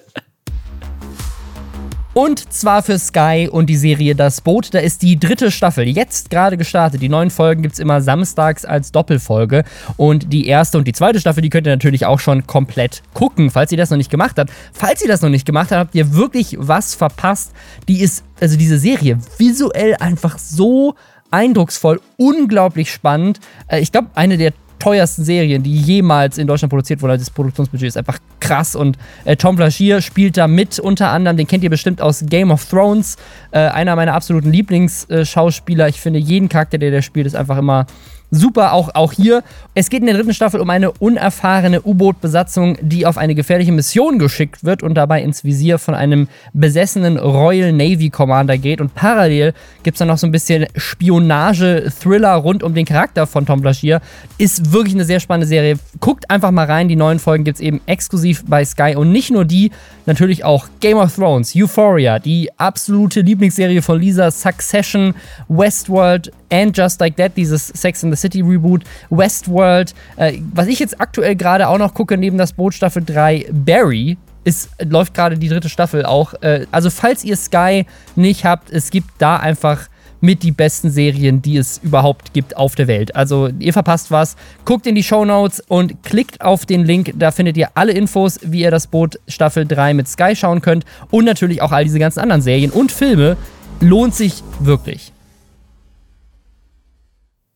Und 2.17 2.51
zwar 2.51 2.81
für 2.81 2.97
Sky 2.97 3.47
und 3.51 3.67
die 3.67 3.75
Serie 3.75 4.15
Das 4.15 4.41
Boot. 4.41 4.73
Da 4.73 4.79
ist 4.79 5.03
die 5.03 5.19
dritte 5.19 5.51
Staffel 5.51 5.87
jetzt 5.87 6.31
gerade 6.31 6.57
gestartet. 6.57 6.99
Die 6.99 7.09
neuen 7.09 7.29
Folgen 7.29 7.61
gibt 7.61 7.75
es 7.75 7.79
immer 7.79 8.01
samstags 8.01 8.65
als 8.65 8.91
Doppelfolge. 8.91 9.63
Und 9.97 10.33
die 10.33 10.47
erste 10.47 10.79
und 10.79 10.87
die 10.87 10.93
zweite 10.93 11.19
Staffel, 11.19 11.43
die 11.43 11.51
könnt 11.51 11.67
ihr 11.67 11.73
natürlich 11.73 12.07
auch 12.07 12.19
schon 12.19 12.47
komplett 12.47 13.03
gucken, 13.13 13.51
falls 13.51 13.71
ihr 13.71 13.77
das 13.77 13.91
noch 13.91 13.97
nicht 13.97 14.09
gemacht 14.09 14.39
habt. 14.39 14.49
Falls 14.73 15.03
ihr 15.03 15.07
das 15.07 15.21
noch 15.21 15.29
nicht 15.29 15.45
gemacht 15.45 15.69
habt, 15.69 15.79
habt 15.79 15.93
ihr 15.93 16.15
wirklich 16.15 16.55
was 16.59 16.95
verpasst. 16.95 17.51
Die 17.87 18.01
ist, 18.01 18.23
also 18.41 18.57
diese 18.57 18.79
Serie, 18.79 19.19
visuell 19.37 19.95
einfach 19.99 20.39
so 20.39 20.95
eindrucksvoll, 21.29 22.01
unglaublich 22.17 22.91
spannend. 22.91 23.39
Äh, 23.67 23.81
ich 23.81 23.91
glaube, 23.91 24.07
eine 24.15 24.39
der 24.39 24.53
teuersten 24.79 25.23
Serien, 25.23 25.63
die 25.63 25.75
jemals 25.75 26.37
in 26.37 26.47
Deutschland 26.47 26.69
produziert 26.69 27.01
wurde. 27.01 27.17
Das 27.17 27.29
Produktionsbudget 27.29 27.87
ist 27.87 27.97
einfach 27.97 28.19
krass 28.39 28.75
und 28.75 28.97
äh, 29.25 29.35
Tom 29.35 29.55
Blaschier 29.55 30.01
spielt 30.01 30.37
da 30.37 30.47
mit 30.47 30.79
unter 30.79 31.09
anderem. 31.09 31.37
Den 31.37 31.47
kennt 31.47 31.63
ihr 31.63 31.69
bestimmt 31.69 32.01
aus 32.01 32.23
Game 32.27 32.51
of 32.51 32.65
Thrones. 32.65 33.17
Äh, 33.51 33.59
einer 33.59 33.95
meiner 33.95 34.13
absoluten 34.13 34.51
Lieblingsschauspieler. 34.51 35.87
ich 35.87 35.99
finde, 35.99 36.19
jeden 36.19 36.49
Charakter, 36.49 36.77
der 36.77 36.91
der 36.91 37.01
spielt, 37.01 37.27
ist 37.27 37.35
einfach 37.35 37.57
immer 37.57 37.85
super. 38.31 38.73
Auch, 38.73 38.89
auch 38.93 39.13
hier. 39.13 39.43
Es 39.73 39.89
geht 39.89 40.01
in 40.01 40.07
der 40.07 40.15
dritten 40.15 40.33
Staffel 40.33 40.59
um 40.59 40.69
eine 40.69 40.91
unerfahrene 40.91 41.81
U-Boot-Besatzung, 41.81 42.77
die 42.81 43.05
auf 43.05 43.17
eine 43.17 43.35
gefährliche 43.35 43.71
Mission 43.71 44.19
geschickt 44.19 44.63
wird 44.63 44.83
und 44.83 44.95
dabei 44.95 45.21
ins 45.21 45.43
Visier 45.43 45.77
von 45.77 45.95
einem 45.95 46.27
besessenen 46.53 47.17
Royal 47.17 47.71
Navy 47.71 48.09
Commander 48.09 48.57
geht. 48.57 48.81
Und 48.81 48.95
parallel 48.95 49.53
gibt 49.83 49.95
es 49.95 49.99
dann 49.99 50.07
noch 50.07 50.17
so 50.17 50.27
ein 50.27 50.31
bisschen 50.31 50.65
Spionage-Thriller 50.75 52.33
rund 52.33 52.63
um 52.63 52.73
den 52.73 52.85
Charakter 52.85 53.27
von 53.27 53.45
Tom 53.45 53.61
Blaschier. 53.61 54.01
Ist 54.37 54.71
wirklich 54.71 54.95
eine 54.95 55.05
sehr 55.05 55.19
spannende 55.19 55.47
Serie. 55.47 55.77
Guckt 55.99 56.29
einfach 56.29 56.51
mal 56.51 56.65
rein. 56.65 56.87
Die 56.87 56.95
neuen 56.95 57.19
Folgen 57.19 57.43
gibt 57.43 57.57
es 57.57 57.61
eben 57.61 57.81
exklusiv 57.85 58.43
bei 58.45 58.65
Sky. 58.65 58.95
Und 58.95 59.11
nicht 59.11 59.31
nur 59.31 59.45
die, 59.45 59.71
natürlich 60.07 60.43
auch 60.43 60.67
Game 60.79 60.97
of 60.97 61.15
Thrones, 61.15 61.53
Euphoria, 61.55 62.17
die 62.19 62.49
absolute 62.57 63.21
Lieblingsserie 63.21 63.81
von 63.81 63.99
Lisa, 63.99 64.31
Succession, 64.31 65.13
Westworld, 65.47 66.31
and 66.49 66.75
Just 66.75 66.99
Like 66.99 67.17
That, 67.17 67.35
dieses 67.35 67.67
Sex 67.67 68.03
in 68.03 68.11
the 68.11 68.17
City 68.17 68.41
Reboot, 68.41 68.83
Westworld. 69.09 69.93
Äh, 70.15 70.39
was 70.53 70.67
ich 70.67 70.79
jetzt 70.79 70.99
aktuell 70.99 71.35
gerade 71.35 71.67
auch 71.67 71.77
noch 71.77 71.93
gucke, 71.93 72.17
neben 72.17 72.37
das 72.37 72.53
Boot 72.53 72.73
Staffel 72.73 73.03
3, 73.05 73.47
Barry. 73.51 74.17
Ist, 74.43 74.69
läuft 74.81 75.13
gerade 75.13 75.37
die 75.37 75.49
dritte 75.49 75.67
Staffel 75.67 76.05
auch. 76.05 76.33
Äh, 76.41 76.67
also, 76.71 76.89
falls 76.89 77.25
ihr 77.25 77.35
Sky 77.35 77.85
nicht 78.15 78.45
habt, 78.45 78.71
es 78.71 78.91
gibt 78.91 79.09
da 79.17 79.35
einfach 79.35 79.89
mit 80.19 80.43
die 80.43 80.51
besten 80.51 80.89
Serien, 80.89 81.41
die 81.41 81.57
es 81.57 81.79
überhaupt 81.83 82.33
gibt 82.33 82.57
auf 82.57 82.75
der 82.75 82.87
Welt. 82.87 83.15
Also, 83.15 83.49
ihr 83.59 83.73
verpasst 83.73 84.09
was. 84.11 84.35
Guckt 84.65 84.87
in 84.87 84.95
die 84.95 85.03
Show 85.03 85.25
Notes 85.25 85.61
und 85.67 86.03
klickt 86.03 86.41
auf 86.41 86.65
den 86.65 86.83
Link. 86.85 87.13
Da 87.17 87.31
findet 87.31 87.57
ihr 87.57 87.69
alle 87.75 87.91
Infos, 87.91 88.39
wie 88.43 88.61
ihr 88.61 88.71
das 88.71 88.87
Boot 88.87 89.19
Staffel 89.27 89.65
3 89.65 89.93
mit 89.93 90.07
Sky 90.07 90.35
schauen 90.35 90.61
könnt. 90.61 90.85
Und 91.11 91.25
natürlich 91.25 91.61
auch 91.61 91.71
all 91.71 91.83
diese 91.83 91.99
ganzen 91.99 92.19
anderen 92.19 92.41
Serien 92.41 92.71
und 92.71 92.91
Filme. 92.91 93.37
Lohnt 93.79 94.15
sich 94.15 94.43
wirklich. 94.59 95.11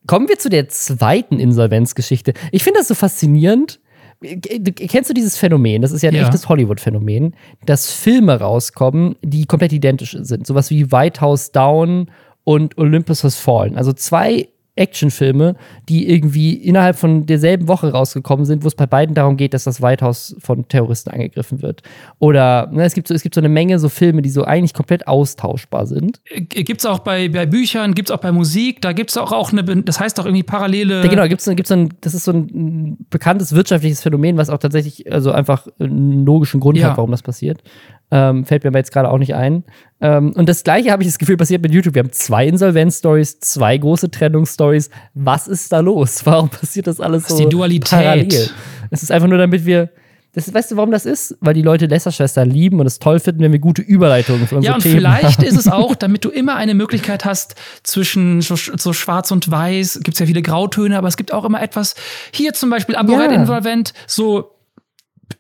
Kommen 0.08 0.28
wir 0.28 0.39
zu 0.39 0.50
der 0.50 0.67
zweiten 0.69 1.39
Insolvenzgeschichte. 1.39 2.34
Ich 2.52 2.63
finde 2.63 2.80
das 2.80 2.88
so 2.88 2.95
faszinierend, 2.95 3.80
kennst 4.76 5.10
du 5.10 5.13
dieses 5.13 5.38
Phänomen? 5.38 5.82
Das 5.82 5.91
ist 5.91 6.02
ja 6.02 6.10
ein 6.10 6.15
Ja. 6.15 6.24
echtes 6.26 6.47
Hollywood-Phänomen, 6.50 7.36
dass 7.65 7.91
Filme 7.91 8.39
rauskommen, 8.39 9.15
die 9.24 9.45
komplett 9.45 9.74
identisch 9.74 10.15
sind. 10.19 10.45
Sowas 10.45 10.69
wie 10.69 10.91
White 10.91 11.21
House 11.21 11.52
Down 11.52 12.10
und 12.52 12.78
Olympus 12.78 13.24
Has 13.24 13.38
Fallen. 13.38 13.78
Also 13.78 13.94
zwei 13.94 14.50
Actionfilme, 14.76 15.56
die 15.90 16.10
irgendwie 16.10 16.54
innerhalb 16.54 16.96
von 16.96 17.26
derselben 17.26 17.68
Woche 17.68 17.92
rausgekommen 17.92 18.46
sind, 18.46 18.64
wo 18.64 18.68
es 18.68 18.76
bei 18.76 18.86
beiden 18.88 19.14
darum 19.14 19.36
geht, 19.36 19.54
dass 19.54 19.66
das 19.66 19.82
White 19.82 20.04
House 20.04 20.34
von 20.40 20.66
Terroristen 20.70 21.12
angegriffen 21.12 21.62
wird. 21.62 21.84
Oder 22.20 22.70
ne, 22.72 22.84
es, 22.84 22.94
gibt 22.94 23.10
so, 23.10 23.14
es 23.14 23.22
gibt 23.22 23.36
so 23.36 23.42
eine 23.42 23.50
Menge 23.50 23.80
so 23.80 23.90
Filme, 23.90 24.22
die 24.22 24.30
so 24.30 24.46
eigentlich 24.46 24.74
komplett 24.74 25.08
austauschbar 25.08 25.88
sind. 25.88 26.22
Gibt's 26.50 26.86
auch 26.86 27.00
bei, 27.00 27.28
bei 27.28 27.46
Büchern, 27.46 27.94
gibt's 27.94 28.12
auch 28.12 28.20
bei 28.20 28.32
Musik, 28.32 28.82
da 28.82 28.94
gibt's 28.94 29.18
auch, 29.18 29.34
auch 29.34 29.52
eine, 29.52 29.64
das 29.84 30.00
heißt 30.00 30.18
auch 30.22 30.26
irgendwie 30.26 30.44
parallele. 30.44 31.04
Ja, 31.04 31.10
genau, 31.10 31.28
gibt's, 31.28 31.46
gibt's 31.46 31.72
ein, 31.72 31.90
das 32.00 32.14
ist 32.14 32.24
so 32.24 32.32
ein 32.32 32.98
bekanntes 33.10 33.54
wirtschaftliches 33.54 34.02
Phänomen, 34.02 34.38
was 34.38 34.50
auch 34.50 34.58
tatsächlich 34.58 35.12
also 35.12 35.32
einfach 35.34 35.68
einen 35.80 36.26
logischen 36.26 36.62
Grund 36.62 36.78
Ja. 36.78 36.92
hat, 36.92 36.98
warum 36.98 37.12
das 37.12 37.24
passiert. 37.24 37.62
Ähm, 38.13 38.45
fällt 38.45 38.63
mir 38.63 38.69
aber 38.69 38.80
jetzt 38.80 38.91
gerade 38.91 39.10
auch 39.10 39.17
nicht 39.17 39.36
ein. 39.36 39.63
Ähm, 40.02 40.34
und 40.34 40.50
das 40.50 40.63
gleiche 40.63 40.91
habe 40.91 41.02
ich 41.04 41.08
das 41.10 41.17
Gefühl 41.17 41.38
passiert 41.38 41.62
mit 41.62 41.71
YouTube. 41.71 41.95
Wir 41.95 42.04
haben 42.04 42.12
zwei 42.12 42.45
Insolvenz-Stories, 42.47 43.39
zwei 43.39 43.78
große 43.78 44.12
Trennungsstories. 44.12 44.89
Was 45.13 45.47
ist 45.47 45.71
da 45.71 45.80
los? 45.80 46.21
Warum 46.26 46.50
passiert 46.50 46.88
das 46.88 47.00
alles 47.00 47.24
Das 47.24 47.32
ist 47.32 47.38
so 47.38 47.43
die 47.45 47.50
Dualität. 47.50 47.89
parallel? 47.89 48.50
Es 48.89 49.02
ist 49.04 49.12
einfach 49.12 49.28
nur, 49.30 49.38
damit 49.38 49.65
wir. 49.65 49.89
Das, 50.34 50.54
weißt 50.54 50.71
du, 50.71 50.78
warum 50.78 50.91
das 50.91 51.06
ist? 51.06 51.36
Weil 51.41 51.54
die 51.54 51.62
Leute 51.62 51.88
Lästerschwester 51.88 52.45
lieben 52.45 52.80
und 52.80 52.86
es 52.86 53.00
toll 53.00 53.19
finden, 53.19 53.41
wenn 53.41 53.52
wir 53.52 53.60
gute 53.60 53.82
Überleitungen 53.82 54.47
für 54.47 54.56
unsere 54.56 54.71
Ja, 54.71 54.76
und 54.76 54.82
Themen 54.82 54.95
vielleicht 54.95 55.39
haben. 55.39 55.45
ist 55.45 55.58
es 55.58 55.67
auch, 55.67 55.93
damit 56.00 56.24
du 56.24 56.30
immer 56.30 56.56
eine 56.56 56.74
Möglichkeit 56.74 57.26
hast 57.26 57.56
zwischen 57.84 58.39
so, 58.39 58.56
so 58.56 58.93
schwarz 58.93 59.32
und 59.32 59.52
weiß, 59.52 60.00
gibt's 60.04 60.21
ja 60.21 60.26
viele 60.26 60.41
Grautöne, 60.41 60.97
aber 60.97 61.10
es 61.10 61.17
gibt 61.17 61.34
auch 61.34 61.43
immer 61.43 61.62
etwas, 61.62 61.95
hier 62.32 62.54
zum 62.54 62.69
Beispiel 62.69 62.95
Aborett 62.95 63.30
Ja. 63.32 63.41
Insolvent, 63.41 63.93
so 64.08 64.52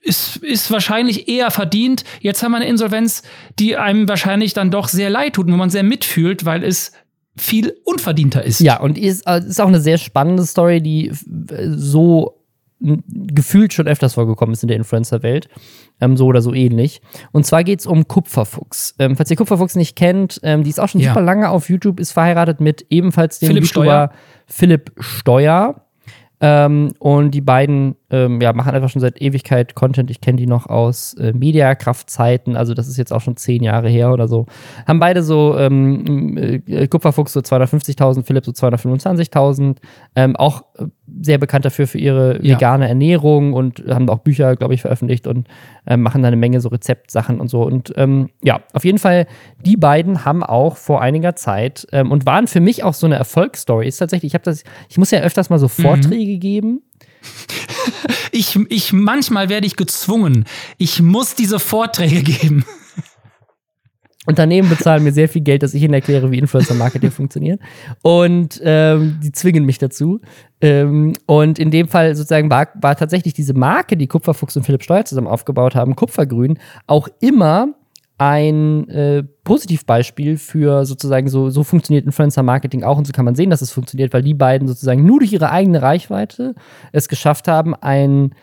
ist, 0.01 0.37
ist 0.37 0.71
wahrscheinlich 0.71 1.27
eher 1.27 1.51
verdient. 1.51 2.03
Jetzt 2.19 2.41
haben 2.43 2.51
wir 2.51 2.57
eine 2.57 2.67
Insolvenz, 2.67 3.23
die 3.59 3.77
einem 3.77 4.07
wahrscheinlich 4.07 4.53
dann 4.53 4.71
doch 4.71 4.87
sehr 4.87 5.09
leid 5.09 5.33
tut 5.33 5.47
und 5.47 5.53
wo 5.53 5.57
man 5.57 5.69
sehr 5.69 5.83
mitfühlt, 5.83 6.45
weil 6.45 6.63
es 6.63 6.91
viel 7.37 7.73
unverdienter 7.85 8.43
ist. 8.43 8.59
Ja, 8.59 8.79
und 8.79 8.97
ist, 8.97 9.25
äh, 9.27 9.39
ist 9.39 9.61
auch 9.61 9.67
eine 9.67 9.79
sehr 9.81 9.97
spannende 9.97 10.43
Story, 10.43 10.81
die 10.81 11.07
äh, 11.07 11.13
so 11.69 12.37
n- 12.83 13.03
gefühlt 13.07 13.73
schon 13.73 13.87
öfters 13.87 14.15
vorgekommen 14.15 14.53
ist 14.53 14.63
in 14.63 14.67
der 14.67 14.77
Influencer-Welt. 14.77 15.47
Ähm, 16.01 16.17
so 16.17 16.25
oder 16.25 16.41
so 16.41 16.53
ähnlich. 16.53 16.99
Und 17.31 17.45
zwar 17.45 17.63
geht 17.63 17.79
es 17.79 17.85
um 17.85 18.07
Kupferfuchs. 18.07 18.95
Ähm, 18.99 19.15
falls 19.15 19.29
ihr 19.31 19.37
Kupferfuchs 19.37 19.75
nicht 19.75 19.95
kennt, 19.95 20.39
ähm, 20.43 20.63
die 20.63 20.69
ist 20.71 20.79
auch 20.79 20.89
schon 20.89 20.99
Ja. 20.99 21.09
super 21.13 21.21
lange 21.21 21.49
auf 21.49 21.69
YouTube, 21.69 21.99
ist 21.99 22.11
verheiratet 22.11 22.59
mit 22.59 22.85
ebenfalls 22.89 23.39
dem 23.39 23.47
Philipp 23.47 23.63
YouTuber 23.65 23.83
Steuer. 23.85 24.11
Philipp 24.47 24.91
Steuer. 24.99 25.85
Ähm, 26.41 26.91
und 26.99 27.31
die 27.31 27.41
beiden 27.41 27.95
ähm, 28.11 28.41
ja, 28.41 28.53
machen 28.53 28.73
einfach 28.75 28.89
schon 28.89 28.99
seit 29.01 29.21
Ewigkeit 29.21 29.73
Content. 29.73 30.11
Ich 30.11 30.21
kenne 30.21 30.37
die 30.37 30.45
noch 30.47 30.67
aus 30.67 31.13
äh, 31.15 31.33
Mediakraft-Zeiten, 31.33 32.55
also 32.55 32.73
das 32.73 32.87
ist 32.87 32.97
jetzt 32.97 33.11
auch 33.13 33.21
schon 33.21 33.37
zehn 33.37 33.63
Jahre 33.63 33.89
her 33.89 34.11
oder 34.11 34.27
so. 34.27 34.45
Haben 34.87 34.99
beide 34.99 35.23
so 35.23 35.57
ähm, 35.57 36.37
äh, 36.67 36.87
Kupferfuchs 36.87 37.33
so 37.33 37.39
250.000, 37.39 38.23
Philipp 38.23 38.45
so 38.45 38.51
225.000. 38.51 39.77
Ähm, 40.15 40.35
auch 40.35 40.63
äh, 40.77 40.85
sehr 41.21 41.37
bekannt 41.37 41.65
dafür 41.65 41.87
für 41.87 41.97
ihre 41.97 42.43
Ja. 42.45 42.55
vegane 42.55 42.87
Ernährung 42.87 43.53
und 43.53 43.83
haben 43.89 44.09
auch 44.09 44.19
Bücher, 44.19 44.55
glaube 44.55 44.73
ich, 44.73 44.81
veröffentlicht 44.81 45.27
und 45.27 45.47
ähm, 45.87 46.01
machen 46.01 46.21
da 46.21 46.27
eine 46.27 46.37
Menge 46.37 46.61
so 46.61 46.69
Rezeptsachen 46.69 47.39
und 47.39 47.47
so. 47.49 47.63
Und 47.63 47.93
ähm, 47.97 48.29
ja, 48.43 48.61
auf 48.73 48.85
jeden 48.85 48.97
Fall, 48.97 49.27
die 49.65 49.77
beiden 49.77 50.25
haben 50.25 50.43
auch 50.43 50.77
vor 50.77 51.01
einiger 51.01 51.35
Zeit 51.35 51.87
ähm, 51.91 52.11
und 52.11 52.25
waren 52.25 52.47
für 52.47 52.59
mich 52.59 52.83
auch 52.83 52.93
so 52.93 53.05
eine 53.07 53.15
Erfolgsstory. 53.15 53.87
Ist 53.87 53.97
tatsächlich, 53.97 54.31
ich 54.31 54.33
habe 54.33 54.43
das, 54.43 54.63
ich 54.89 54.97
muss 54.97 55.11
ja 55.11 55.19
öfters 55.21 55.49
mal 55.49 55.59
so 55.59 55.67
Vorträge 55.67 56.37
geben. 56.37 56.81
Ich, 58.33 58.57
ich, 58.69 58.93
manchmal 58.93 59.49
werde 59.49 59.67
ich 59.67 59.75
gezwungen. 59.75 60.45
Ich 60.77 61.01
muss 61.01 61.35
diese 61.35 61.59
Vorträge 61.59 62.21
geben. 62.23 62.63
Unternehmen 64.27 64.69
bezahlen 64.69 65.03
mir 65.03 65.11
sehr 65.11 65.27
viel 65.27 65.41
Geld, 65.41 65.63
dass 65.63 65.73
ich 65.73 65.81
ihnen 65.81 65.95
erkläre, 65.95 66.31
wie 66.31 66.37
Influencer-Marketing 66.37 67.11
funktioniert. 67.11 67.59
Und 68.03 68.61
ähm, 68.63 69.19
die 69.23 69.31
zwingen 69.31 69.65
mich 69.65 69.79
dazu. 69.79 70.21
Ähm, 70.61 71.13
und 71.25 71.57
in 71.57 71.71
dem 71.71 71.87
Fall 71.87 72.15
sozusagen 72.15 72.49
war, 72.49 72.67
war 72.79 72.95
tatsächlich 72.95 73.33
diese 73.33 73.53
Marke, 73.53 73.97
die 73.97 74.07
Kupferfuchs 74.07 74.55
und 74.55 74.63
Philipp 74.63 74.83
Steuer 74.83 75.05
zusammen 75.05 75.27
aufgebaut 75.27 75.75
haben, 75.75 75.95
Kupfergrün, 75.95 76.59
auch 76.85 77.07
immer 77.19 77.73
ein 78.21 78.87
äh, 78.89 79.23
Positivbeispiel 79.43 80.37
für 80.37 80.85
sozusagen 80.85 81.27
so, 81.27 81.49
so 81.49 81.63
funktioniert 81.63 82.05
Influencer-Marketing 82.05 82.83
auch 82.83 82.99
und 82.99 83.07
so 83.07 83.13
kann 83.13 83.25
man 83.25 83.33
sehen, 83.33 83.49
dass 83.49 83.63
es 83.63 83.71
funktioniert, 83.71 84.13
weil 84.13 84.21
die 84.21 84.35
beiden 84.35 84.67
sozusagen 84.67 85.03
nur 85.03 85.17
durch 85.17 85.33
ihre 85.33 85.49
eigene 85.49 85.81
Reichweite 85.81 86.53
es 86.91 87.07
geschafft 87.07 87.47
haben, 87.47 87.73
einen 87.73 88.35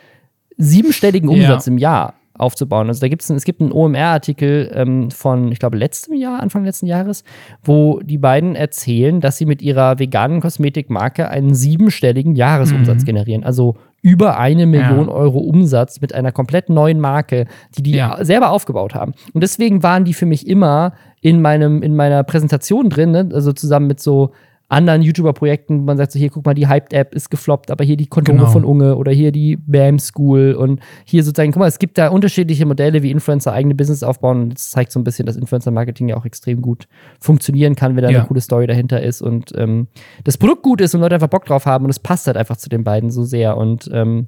siebenstelligen 0.57 1.29
Ja. 1.29 1.35
Umsatz 1.37 1.67
im 1.67 1.77
Jahr 1.77 2.15
aufzubauen. 2.39 2.87
Also 2.87 3.01
da 3.01 3.07
gibt's 3.07 3.29
ein, 3.29 3.35
es 3.37 3.43
gibt 3.43 3.61
einen 3.61 3.71
OMR-Artikel 3.71 4.71
ähm, 4.73 5.11
von, 5.11 5.51
ich 5.51 5.59
glaube, 5.59 5.77
letztem 5.77 6.15
Jahr, 6.15 6.39
Anfang 6.39 6.63
letzten 6.65 6.85
Jahres, 6.87 7.23
wo 7.63 7.99
die 7.99 8.17
beiden 8.17 8.55
erzählen, 8.55 9.19
dass 9.21 9.37
sie 9.37 9.45
mit 9.45 9.61
ihrer 9.61 9.99
veganen 9.99 10.41
Kosmetikmarke 10.41 11.29
einen 11.29 11.53
siebenstelligen 11.53 12.35
Jahresumsatz 12.35 13.01
Mhm. 13.01 13.05
generieren. 13.05 13.43
Also 13.43 13.75
über 14.01 14.37
eine 14.37 14.65
Million 14.65 15.07
Ja. 15.07 15.13
Euro 15.13 15.39
Umsatz 15.39 15.99
mit 15.99 16.15
einer 16.15 16.31
komplett 16.31 16.69
neuen 16.69 16.99
Marke, 17.01 17.45
die 17.77 17.83
die 17.83 17.91
Ja. 17.91 18.23
selber 18.23 18.51
aufgebaut 18.51 18.95
haben. 18.95 19.13
Und 19.33 19.41
deswegen 19.41 19.83
waren 19.83 20.05
die 20.05 20.13
für 20.13 20.25
mich 20.25 20.47
immer 20.47 20.93
in 21.21 21.41
meinem, 21.41 21.81
in 21.83 21.95
meiner 21.95 22.23
Präsentation 22.23 22.89
drin, 22.89 23.11
ne? 23.11 23.29
also 23.33 23.51
zusammen 23.51 23.87
mit 23.87 23.99
so 23.99 24.31
anderen 24.69 25.01
YouTuber-Projekten, 25.01 25.83
man 25.83 25.97
sagt 25.97 26.11
so, 26.11 26.19
hier, 26.19 26.29
guck 26.29 26.45
mal, 26.45 26.53
die 26.53 26.67
Hyped-App 26.67 27.13
ist 27.13 27.29
gefloppt, 27.29 27.71
aber 27.71 27.83
hier 27.83 27.97
die 27.97 28.05
Kondome 28.07 28.39
Genau. 28.39 28.49
von 28.51 28.63
Unge 28.63 28.95
oder 28.95 29.11
hier 29.11 29.31
die 29.31 29.57
BAM 29.57 29.99
School 29.99 30.53
und 30.53 30.79
hier 31.05 31.23
sozusagen, 31.23 31.51
guck 31.51 31.59
mal, 31.59 31.67
es 31.67 31.79
gibt 31.79 31.97
da 31.97 32.09
unterschiedliche 32.09 32.65
Modelle, 32.65 33.01
wie 33.03 33.11
Influencer 33.11 33.51
eigene 33.51 33.75
Business 33.75 34.03
aufbauen 34.03 34.43
und 34.43 34.53
das 34.53 34.69
zeigt 34.69 34.91
so 34.91 34.99
ein 34.99 35.03
bisschen, 35.03 35.25
dass 35.25 35.35
Influencer-Marketing 35.35 36.07
ja 36.09 36.17
auch 36.17 36.25
extrem 36.25 36.61
gut 36.61 36.87
funktionieren 37.19 37.75
kann, 37.75 37.95
wenn 37.95 38.03
da 38.03 38.09
Ja. 38.11 38.19
eine 38.19 38.27
coole 38.27 38.41
Story 38.41 38.67
dahinter 38.67 39.01
ist 39.01 39.21
und 39.21 39.51
ähm, 39.57 39.87
das 40.23 40.37
Produkt 40.37 40.63
gut 40.63 40.81
ist 40.81 40.93
und 40.95 41.01
Leute 41.01 41.15
einfach 41.15 41.27
Bock 41.29 41.45
drauf 41.45 41.65
haben 41.65 41.85
und 41.85 41.89
es 41.89 41.99
passt 41.99 42.27
halt 42.27 42.37
einfach 42.37 42.57
zu 42.57 42.69
den 42.69 42.83
beiden 42.83 43.09
so 43.09 43.23
sehr 43.23 43.57
und 43.57 43.89
ähm, 43.91 44.27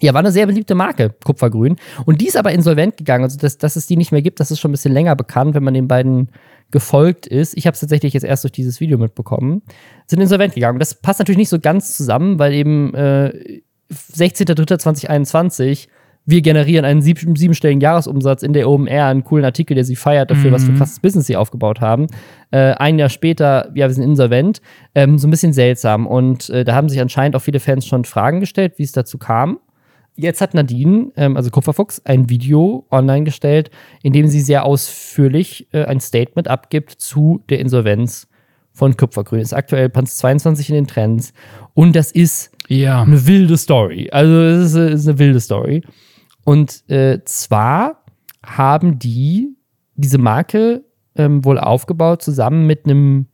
ja, 0.00 0.12
war 0.14 0.20
eine 0.20 0.32
sehr 0.32 0.46
beliebte 0.46 0.74
Marke, 0.74 1.14
Kupfergrün. 1.24 1.76
Und 2.06 2.20
die 2.20 2.28
ist 2.28 2.36
aber 2.36 2.52
insolvent 2.52 2.96
gegangen. 2.96 3.24
Also, 3.24 3.38
dass, 3.38 3.58
dass 3.58 3.76
es 3.76 3.86
die 3.86 3.96
nicht 3.96 4.12
mehr 4.12 4.22
gibt, 4.22 4.40
das 4.40 4.50
ist 4.50 4.60
schon 4.60 4.70
ein 4.70 4.72
bisschen 4.72 4.92
länger 4.92 5.16
bekannt, 5.16 5.54
wenn 5.54 5.64
man 5.64 5.74
den 5.74 5.88
beiden 5.88 6.30
gefolgt 6.70 7.26
ist. 7.26 7.56
Ich 7.56 7.66
habe 7.66 7.74
es 7.74 7.80
tatsächlich 7.80 8.12
jetzt 8.12 8.24
erst 8.24 8.44
durch 8.44 8.52
dieses 8.52 8.80
Video 8.80 8.98
mitbekommen. 8.98 9.62
Sind 10.06 10.20
insolvent 10.20 10.54
gegangen. 10.54 10.78
Das 10.78 10.94
passt 10.94 11.18
natürlich 11.18 11.38
nicht 11.38 11.48
so 11.48 11.58
ganz 11.58 11.96
zusammen, 11.96 12.38
weil 12.38 12.52
eben 12.52 12.94
äh, 12.94 13.60
16.03.2021 13.92 15.88
wir 16.26 16.42
generieren 16.42 16.84
einen 16.84 17.00
sieb 17.00 17.18
siebenstelligen 17.38 17.80
Jahresumsatz 17.80 18.42
in 18.42 18.52
der 18.52 18.68
OMR, 18.68 19.06
einen 19.06 19.24
coolen 19.24 19.46
Artikel, 19.46 19.74
der 19.74 19.84
sie 19.84 19.96
feiert 19.96 20.30
dafür, 20.30 20.52
was 20.52 20.64
für 20.64 20.72
Mhm. 20.72 20.76
krasses 20.76 21.00
Business 21.00 21.26
sie 21.26 21.36
aufgebaut 21.36 21.80
haben. 21.80 22.06
Äh, 22.50 22.72
ein 22.74 22.98
Jahr 22.98 23.08
später, 23.08 23.70
ja, 23.74 23.86
wir 23.88 23.94
sind 23.94 24.04
insolvent. 24.04 24.60
Ähm, 24.94 25.16
so 25.16 25.26
ein 25.26 25.30
bisschen 25.30 25.54
seltsam. 25.54 26.06
Und 26.06 26.50
äh, 26.50 26.64
da 26.64 26.74
haben 26.74 26.90
sich 26.90 27.00
anscheinend 27.00 27.34
auch 27.34 27.40
viele 27.40 27.60
Fans 27.60 27.86
schon 27.86 28.04
Fragen 28.04 28.40
gestellt, 28.40 28.74
wie 28.76 28.82
es 28.82 28.92
dazu 28.92 29.16
kam. 29.16 29.58
Jetzt 30.20 30.40
hat 30.40 30.52
Nadine, 30.52 31.12
ähm, 31.16 31.36
also 31.36 31.48
Kupferfuchs, 31.50 32.02
ein 32.04 32.28
Video 32.28 32.84
online 32.90 33.22
gestellt, 33.24 33.70
in 34.02 34.12
dem 34.12 34.26
sie 34.26 34.40
sehr 34.40 34.64
ausführlich 34.64 35.68
äh, 35.72 35.84
ein 35.84 36.00
Statement 36.00 36.48
abgibt 36.48 36.90
zu 36.90 37.40
der 37.48 37.60
Insolvenz 37.60 38.26
von 38.72 38.96
Kupfergrün. 38.96 39.40
Ist 39.40 39.52
aktuell 39.54 39.88
Panz 39.88 40.16
22 40.16 40.70
in 40.70 40.74
den 40.74 40.86
Trends. 40.88 41.32
Und 41.74 41.94
das 41.94 42.10
ist 42.10 42.50
Ja. 42.66 43.02
eine 43.02 43.26
wilde 43.28 43.56
Story. 43.56 44.08
Also 44.10 44.34
es 44.40 44.74
ist, 44.74 44.92
ist 45.02 45.08
eine 45.08 45.18
wilde 45.20 45.40
Story. 45.40 45.82
Und 46.44 46.82
äh, 46.90 47.20
zwar 47.24 48.02
haben 48.44 48.98
die 48.98 49.56
diese 49.94 50.18
Marke 50.18 50.82
ähm, 51.16 51.44
wohl 51.44 51.58
aufgebaut 51.60 52.22
zusammen 52.22 52.66
mit 52.66 52.86
einem 52.86 53.26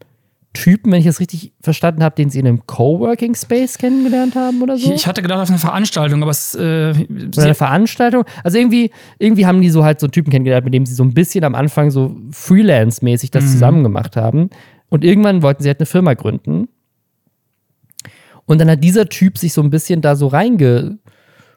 Typen, 0.54 0.90
wenn 0.92 1.00
ich 1.00 1.04
das 1.04 1.20
richtig 1.20 1.52
verstanden 1.60 2.02
habe, 2.02 2.14
den 2.14 2.30
sie 2.30 2.38
in 2.38 2.46
einem 2.46 2.66
Coworking 2.66 3.34
Space 3.34 3.76
kennengelernt 3.76 4.34
haben 4.36 4.62
oder 4.62 4.78
so. 4.78 4.90
Ich, 4.92 5.06
hatte 5.06 5.20
gedacht 5.20 5.40
auf 5.40 5.50
eine 5.50 5.58
Veranstaltung, 5.58 6.22
aber 6.22 6.30
es 6.30 6.54
äh, 6.54 6.94
eine 7.36 7.54
Veranstaltung. 7.54 8.24
Also 8.42 8.56
irgendwie, 8.56 8.90
irgendwie 9.18 9.46
haben 9.46 9.60
die 9.60 9.68
so 9.68 9.84
halt 9.84 10.00
so 10.00 10.06
einen 10.06 10.12
Typen 10.12 10.30
kennengelernt, 10.30 10.64
mit 10.64 10.72
dem 10.72 10.86
sie 10.86 10.94
so 10.94 11.02
ein 11.02 11.12
bisschen 11.12 11.44
am 11.44 11.54
Anfang 11.54 11.90
so 11.90 12.16
Freelance-mäßig 12.30 13.30
das 13.30 13.44
Mhm. 13.44 13.48
zusammen 13.48 13.82
gemacht 13.82 14.16
haben. 14.16 14.48
Und 14.88 15.04
irgendwann 15.04 15.42
wollten 15.42 15.62
sie 15.62 15.68
halt 15.68 15.80
eine 15.80 15.86
Firma 15.86 16.14
gründen. 16.14 16.68
Und 18.46 18.60
dann 18.60 18.70
hat 18.70 18.84
dieser 18.84 19.08
Typ 19.08 19.38
sich 19.38 19.52
so 19.52 19.62
ein 19.62 19.70
bisschen 19.70 20.00
da 20.02 20.16
so 20.16 20.28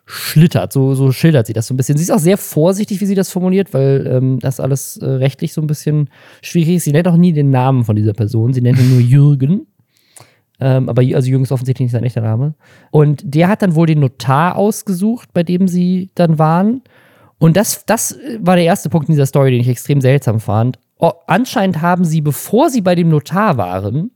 reingeschlittert, 0.08 0.74
so, 0.74 0.94
so 0.96 1.12
schildert 1.12 1.48
sie 1.48 1.54
das 1.54 1.68
so 1.68 1.74
ein 1.74 1.78
bisschen. 1.78 1.98
Sie 1.98 2.04
ist 2.04 2.12
auch 2.12 2.20
sehr 2.20 2.38
vorsichtig, 2.38 3.02
wie 3.02 3.06
sie 3.06 3.16
das 3.16 3.32
formuliert, 3.32 3.74
weil 3.74 4.08
ähm, 4.08 4.40
das 4.40 4.60
alles 4.60 4.98
äh, 4.98 5.06
rechtlich 5.06 5.54
so 5.54 5.62
ein 5.62 5.68
bisschen 5.68 6.10
schwierig 6.42 6.76
ist. 6.76 6.84
Sie 6.86 6.92
nennt 6.92 7.08
auch 7.08 7.18
nie 7.18 7.34
den 7.34 7.50
Namen 7.50 7.84
von 7.84 7.96
dieser 7.96 8.14
Person, 8.14 8.54
sie 8.54 8.62
nennt 8.62 8.80
ihn 8.80 8.90
nur 8.90 9.02
Jürgen. 9.02 9.68
Ähm, 10.60 10.90
aber 10.90 11.04
also 11.14 11.30
Jürgen 11.30 11.44
ist 11.44 11.52
offensichtlich 11.52 11.86
nicht 11.86 11.92
sein 11.92 12.04
echter 12.04 12.22
Name. 12.22 12.56
Und 12.90 13.22
der 13.24 13.48
hat 13.48 13.62
dann 13.62 13.76
wohl 13.76 13.86
den 13.86 14.00
Notar 14.00 14.56
ausgesucht, 14.56 15.30
bei 15.32 15.44
dem 15.44 15.68
sie 15.68 16.10
dann 16.16 16.40
waren. 16.40 16.82
Und 17.38 17.56
das, 17.56 17.86
das 17.86 18.18
war 18.40 18.56
der 18.56 18.66
erste 18.66 18.90
Punkt 18.90 19.08
in 19.08 19.14
dieser 19.14 19.28
Story, 19.28 19.52
den 19.52 19.62
ich 19.62 19.68
extrem 19.68 20.02
seltsam 20.02 20.40
fand. 20.40 20.80
Oh, 20.98 21.12
anscheinend 21.28 21.84
haben 21.84 22.06
sie, 22.06 22.22
bevor 22.22 22.72
sie 22.72 22.82
bei 22.82 22.96
dem 22.96 23.10
Notar 23.10 23.58
waren, 23.58 24.10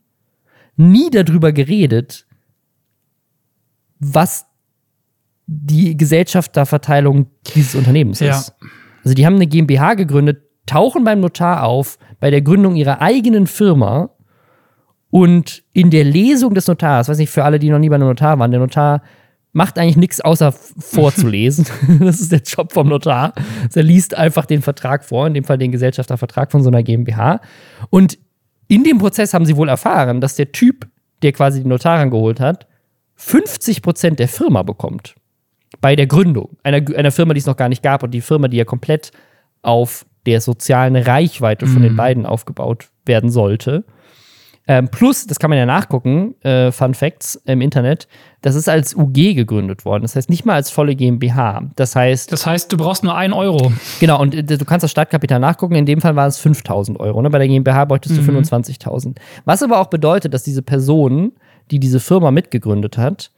nie 0.77 1.11
darüber 1.11 1.51
geredet, 1.51 2.25
was 3.99 4.47
die 5.53 5.97
Gesellschafterverteilung 5.97 7.27
dieses 7.53 7.75
Unternehmens 7.75 8.21
Ja. 8.21 8.31
ist. 8.37 8.53
Also 9.03 9.13
die 9.15 9.25
haben 9.25 9.35
eine 9.35 9.47
GmbH 9.47 9.95
gegründet, 9.95 10.43
tauchen 10.65 11.03
beim 11.03 11.19
Notar 11.19 11.63
auf, 11.63 11.97
bei 12.21 12.29
der 12.31 12.41
Gründung 12.41 12.75
ihrer 12.75 13.01
eigenen 13.01 13.47
Firma 13.47 14.11
und 15.09 15.63
in 15.73 15.89
der 15.89 16.05
Lesung 16.05 16.53
des 16.53 16.67
Notars, 16.67 17.09
weiß 17.09 17.17
nicht, 17.17 17.31
für 17.31 17.43
alle, 17.43 17.59
die 17.59 17.69
noch 17.69 17.79
nie 17.79 17.89
bei 17.89 17.95
einem 17.95 18.07
Notar 18.07 18.39
waren, 18.39 18.51
der 18.51 18.61
Notar 18.61 19.01
macht 19.51 19.77
eigentlich 19.77 19.97
nichts 19.97 20.21
außer 20.21 20.53
vorzulesen. 20.53 21.65
das 21.99 22.21
ist 22.21 22.31
der 22.31 22.41
Job 22.41 22.71
vom 22.71 22.87
Notar. 22.87 23.33
Also 23.63 23.81
Er 23.81 23.83
liest 23.83 24.15
einfach 24.15 24.45
den 24.45 24.61
Vertrag 24.61 25.03
vor, 25.03 25.27
in 25.27 25.33
dem 25.33 25.43
Fall 25.43 25.57
den 25.57 25.73
Gesellschaftervertrag 25.73 26.49
von 26.51 26.63
so 26.63 26.69
einer 26.69 26.83
GmbH. 26.83 27.41
Und 27.89 28.17
in 28.69 28.85
dem 28.85 28.99
Prozess 28.99 29.33
haben 29.33 29.45
sie 29.45 29.57
wohl 29.57 29.67
erfahren, 29.67 30.21
dass 30.21 30.35
der 30.35 30.53
Typ, 30.53 30.87
der 31.23 31.33
quasi 31.33 31.59
den 31.61 31.67
Notar 31.67 31.99
rangeholt 31.99 32.39
hat, 32.39 32.67
50% 33.19 34.11
der 34.15 34.29
Firma 34.29 34.63
bekommt. 34.63 35.15
Bei 35.81 35.95
der 35.95 36.07
Gründung 36.07 36.57
einer, 36.63 36.81
einer 36.95 37.11
Firma, 37.11 37.33
die 37.33 37.39
es 37.39 37.45
noch 37.45 37.57
gar 37.57 37.69
nicht 37.69 37.83
gab 37.83 38.03
und 38.03 38.11
die 38.11 38.21
Firma, 38.21 38.47
die 38.47 38.57
ja 38.57 38.65
komplett 38.65 39.11
auf 39.61 40.05
der 40.25 40.39
sozialen 40.41 40.95
Reichweite 40.95 41.65
von 41.65 41.81
den 41.81 41.95
beiden 41.95 42.25
aufgebaut 42.27 42.89
werden 43.05 43.31
sollte. 43.31 43.83
Ähm, 44.67 44.89
plus, 44.89 45.25
das 45.25 45.39
kann 45.39 45.49
man 45.49 45.57
ja 45.57 45.65
nachgucken, 45.65 46.35
äh, 46.43 46.71
Fun 46.71 46.93
Facts 46.93 47.35
im 47.45 47.61
Internet, 47.61 48.07
das 48.41 48.53
ist 48.53 48.69
als 48.69 48.95
UG 48.95 49.33
gegründet 49.33 49.85
worden. 49.85 50.03
Das 50.03 50.15
heißt 50.15 50.29
nicht 50.29 50.45
mal 50.45 50.53
als 50.53 50.69
volle 50.69 50.95
GmbH. 50.95 51.63
Das 51.75 51.95
heißt, 51.95 52.31
Das 52.31 52.45
heißt, 52.45 52.71
du 52.71 52.77
brauchst 52.77 53.03
nur 53.03 53.15
ein 53.15 53.33
Euro. 53.33 53.71
genau, 53.99 54.21
und 54.21 54.35
äh, 54.35 54.43
du 54.43 54.63
kannst 54.63 54.83
das 54.83 54.91
Startkapital 54.91 55.39
nachgucken. 55.39 55.73
In 55.73 55.87
dem 55.87 55.99
Fall 55.99 56.15
waren 56.15 56.29
es 56.29 56.37
5000 56.37 56.99
Euro. 56.99 57.21
Ne? 57.23 57.31
Bei 57.31 57.39
der 57.39 57.47
GmbH 57.47 57.85
bräuchtest 57.85 58.17
du 58.17 58.21
25.000. 58.21 59.17
Was 59.45 59.63
aber 59.63 59.79
auch 59.79 59.87
bedeutet, 59.87 60.31
dass 60.33 60.43
diese 60.43 60.61
Person, 60.61 61.31
die 61.71 61.79
diese 61.79 61.99
Firma 61.99 62.29
mitgegründet 62.29 62.99
hat, 62.99 63.31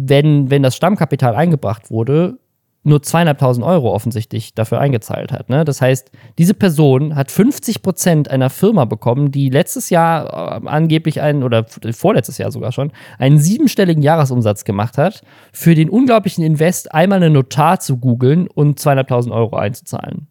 wenn, 0.00 0.48
wenn 0.48 0.62
das 0.62 0.76
Stammkapital 0.76 1.34
eingebracht 1.34 1.90
wurde, 1.90 2.38
nur 2.84 3.02
zweieinhalbtausend 3.02 3.66
Euro 3.66 3.92
offensichtlich 3.92 4.54
dafür 4.54 4.80
eingezahlt 4.80 5.32
hat. 5.32 5.50
Ne? 5.50 5.64
Das 5.64 5.80
heißt, 5.82 6.12
diese 6.38 6.54
Person 6.54 7.16
hat 7.16 7.32
50 7.32 7.82
Prozent 7.82 8.30
einer 8.30 8.48
Firma 8.48 8.84
bekommen, 8.84 9.32
die 9.32 9.50
letztes 9.50 9.90
Jahr 9.90 10.62
äh, 10.62 10.66
angeblich 10.68 11.20
einen, 11.20 11.42
oder 11.42 11.66
f- 11.66 11.80
vorletztes 11.96 12.38
Jahr 12.38 12.52
sogar 12.52 12.70
schon, 12.70 12.92
einen 13.18 13.40
siebenstelligen 13.40 14.02
Jahresumsatz 14.02 14.62
gemacht 14.64 14.96
hat, 14.96 15.22
für 15.52 15.74
den 15.74 15.90
unglaublichen 15.90 16.44
Invest 16.44 16.94
einmal 16.94 17.20
einen 17.20 17.32
Notar 17.34 17.80
zu 17.80 17.96
googeln 17.98 18.46
und 18.46 18.78
zweieinhalbtausend 18.78 19.34
Euro 19.34 19.56
einzuzahlen. 19.56 20.28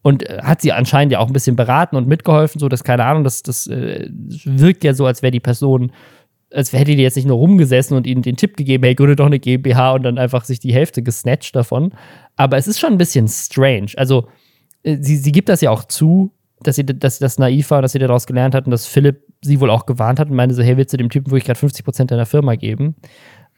Und 0.00 0.22
äh, 0.30 0.38
hat 0.42 0.62
sie 0.62 0.72
anscheinend 0.72 1.12
ja 1.12 1.18
auch 1.18 1.26
ein 1.26 1.32
bisschen 1.32 1.56
beraten 1.56 1.96
und 1.96 2.06
mitgeholfen, 2.06 2.60
so 2.60 2.68
dass, 2.68 2.84
keine 2.84 3.04
Ahnung, 3.04 3.24
das, 3.24 3.42
das 3.42 3.66
äh, 3.66 4.08
wirkt 4.44 4.84
ja 4.84 4.94
so, 4.94 5.04
als 5.06 5.22
wäre 5.22 5.32
die 5.32 5.40
Person 5.40 5.90
als 6.54 6.72
hätte 6.72 6.94
die 6.94 7.02
jetzt 7.02 7.16
nicht 7.16 7.26
nur 7.26 7.36
rumgesessen 7.36 7.96
und 7.96 8.06
ihnen 8.06 8.22
den 8.22 8.36
Tipp 8.36 8.56
gegeben, 8.56 8.84
hey, 8.84 8.94
gründe 8.94 9.16
doch 9.16 9.26
eine 9.26 9.40
GmbH 9.40 9.92
und 9.92 10.04
dann 10.04 10.18
einfach 10.18 10.44
sich 10.44 10.60
die 10.60 10.72
Hälfte 10.72 11.02
gesnatcht 11.02 11.54
davon. 11.56 11.92
Aber 12.36 12.56
es 12.56 12.66
ist 12.66 12.78
schon 12.78 12.92
ein 12.92 12.98
bisschen 12.98 13.28
strange. 13.28 13.92
Also, 13.96 14.28
äh, 14.82 14.98
sie, 15.00 15.16
sie 15.16 15.32
gibt 15.32 15.48
das 15.48 15.60
ja 15.60 15.70
auch 15.70 15.84
zu, 15.84 16.32
dass 16.60 16.76
sie, 16.76 16.84
dass 16.84 17.18
das 17.18 17.38
naiv 17.38 17.70
war 17.70 17.78
und 17.78 17.82
dass 17.82 17.92
sie 17.92 17.98
daraus 17.98 18.26
gelernt 18.26 18.54
hat 18.54 18.66
und 18.66 18.70
dass 18.70 18.86
Philipp 18.86 19.22
sie 19.42 19.60
wohl 19.60 19.70
auch 19.70 19.86
gewarnt 19.86 20.18
hat 20.18 20.30
und 20.30 20.36
meinte 20.36 20.54
so, 20.54 20.62
hey, 20.62 20.76
willst 20.76 20.92
du 20.92 20.96
dem 20.96 21.10
Typen 21.10 21.30
wirklich 21.30 21.44
gerade 21.44 21.60
50% 21.60 22.06
deiner 22.06 22.26
Firma 22.26 22.54
geben? 22.54 22.94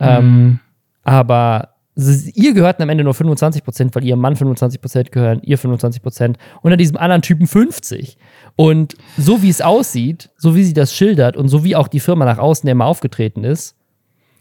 Ähm, 0.01 0.59
aber 1.05 1.76
sie, 1.97 2.31
ihr 2.33 2.53
gehörten 2.53 2.83
am 2.83 2.91
Ende 2.91 3.03
nur 3.03 3.15
25%, 3.15 3.95
weil 3.95 4.05
ihrem 4.05 4.21
Mann 4.21 4.35
25% 4.35 5.11
gehören, 5.11 5.41
ihr 5.43 5.59
25% 5.59 6.37
und 6.63 6.73
an 6.73 6.79
diesem 6.79 6.97
anderen 6.97 7.23
Typen 7.23 7.47
50%. 7.47 8.17
Und 8.55 8.95
so 9.17 9.43
wie 9.43 9.49
es 9.49 9.61
aussieht, 9.61 10.31
so 10.37 10.55
wie 10.55 10.65
sie 10.65 10.75
das 10.75 10.95
schildert 10.95 11.37
und 11.37 11.49
so 11.49 11.65
wie 11.65 11.75
auch 11.75 11.89
die 11.89 12.01
Firma 12.01 12.25
nach 12.25 12.39
außen 12.39 12.69
immer 12.69 12.85
aufgetreten 12.85 13.45
ist, 13.45 13.75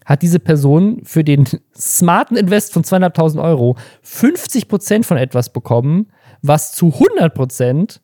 hat 0.06 0.22
diese 0.22 0.40
Person 0.40 1.02
für 1.04 1.24
den 1.24 1.46
smarten 1.76 2.38
Invest 2.38 2.74
von 2.74 2.84
200.000 2.84 3.42
Euro 3.42 3.76
50% 4.06 5.04
von 5.04 5.18
etwas 5.18 5.52
bekommen, 5.52 6.12
was 6.44 6.74
zu 6.74 6.90
100% 6.90 8.00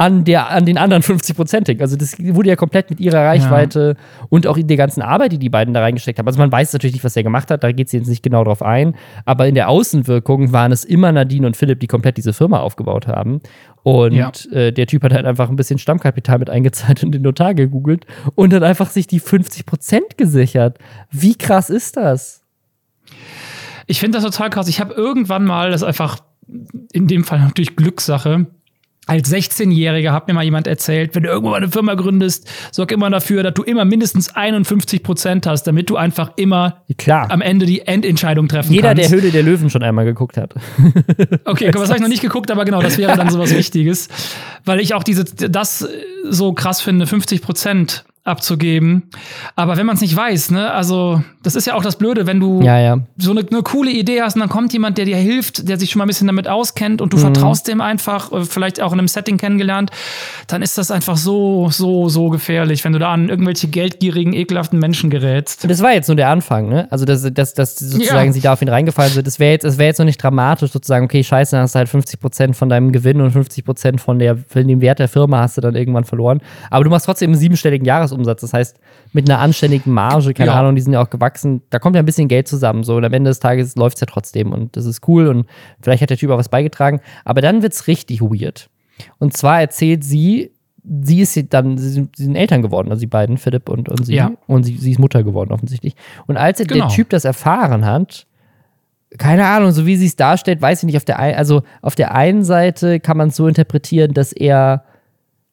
an, 0.00 0.24
der, 0.24 0.48
an 0.50 0.64
den 0.64 0.78
anderen 0.78 1.02
50 1.02 1.34
Prozent 1.36 1.68
hängt. 1.68 1.82
Also 1.82 1.96
das 1.96 2.16
wurde 2.18 2.48
ja 2.48 2.56
komplett 2.56 2.88
mit 2.88 3.00
ihrer 3.00 3.24
Reichweite 3.24 3.96
und 4.28 4.46
auch 4.46 4.56
in 4.56 4.68
der 4.68 4.76
ganzen 4.76 5.02
Arbeit, 5.02 5.32
die 5.32 5.38
die 5.38 5.50
beiden 5.50 5.74
da 5.74 5.80
reingesteckt 5.80 6.18
haben. 6.20 6.26
Also 6.28 6.38
man 6.38 6.52
weiß 6.52 6.72
natürlich 6.72 6.94
nicht, 6.94 7.04
was 7.04 7.16
er 7.16 7.24
gemacht 7.24 7.50
hat, 7.50 7.64
da 7.64 7.72
geht 7.72 7.90
sie 7.90 7.98
jetzt 7.98 8.06
nicht 8.06 8.22
genau 8.22 8.44
drauf 8.44 8.62
ein, 8.62 8.94
aber 9.24 9.48
in 9.48 9.56
der 9.56 9.68
Außenwirkung 9.68 10.52
waren 10.52 10.70
es 10.70 10.84
immer 10.84 11.10
Nadine 11.10 11.48
und 11.48 11.56
Philipp, 11.56 11.80
die 11.80 11.88
komplett 11.88 12.16
diese 12.16 12.32
Firma 12.32 12.60
aufgebaut 12.60 13.08
haben. 13.08 13.40
Und 13.82 14.12
Ja. 14.14 14.30
äh, 14.52 14.72
der 14.72 14.86
Typ 14.86 15.02
hat 15.02 15.12
halt 15.12 15.26
einfach 15.26 15.50
ein 15.50 15.56
bisschen 15.56 15.80
Stammkapital 15.80 16.38
mit 16.38 16.48
eingezahlt 16.48 17.02
und 17.02 17.10
den 17.10 17.22
Notar 17.22 17.54
gegoogelt 17.54 18.06
und 18.36 18.54
hat 18.54 18.62
einfach 18.62 18.90
sich 18.90 19.08
die 19.08 19.18
50 19.20 19.66
Prozent 19.66 20.16
gesichert. 20.16 20.78
Wie 21.10 21.34
krass 21.34 21.70
ist 21.70 21.96
das? 21.96 22.42
Ich 23.88 23.98
finde 23.98 24.18
das 24.20 24.24
total 24.30 24.50
krass. 24.50 24.68
Ich 24.68 24.78
habe 24.80 24.94
irgendwann 24.94 25.44
mal, 25.44 25.70
das 25.70 25.82
einfach 25.82 26.18
in 26.92 27.08
dem 27.08 27.24
Fall 27.24 27.40
natürlich 27.40 27.74
Glückssache, 27.76 28.46
als 29.08 29.32
16-Jähriger 29.32 30.12
hat 30.12 30.28
mir 30.28 30.34
mal 30.34 30.44
jemand 30.44 30.66
erzählt, 30.66 31.14
wenn 31.14 31.22
du 31.22 31.30
irgendwo 31.30 31.54
eine 31.54 31.68
Firma 31.68 31.94
gründest, 31.94 32.48
sorg 32.70 32.92
immer 32.92 33.08
dafür, 33.08 33.42
dass 33.42 33.54
du 33.54 33.62
immer 33.62 33.84
mindestens 33.86 34.28
51 34.28 35.02
Prozent 35.02 35.46
hast, 35.46 35.64
damit 35.64 35.88
du 35.88 35.96
einfach 35.96 36.32
immer 36.36 36.82
Klar. 36.98 37.30
am 37.30 37.40
Ende 37.40 37.64
die 37.64 37.80
Endentscheidung 37.80 38.48
treffen 38.48 38.72
Jeder, 38.72 38.94
der 38.94 39.06
kannst. 39.06 39.14
Höhle 39.14 39.32
der 39.32 39.42
Löwen 39.42 39.70
schon 39.70 39.82
einmal 39.82 40.04
geguckt 40.04 40.36
hat. 40.36 40.54
Okay, 41.44 41.70
was 41.72 41.88
habe 41.88 41.96
ich 41.96 42.02
noch 42.02 42.08
nicht 42.08 42.20
geguckt, 42.20 42.50
aber 42.50 42.64
genau, 42.64 42.82
das 42.82 42.98
wäre 42.98 43.16
dann 43.16 43.30
sowas 43.30 43.54
Wichtiges, 43.54 44.08
weil 44.64 44.80
ich 44.80 44.92
auch 44.94 45.02
diese 45.02 45.24
das 45.24 45.88
so 46.28 46.52
krass 46.52 46.80
finde, 46.82 47.06
50 47.06 47.40
Prozent 47.40 48.04
abzugeben. 48.28 49.02
Aber 49.56 49.76
wenn 49.76 49.86
man 49.86 49.96
es 49.96 50.00
nicht 50.02 50.14
weiß, 50.14 50.50
ne, 50.52 50.70
also 50.72 51.22
das 51.42 51.54
ist 51.54 51.66
ja 51.66 51.74
auch 51.74 51.82
das 51.82 51.96
Blöde, 51.96 52.26
wenn 52.26 52.40
du 52.40 52.62
Ja, 52.62 52.78
ja. 52.78 52.98
so 53.16 53.30
eine, 53.30 53.40
eine 53.40 53.62
coole 53.62 53.90
Idee 53.90 54.22
hast 54.22 54.34
und 54.34 54.40
dann 54.40 54.48
kommt 54.48 54.72
jemand, 54.72 54.98
der 54.98 55.04
dir 55.06 55.16
hilft, 55.16 55.68
der 55.68 55.78
sich 55.78 55.90
schon 55.90 55.98
mal 55.98 56.04
ein 56.04 56.08
bisschen 56.08 56.26
damit 56.26 56.46
auskennt 56.48 57.00
und 57.00 57.12
du 57.12 57.16
vertraust 57.16 57.68
dem 57.68 57.80
einfach, 57.80 58.30
äh, 58.32 58.44
vielleicht 58.44 58.80
auch 58.80 58.92
in 58.92 58.98
einem 58.98 59.08
Setting 59.08 59.38
kennengelernt, 59.38 59.90
dann 60.46 60.62
ist 60.62 60.78
das 60.78 60.90
einfach 60.90 61.16
so, 61.16 61.70
so, 61.70 62.08
so 62.08 62.28
gefährlich, 62.28 62.84
wenn 62.84 62.92
du 62.92 62.98
da 62.98 63.12
an 63.12 63.28
irgendwelche 63.28 63.68
geldgierigen, 63.68 64.32
ekelhaften 64.32 64.78
Menschen 64.78 65.10
gerätst. 65.10 65.64
Und 65.64 65.70
das 65.70 65.82
war 65.82 65.92
jetzt 65.92 66.08
nur 66.08 66.16
der 66.16 66.28
Anfang, 66.28 66.68
ne? 66.68 66.86
Also, 66.90 67.04
dass, 67.04 67.22
dass, 67.32 67.54
dass 67.54 67.76
sozusagen 67.78 68.28
Ja. 68.28 68.32
sie 68.32 68.40
da 68.40 68.52
auf 68.52 68.62
ihn 68.62 68.68
reingefallen 68.68 69.12
sind. 69.12 69.26
Das 69.26 69.38
wäre 69.38 69.52
jetzt, 69.52 69.64
das 69.64 69.78
wär 69.78 69.86
jetzt 69.86 69.98
noch 69.98 70.04
nicht 70.06 70.22
dramatisch, 70.22 70.70
sozusagen, 70.70 71.04
okay, 71.06 71.24
scheiße, 71.24 71.52
dann 71.56 71.62
hast 71.62 71.74
du 71.74 71.78
halt 71.78 71.88
50% 71.88 72.54
von 72.54 72.68
deinem 72.68 72.92
Gewinn 72.92 73.20
und 73.20 73.34
50% 73.34 73.98
von, 73.98 74.18
der, 74.18 74.36
von 74.36 74.66
dem 74.68 74.80
Wert 74.80 74.98
der 74.98 75.08
Firma 75.08 75.40
hast 75.40 75.56
du 75.56 75.60
dann 75.60 75.74
irgendwann 75.74 76.04
verloren. 76.04 76.40
Aber 76.70 76.84
du 76.84 76.90
machst 76.90 77.06
trotzdem 77.06 77.30
einen 77.30 77.38
siebenstelligen 77.40 77.86
Jahresumsatz. 77.86 78.17
Das 78.24 78.52
heißt, 78.52 78.78
mit 79.12 79.28
einer 79.28 79.38
anständigen 79.40 79.92
Marge, 79.92 80.34
keine 80.34 80.50
Ja. 80.50 80.60
Ahnung, 80.60 80.74
die 80.74 80.80
sind 80.82 80.92
ja 80.92 81.02
auch 81.02 81.10
gewachsen, 81.10 81.62
da 81.70 81.78
kommt 81.78 81.96
ja 81.96 82.02
ein 82.02 82.06
bisschen 82.06 82.28
Geld 82.28 82.48
zusammen. 82.48 82.84
So, 82.84 82.96
und 82.96 83.04
am 83.04 83.12
Ende 83.12 83.30
des 83.30 83.40
Tages 83.40 83.76
läuft 83.76 83.96
es 83.96 84.00
ja 84.02 84.06
trotzdem 84.06 84.52
und 84.52 84.76
das 84.76 84.84
ist 84.86 85.06
cool 85.08 85.28
und 85.28 85.46
vielleicht 85.80 86.02
hat 86.02 86.10
der 86.10 86.16
Typ 86.16 86.30
auch 86.30 86.38
was 86.38 86.48
beigetragen. 86.48 87.00
Aber 87.24 87.40
dann 87.40 87.62
wird 87.62 87.72
es 87.72 87.86
richtig 87.86 88.20
weird. 88.20 88.68
Und 89.18 89.36
zwar 89.36 89.60
erzählt 89.60 90.02
sie, 90.04 90.52
sie 90.84 91.20
ist 91.20 91.38
dann, 91.50 91.78
sie 91.78 91.90
sind, 91.90 92.16
sie 92.16 92.24
sind 92.24 92.34
Eltern 92.36 92.62
geworden, 92.62 92.90
also 92.90 93.00
die 93.00 93.06
beiden, 93.06 93.36
Philipp 93.36 93.68
und, 93.68 93.88
und 93.88 94.04
sie. 94.06 94.14
Ja. 94.14 94.32
Und 94.46 94.64
sie, 94.64 94.76
sie 94.76 94.92
ist 94.92 94.98
Mutter 94.98 95.22
geworden, 95.22 95.52
offensichtlich. 95.52 95.94
Und 96.26 96.36
als 96.36 96.58
Genau. 96.58 96.86
der 96.86 96.88
Typ 96.88 97.10
das 97.10 97.24
erfahren 97.24 97.84
hat, 97.84 98.26
keine 99.16 99.46
Ahnung, 99.46 99.70
so 99.70 99.86
wie 99.86 99.96
sie 99.96 100.06
es 100.06 100.16
darstellt, 100.16 100.60
weiß 100.60 100.82
ich 100.82 100.86
nicht. 100.86 100.96
Auf 100.96 101.04
der, 101.04 101.18
ein, 101.18 101.34
also 101.34 101.62
auf 101.80 101.94
der 101.94 102.14
einen 102.14 102.44
Seite 102.44 103.00
kann 103.00 103.16
man 103.16 103.28
es 103.28 103.36
so 103.36 103.46
interpretieren, 103.48 104.12
dass 104.12 104.32
er 104.32 104.84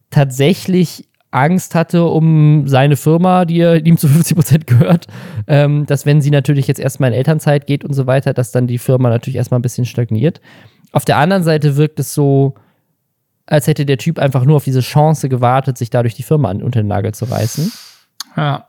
tatsächlich 0.10 1.08
Angst 1.36 1.76
hatte 1.76 2.06
um 2.06 2.68
seine 2.68 2.96
Firma, 2.96 3.46
die 3.46 3.60
ihm 3.60 3.98
zu 3.98 4.08
50 4.08 4.36
Prozent 4.36 4.68
gehört, 4.68 5.08
ähm, 5.48 5.86
dass 5.86 6.06
wenn 6.06 6.22
sie 6.22 6.32
natürlich 6.32 6.68
jetzt 6.68 6.80
erstmal 6.80 7.12
in 7.12 7.18
Elternzeit 7.18 7.68
geht 7.68 7.84
und 7.84 7.94
so 7.94 8.08
weiter, 8.08 8.34
dass 8.34 8.52
dann 8.52 8.68
die 8.68 8.78
Firma 8.78 9.10
natürlich 9.10 9.36
erstmal 9.36 9.60
ein 9.60 9.64
bisschen 9.64 9.86
stagniert. 9.86 10.40
Auf 10.92 11.04
der 11.04 11.18
anderen 11.18 11.44
Seite 11.44 11.76
wirkt 11.76 12.00
es 12.00 12.14
so, 12.14 12.56
als 13.46 13.68
hätte 13.68 13.86
der 13.86 13.98
Typ 13.98 14.18
einfach 14.18 14.46
nur 14.46 14.56
auf 14.56 14.64
diese 14.64 14.80
Chance 14.80 15.30
gewartet, 15.30 15.78
sich 15.78 15.90
dadurch 15.90 16.16
die 16.16 16.24
Firma 16.24 16.50
an, 16.50 16.64
unter 16.64 16.82
den 16.82 16.88
Nagel 16.88 17.14
zu 17.14 17.26
reißen. 17.26 17.72
Ja. 18.38 18.66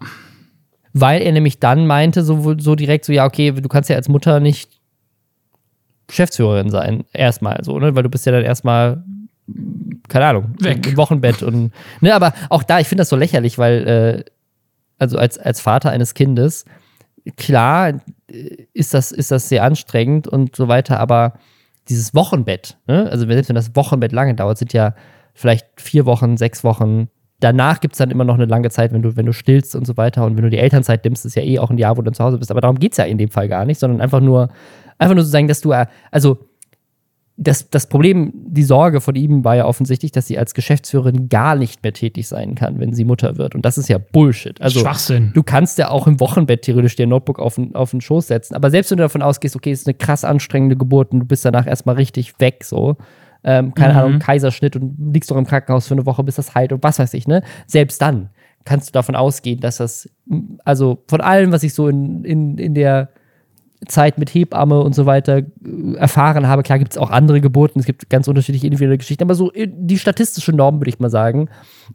Weil 0.93 1.23
er 1.23 1.33
nämlich 1.33 1.61
dann 1.61 1.87
meinte, 1.87 2.23
so, 2.23 2.59
so 2.59 2.75
direkt 2.75 3.05
so, 3.05 3.13
ja, 3.13 3.27
okay, 3.27 3.53
du 3.53 3.69
kannst 3.69 3.91
ja 3.91 3.97
als 3.97 4.09
Mutter 4.09 4.41
nicht 4.41 4.81
Geschäftsführerin 6.09 6.71
sein, 6.71 7.05
erstmal 7.13 7.63
so, 7.65 7.79
ne? 7.79 7.95
Weil 7.95 8.03
du 8.03 8.09
bist 8.09 8.27
ja 8.27 8.33
dann 8.33 8.45
erstmal, 8.45 9.05
keine 10.09 10.27
Ahnung, 10.27 10.55
Weg. 10.59 10.87
im 10.87 10.97
Wochenbett 10.97 11.43
und, 11.43 11.73
ne, 12.01 12.15
aber 12.15 12.33
auch 12.51 12.63
da, 12.63 12.81
ich 12.81 12.89
finde 12.89 13.03
das 13.03 13.09
so 13.09 13.17
lächerlich, 13.17 13.59
weil, 13.59 13.87
äh, 13.87 14.31
also 14.99 15.19
als, 15.19 15.39
als 15.39 15.61
Vater 15.61 15.91
eines 15.91 16.15
Kindes, 16.15 16.65
klar 17.37 18.01
äh, 18.31 18.67
ist 18.73 18.95
das, 18.95 19.13
ist 19.13 19.31
das 19.31 19.49
sehr 19.49 19.63
anstrengend 19.65 20.29
und 20.29 20.57
so 20.57 20.69
weiter, 20.69 21.01
aber 21.01 21.35
dieses 21.89 22.15
Wochenbett, 22.15 22.79
ne? 22.87 23.09
also 23.11 23.27
selbst 23.27 23.49
wenn 23.49 23.57
das 23.57 23.77
Wochenbett 23.77 24.13
lange 24.13 24.35
dauert, 24.35 24.59
sind 24.59 24.73
ja 24.73 24.95
vielleicht 25.35 25.67
vier 25.77 26.07
Wochen, 26.07 26.37
sechs 26.37 26.65
Wochen. 26.65 27.09
Danach 27.41 27.81
gibt 27.81 27.95
es 27.95 27.99
dann 27.99 28.11
immer 28.11 28.25
noch 28.25 28.35
eine 28.35 28.47
lange 28.47 28.71
Zeit, 28.71 28.93
wenn 28.93 29.03
du, 29.03 29.17
wenn 29.17 29.27
du 29.27 29.33
stillst 29.33 29.77
und 29.77 29.87
so 29.87 29.97
weiter. 29.97 30.25
Und 30.25 30.37
wenn 30.37 30.45
du 30.45 30.51
die 30.51 30.59
Elternzeit 30.59 31.05
nimmst, 31.05 31.27
ist 31.27 31.37
ja 31.37 31.43
eh 31.43 31.59
auch 31.59 31.71
ein 31.71 31.79
Jahr, 31.79 31.97
wo 31.97 32.01
du 32.01 32.07
dann 32.07 32.15
zu 32.15 32.25
Hause 32.25 32.39
bist. 32.39 32.51
Aber 32.51 32.63
darum 32.63 32.79
geht 32.79 32.93
es 32.93 32.99
ja 32.99 33.05
in 33.05 33.19
dem 33.19 33.29
Fall 33.29 33.49
gar 33.49 33.67
nicht, 33.67 33.79
sondern 33.79 34.01
einfach 34.01 34.21
nur, 34.21 34.49
einfach 34.99 35.15
nur 35.15 35.23
zu 35.23 35.31
sagen, 35.31 35.47
dass 35.47 35.61
du, 35.61 35.73
äh, 35.73 35.87
also 36.11 36.39
das, 37.39 37.69
das 37.69 37.87
Problem, 37.89 38.33
die 38.35 38.63
Sorge 38.63 39.03
von 39.03 39.15
ihm 39.15 39.45
war 39.45 39.57
ja 39.57 39.67
offensichtlich, 39.67 40.11
dass 40.11 40.27
sie 40.27 40.39
als 40.39 40.55
Geschäftsführerin 40.55 41.29
gar 41.29 41.55
nicht 41.55 41.83
mehr 41.83 41.93
tätig 41.93 42.29
sein 42.29 42.55
kann, 42.55 42.81
wenn 42.81 42.95
sie 42.95 43.05
Mutter 43.05 43.37
wird. 43.37 43.55
Und 43.55 43.65
das 43.67 43.77
ist 43.77 43.89
ja 43.89 43.99
Bullshit. 43.99 44.61
Also, 44.63 44.81
Schwachsinn. 44.81 45.33
Du 45.35 45.43
kannst 45.43 45.77
ja 45.77 45.91
auch 45.91 46.07
im 46.07 46.19
Wochenbett 46.19 46.63
theoretisch 46.63 46.97
dir 46.97 47.07
ein 47.07 47.11
Notebook 47.11 47.39
auf 47.39 47.57
den, 47.57 47.75
auf 47.75 47.91
den 47.91 48.01
Schoß 48.01 48.29
setzen. 48.29 48.55
Aber 48.55 48.71
selbst 48.71 48.91
wenn 48.91 48.97
du 48.97 49.05
davon 49.05 49.21
ausgehst, 49.21 49.55
okay, 49.55 49.71
es 49.71 49.83
ist 49.83 49.87
eine 49.87 49.95
krass 49.95 50.25
anstrengende 50.25 50.77
Geburt 50.77 51.13
und 51.13 51.21
du 51.21 51.27
bist 51.27 51.45
danach 51.45 51.67
erstmal 51.67 51.97
richtig 51.97 52.41
weg, 52.41 52.65
so, 52.65 52.97
ähm, 53.45 53.75
keine 53.75 53.93
Mhm. 53.93 53.99
Ahnung, 53.99 54.19
Kaiserschnitt 54.19 54.75
und 54.77 54.97
liegst 55.13 55.31
doch 55.31 55.37
im 55.37 55.47
Krankenhaus 55.47 55.87
für 55.87 55.95
eine 55.95 56.07
Woche, 56.07 56.25
bis 56.25 56.37
das 56.37 56.55
heilt 56.55 56.73
und 56.73 56.83
was 56.83 56.99
weiß 56.99 57.13
ich, 57.15 57.29
ne? 57.29 57.43
Selbst 57.67 58.01
dann 58.01 58.31
kannst 58.65 58.89
du 58.89 58.93
davon 58.93 59.15
ausgehen, 59.15 59.61
dass 59.61 59.77
das, 59.77 60.09
also 60.65 61.05
von 61.07 61.21
allem, 61.21 61.53
was 61.53 61.63
ich 61.63 61.75
so 61.75 61.87
in, 61.89 62.25
in, 62.25 62.59
in 62.59 62.75
der 62.75 63.11
Zeit 63.87 64.19
mit 64.19 64.31
Hebamme 64.31 64.81
und 64.81 64.95
so 64.95 65.07
weiter 65.07 65.39
äh, 65.39 65.97
erfahren 65.97 66.49
habe. 66.49 66.63
Klar 66.63 66.79
gibt 66.79 66.93
es 66.93 66.99
auch 66.99 67.11
andere 67.11 67.41
Geburten, 67.41 67.81
es 67.81 67.87
gibt 67.87 68.09
ganz 68.11 68.29
unterschiedliche 68.29 68.67
individuelle 68.67 68.99
Geschichten, 68.99 69.23
aber 69.23 69.35
so 69.35 69.53
die 69.55 69.99
statistische 69.99 70.53
Norm, 70.53 70.81
würde 70.81 70.89
ich 70.89 70.99
mal 70.99 71.11
sagen, 71.11 71.49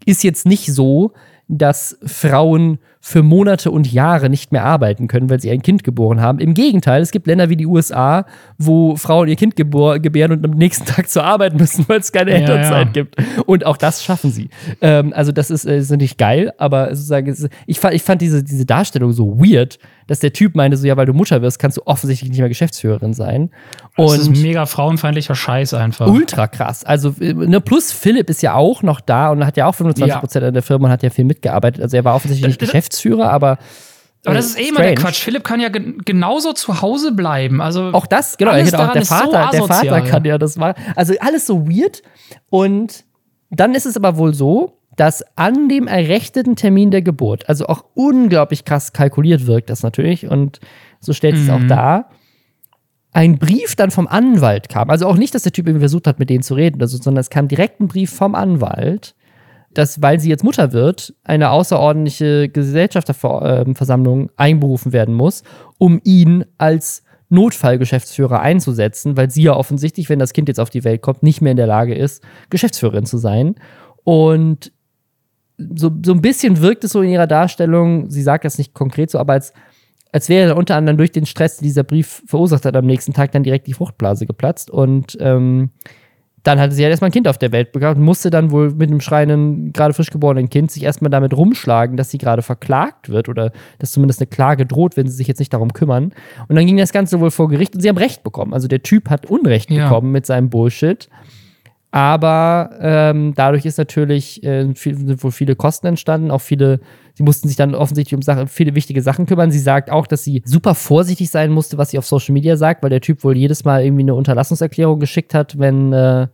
ist 0.06 0.24
jetzt 0.24 0.46
nicht 0.46 0.74
so, 0.74 1.14
dass 1.48 1.98
Frauen 2.06 2.80
für 3.02 3.24
Monate 3.24 3.72
und 3.72 3.92
Jahre 3.92 4.30
nicht 4.30 4.52
mehr 4.52 4.64
arbeiten 4.64 5.08
können, 5.08 5.30
weil 5.30 5.42
sie 5.42 5.52
ein 5.52 5.62
Kind 5.62 5.84
geboren 5.84 6.22
haben. 6.22 6.40
Im 6.40 6.54
Gegenteil, 6.54 7.02
es 7.02 7.12
gibt 7.12 7.28
Länder 7.28 7.50
wie 7.50 7.58
die 7.58 7.66
USA, 7.66 8.26
wo 8.58 8.96
Frauen 8.96 9.28
ihr 9.28 9.36
Kind 9.36 9.56
gebären 9.56 10.32
und 10.32 10.46
am 10.46 10.52
nächsten 10.52 10.86
Tag 10.86 11.10
zur 11.10 11.24
Arbeit 11.24 11.58
müssen, 11.60 11.84
weil 11.90 12.00
es 12.00 12.12
keine 12.12 12.32
Ja, 12.32 12.38
Elternzeit 12.38 12.88
ja. 12.88 12.92
gibt. 12.94 13.16
Und 13.48 13.66
auch 13.66 13.76
das 13.76 14.04
schaffen 14.04 14.32
sie. 14.32 14.50
Ähm, 14.80 15.12
also 15.14 15.32
das 15.32 15.50
ist, 15.50 15.66
äh, 15.66 15.80
ist 15.80 15.92
nicht 15.92 16.18
geil, 16.18 16.54
aber 16.58 16.96
sozusagen, 16.96 17.36
ich 17.66 17.80
fand, 17.80 17.96
ich 17.96 18.04
fand 18.04 18.22
diese, 18.22 18.44
diese 18.44 18.66
Darstellung 18.66 19.12
so 19.12 19.38
weird, 19.38 19.80
dass 20.12 20.20
der 20.20 20.34
Typ 20.34 20.56
meinte, 20.56 20.76
so 20.76 20.86
ja, 20.86 20.98
weil 20.98 21.06
du 21.06 21.14
Mutter 21.14 21.42
wirst, 21.42 21.58
kannst 21.58 21.78
du 21.78 21.84
offensichtlich 21.86 22.30
nicht 22.30 22.40
mehr 22.40 22.50
Geschäftsführerin 22.50 23.14
sein. 23.14 23.50
Das 23.96 24.18
ist 24.18 24.28
Und 24.28 24.42
mega 24.42 24.66
frauenfeindlicher 24.66 25.36
Scheiß 25.36 25.74
einfach. 25.74 26.06
ultra 26.06 26.48
krass. 26.48 26.84
Also, 26.84 27.16
äh, 27.22 27.34
ne, 27.34 27.62
plus 27.62 27.94
Philipp 27.94 28.30
ist 28.30 28.42
ja 28.42 28.56
auch 28.56 28.84
noch 28.84 29.00
da 29.00 29.30
und 29.30 29.46
hat 29.46 29.56
ja 29.56 29.68
auch 29.68 29.74
25% 29.74 30.46
an 30.46 30.54
der 30.54 30.64
Firma 30.64 30.88
und 30.88 30.92
hat 30.92 31.02
ja 31.02 31.12
viel 31.12 31.24
mitgearbeitet. 31.24 31.82
Also 31.82 31.96
er 31.96 32.04
war 32.04 32.14
offensichtlich 32.14 32.46
nicht 32.46 32.60
Geschäftsführer, 32.60 33.32
aber. 33.32 33.58
Aber 34.26 34.36
das 34.36 34.48
ist 34.48 34.60
eh 34.60 34.68
immer 34.68 34.82
der. 34.82 34.96
Quatsch. 34.96 35.22
Philipp 35.22 35.46
kann 35.46 35.62
ja 35.62 35.70
gen 35.70 36.00
genauso 36.04 36.52
zu 36.52 36.82
Hause 36.82 37.14
bleiben. 37.14 37.62
Also 37.62 37.92
Auch 37.94 38.06
das, 38.06 38.36
genau. 38.36 38.52
Alles 38.52 38.72
daran 38.72 38.92
der 38.92 39.04
ist 39.04 39.08
so 39.08 39.16
Vater, 39.16 39.50
der 39.54 39.64
Vater 39.64 40.02
kann 40.02 40.26
ja 40.26 40.38
das 40.38 40.58
machen. 40.58 40.74
Also 40.98 41.14
alles 41.22 41.48
so 41.48 41.70
weird. 41.70 42.04
Und 42.50 43.06
dann 43.50 43.76
ist 43.76 43.86
es 43.86 43.96
aber 43.96 44.18
wohl 44.18 44.34
so, 44.34 44.81
dass 44.96 45.24
an 45.38 45.70
dem 45.70 45.88
errechneten 45.88 46.56
Termin 46.56 46.92
der 46.92 47.02
Geburt, 47.02 47.48
also 47.48 47.66
auch 47.68 47.86
unglaublich 47.94 48.66
krass 48.66 48.94
kalkuliert 48.94 49.48
wirkt 49.48 49.70
das 49.70 49.84
natürlich 49.84 50.28
und 50.28 50.60
so 51.00 51.14
stellt 51.14 51.36
es 51.36 51.48
Mhm. 51.48 51.50
auch 51.52 51.64
dar, 51.68 52.10
ein 53.14 53.38
Brief 53.40 53.76
dann 53.76 53.92
vom 53.92 54.08
Anwalt 54.08 54.70
kam. 54.70 54.90
Also 54.90 55.06
auch 55.08 55.18
nicht, 55.18 55.36
dass 55.36 55.44
der 55.44 55.52
Typ 55.52 55.68
irgendwie 55.68 55.82
versucht 55.82 56.08
hat, 56.08 56.20
mit 56.20 56.30
denen 56.30 56.44
zu 56.44 56.54
reden, 56.54 56.80
so, 56.88 56.98
sondern 56.98 57.22
es 57.22 57.30
kam 57.30 57.48
direkt 57.48 57.80
ein 57.82 57.88
Brief 57.88 58.14
vom 58.14 58.36
Anwalt, 58.36 59.16
dass, 59.74 60.02
weil 60.02 60.20
sie 60.20 60.30
jetzt 60.30 60.44
Mutter 60.44 60.74
wird, 60.74 61.14
eine 61.24 61.50
außerordentliche 61.52 62.50
Gesellschafterversammlung 62.50 64.30
einberufen 64.38 64.94
werden 64.94 65.14
muss, 65.16 65.44
um 65.78 66.02
ihn 66.04 66.46
als 66.58 67.04
Notfallgeschäftsführer 67.30 68.42
einzusetzen, 68.42 69.16
weil 69.16 69.30
sie 69.30 69.44
ja 69.44 69.56
offensichtlich, 69.56 70.10
wenn 70.10 70.20
das 70.20 70.34
Kind 70.34 70.50
jetzt 70.50 70.60
auf 70.60 70.70
die 70.70 70.84
Welt 70.84 71.02
kommt, 71.02 71.24
nicht 71.24 71.42
mehr 71.42 71.52
in 71.52 71.58
der 71.58 71.68
Lage 71.68 71.96
ist, 71.96 72.22
Geschäftsführerin 72.50 73.06
zu 73.06 73.18
sein. 73.18 73.56
Und 74.04 74.74
so, 75.76 75.92
so 76.06 76.14
ein 76.14 76.22
bisschen 76.22 76.62
wirkt 76.62 76.84
es 76.84 76.92
so 76.92 77.02
in 77.02 77.10
ihrer 77.10 77.28
Darstellung, 77.28 78.10
sie 78.10 78.22
sagt 78.22 78.46
das 78.46 78.58
nicht 78.58 78.74
konkret 78.74 79.10
so, 79.12 79.20
aber 79.20 79.34
als, 79.34 79.54
als 80.12 80.30
wäre 80.30 80.50
dann 80.50 80.58
unter 80.58 80.76
anderem 80.76 80.98
durch 80.98 81.12
den 81.12 81.26
Stress, 81.26 81.58
den 81.58 81.64
dieser 81.66 81.84
Brief 81.84 82.24
verursacht 82.26 82.66
hat, 82.66 82.76
am 82.76 82.86
nächsten 82.86 83.14
Tag 83.14 83.32
dann 83.32 83.44
direkt 83.44 83.68
die 83.68 83.74
Fruchtblase 83.74 84.26
geplatzt. 84.26 84.70
Und 84.70 85.18
ähm, 85.22 85.70
dann 86.44 86.60
hatte 86.60 86.74
sie 86.74 86.82
halt 86.84 86.90
erstmal 86.90 87.10
ein 87.10 87.14
Kind 87.14 87.28
auf 87.28 87.38
der 87.38 87.52
Welt 87.52 87.72
bekommen 87.72 87.98
und 88.00 88.04
musste 88.04 88.32
dann 88.32 88.50
wohl 88.50 88.72
mit 88.72 88.90
einem 88.90 89.00
schreienden, 89.00 89.74
gerade 89.74 89.94
frisch 89.94 90.10
geborenen 90.10 90.50
Kind 90.50 90.72
sich 90.72 90.84
erstmal 90.84 91.12
damit 91.12 91.38
rumschlagen, 91.38 91.98
dass 91.98 92.10
sie 92.10 92.18
gerade 92.18 92.42
verklagt 92.42 93.10
wird 93.10 93.30
oder 93.30 93.52
dass 93.78 93.92
zumindest 93.92 94.22
eine 94.22 94.28
Klage 94.28 94.66
droht, 94.66 94.98
wenn 94.98 95.08
sie 95.08 95.16
sich 95.16 95.28
jetzt 95.28 95.38
nicht 95.38 95.54
darum 95.54 95.72
kümmern. 95.72 96.14
Und 96.48 96.56
dann 96.56 96.66
ging 96.66 96.78
das 96.78 96.92
Ganze 96.94 97.20
wohl 97.20 97.30
vor 97.30 97.48
Gericht 97.48 97.76
und 97.76 97.82
sie 97.82 97.90
haben 97.90 97.98
Recht 97.98 98.24
bekommen. 98.24 98.54
Also 98.56 98.68
der 98.68 98.82
Typ 98.82 99.10
hat 99.10 99.28
Unrecht 99.28 99.70
Ja. 99.70 99.84
bekommen 99.84 100.12
mit 100.12 100.26
seinem 100.26 100.50
Bullshit. 100.50 101.10
Aber 101.92 102.70
ähm, 102.80 103.34
dadurch 103.36 103.66
ist 103.66 103.78
natürlich 103.78 104.42
äh, 104.44 104.74
viel, 104.76 104.98
sind 104.98 105.22
wohl 105.22 105.32
viele 105.32 105.58
Kosten 105.58 105.88
entstanden, 105.88 106.32
auch 106.32 106.40
viele, 106.40 106.80
sie 107.16 107.24
mussten 107.24 107.50
sich 107.50 107.58
dann 107.58 107.76
offensichtlich 107.76 108.16
um 108.16 108.22
Sachen, 108.22 108.48
viele 108.48 108.76
wichtige 108.76 109.02
Sachen 109.02 109.26
kümmern. 109.26 109.52
Sie 109.52 109.60
sagt 109.60 109.92
auch, 109.92 110.08
dass 110.08 110.24
sie 110.24 110.42
super 110.46 110.74
vorsichtig 110.74 111.30
sein 111.30 111.52
musste, 111.52 111.78
was 111.78 111.92
sie 111.92 111.98
auf 111.98 112.06
Social 112.06 112.32
Media 112.32 112.56
sagt, 112.56 112.82
weil 112.82 112.90
der 112.90 113.02
Typ 113.02 113.26
wohl 113.26 113.36
jedes 113.36 113.66
Mal 113.66 113.84
irgendwie 113.84 114.04
eine 114.04 114.16
Unterlassungserklärung 114.16 115.02
geschickt 115.02 115.34
hat, 115.34 115.60
wenn, 115.60 115.92
äh, 115.92 116.28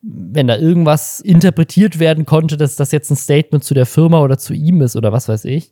wenn 0.00 0.46
da 0.46 0.56
irgendwas 0.56 1.20
interpretiert 1.20 1.98
werden 1.98 2.24
konnte, 2.24 2.56
dass 2.56 2.76
das 2.76 2.92
jetzt 2.92 3.10
ein 3.10 3.16
Statement 3.16 3.62
zu 3.62 3.74
der 3.74 3.86
Firma 3.86 4.22
oder 4.22 4.38
zu 4.38 4.54
ihm 4.54 4.80
ist 4.80 4.96
oder 4.96 5.12
was 5.12 5.28
weiß 5.28 5.44
ich. 5.44 5.70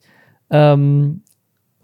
Ähm, 0.50 1.22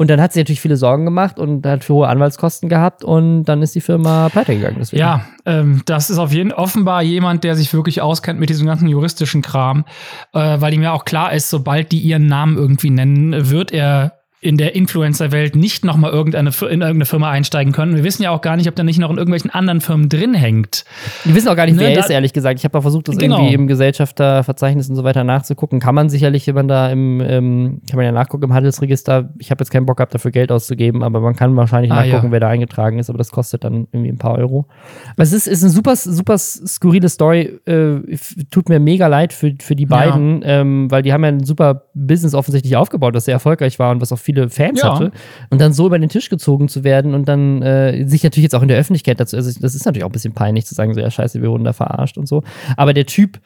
und 0.01 0.09
dann 0.09 0.18
hat 0.18 0.32
sie 0.32 0.40
natürlich 0.40 0.62
viele 0.62 0.78
Sorgen 0.78 1.05
gemacht 1.05 1.38
und 1.38 1.66
hat 1.66 1.86
hohe 1.90 2.09
Anwaltskosten 2.09 2.70
gehabt 2.70 3.05
und 3.05 3.44
dann 3.44 3.61
ist 3.61 3.74
die 3.74 3.82
Firma 3.82 4.30
pleite 4.30 4.55
gegangen. 4.55 4.76
Deswegen. 4.78 5.01
Ja, 5.01 5.26
ähm, 5.44 5.82
das 5.84 6.09
ist 6.09 6.16
auf 6.16 6.32
jeden 6.32 6.53
offenbar 6.53 7.03
jemand, 7.03 7.44
der 7.44 7.55
sich 7.55 7.74
wirklich 7.74 8.01
auskennt 8.01 8.40
mit 8.40 8.48
diesem 8.48 8.66
ganzen 8.66 8.88
juristischen 8.88 9.42
Kram, 9.42 9.84
äh, 10.32 10.59
weil 10.59 10.72
ihm 10.72 10.80
ja 10.80 10.92
auch 10.92 11.05
klar 11.05 11.34
ist, 11.34 11.51
sobald 11.51 11.92
die 11.92 11.98
ihren 11.98 12.28
Namen 12.28 12.57
irgendwie 12.57 12.88
nennen, 12.88 13.51
wird 13.51 13.72
er 13.72 14.19
in 14.43 14.57
der 14.57 14.74
Influencer-Welt 14.74 15.55
nicht 15.55 15.84
noch 15.84 15.99
mal 15.99 16.11
irgendeine, 16.11 16.49
in 16.49 16.80
irgendeine 16.80 17.05
Firma 17.05 17.30
einsteigen 17.30 17.74
können. 17.74 17.95
Wir 17.95 18.05
wissen 18.05 18.22
ja 18.22 18.30
auch 18.30 18.41
gar 18.41 18.57
nicht, 18.57 18.68
ob 18.68 18.74
der 18.74 18.86
nicht 18.86 18.99
noch 18.99 19.11
in 19.11 19.18
irgendwelchen 19.18 19.51
anderen 19.51 19.82
Firmen 19.82 20.09
drin 20.09 20.32
hängt. 20.32 20.84
Wir 21.24 21.34
wissen 21.34 21.49
auch 21.49 21.57
gar 21.57 21.66
nicht, 21.66 21.74
Ne, 21.74 21.82
wer 21.82 21.91
er 21.93 21.99
ist, 21.99 22.11
ehrlich 22.11 22.32
gesagt. 22.32 22.59
Ich 22.59 22.64
habe 22.64 22.76
mal 22.78 22.80
versucht, 22.80 23.09
das 23.09 23.18
Genau. 23.18 23.36
irgendwie 23.36 23.55
im 23.55 23.66
Gesellschafterverzeichnis 23.66 24.88
und 24.88 24.97
so 24.97 25.05
weiter 25.05 25.24
nachzugucken. 25.24 25.78
Kann 25.78 25.95
man 25.95 26.09
sicherlich, 26.09 26.47
wenn 26.47 26.55
man 26.55 26.68
da 26.68 26.88
im, 26.91 27.20
ähm, 27.20 27.82
kann 27.88 27.97
man 27.97 28.07
ja 28.07 28.12
nachgucken 28.12 28.45
im 28.45 28.55
Handelsregister. 28.55 29.30
Ich 29.38 29.51
habe 29.51 29.61
jetzt 29.62 29.70
keinen 29.70 29.84
Bock 29.86 29.99
gehabt, 29.99 30.14
dafür 30.14 30.30
Geld 30.30 30.51
auszugeben, 30.53 31.03
aber 31.03 31.20
man 31.20 31.36
kann 31.36 31.55
wahrscheinlich 31.57 31.93
Ah, 31.93 31.97
nachgucken, 31.97 32.26
ja. 32.28 32.32
wer 32.32 32.41
da 32.41 32.49
eingetragen 32.49 32.99
ist, 32.99 33.11
aber 33.11 33.18
das 33.18 33.30
kostet 33.30 33.64
dann 33.64 33.88
irgendwie 33.93 34.11
ein 34.11 34.18
paar 34.18 34.38
Euro. 34.38 34.66
Aber 35.12 35.22
es 35.22 35.32
ist, 35.32 35.49
ist 35.49 35.62
eine 35.62 35.70
super, 35.70 35.97
super 35.97 36.38
skurrile 36.38 37.09
Story. 37.09 37.59
Äh, 37.66 38.16
tut 38.51 38.68
mir 38.70 38.80
mega 38.80 39.07
leid 39.07 39.32
für, 39.32 39.55
für 39.61 39.76
die 39.76 39.84
Ja. 39.84 39.88
beiden, 39.88 40.41
ähm, 40.45 40.91
weil 40.91 41.03
die 41.03 41.12
haben 41.12 41.24
ja 41.24 41.28
ein 41.28 41.45
super 41.45 41.84
Business 41.95 42.34
offensichtlich 42.34 42.76
aufgebaut, 42.76 43.14
das 43.14 43.26
sehr 43.26 43.34
erfolgreich 43.34 43.78
war 43.78 43.91
und 43.91 44.01
was 44.01 44.12
auch 44.12 44.18
viele 44.33 44.49
Fans 44.49 44.81
Ja. 44.81 44.95
hatte. 44.95 45.12
Und 45.51 45.61
dann 45.61 45.72
so 45.72 45.87
über 45.87 45.99
den 45.99 46.09
Tisch 46.09 46.28
gezogen 46.28 46.68
zu 46.68 46.85
werden 46.85 47.14
und 47.14 47.28
dann 47.28 47.62
äh, 47.62 48.07
sich 48.07 48.22
natürlich 48.22 48.45
jetzt 48.45 48.55
auch 48.55 48.62
in 48.62 48.68
der 48.68 48.78
Öffentlichkeit 48.78 49.20
dazu, 49.20 49.37
also 49.37 49.51
das 49.61 49.74
ist 49.74 49.85
natürlich 49.85 50.05
auch 50.05 50.09
ein 50.09 50.12
bisschen 50.12 50.35
peinlich 50.35 50.66
zu 50.66 50.74
sagen, 50.74 50.95
so 50.95 51.01
ja 51.01 51.11
scheiße, 51.11 51.41
wir 51.43 51.51
wurden 51.51 51.64
da 51.64 51.72
verarscht 51.72 52.18
und 52.18 52.26
so. 52.26 52.43
Aber 52.76 52.95
der 52.95 53.07
Typ 53.07 53.41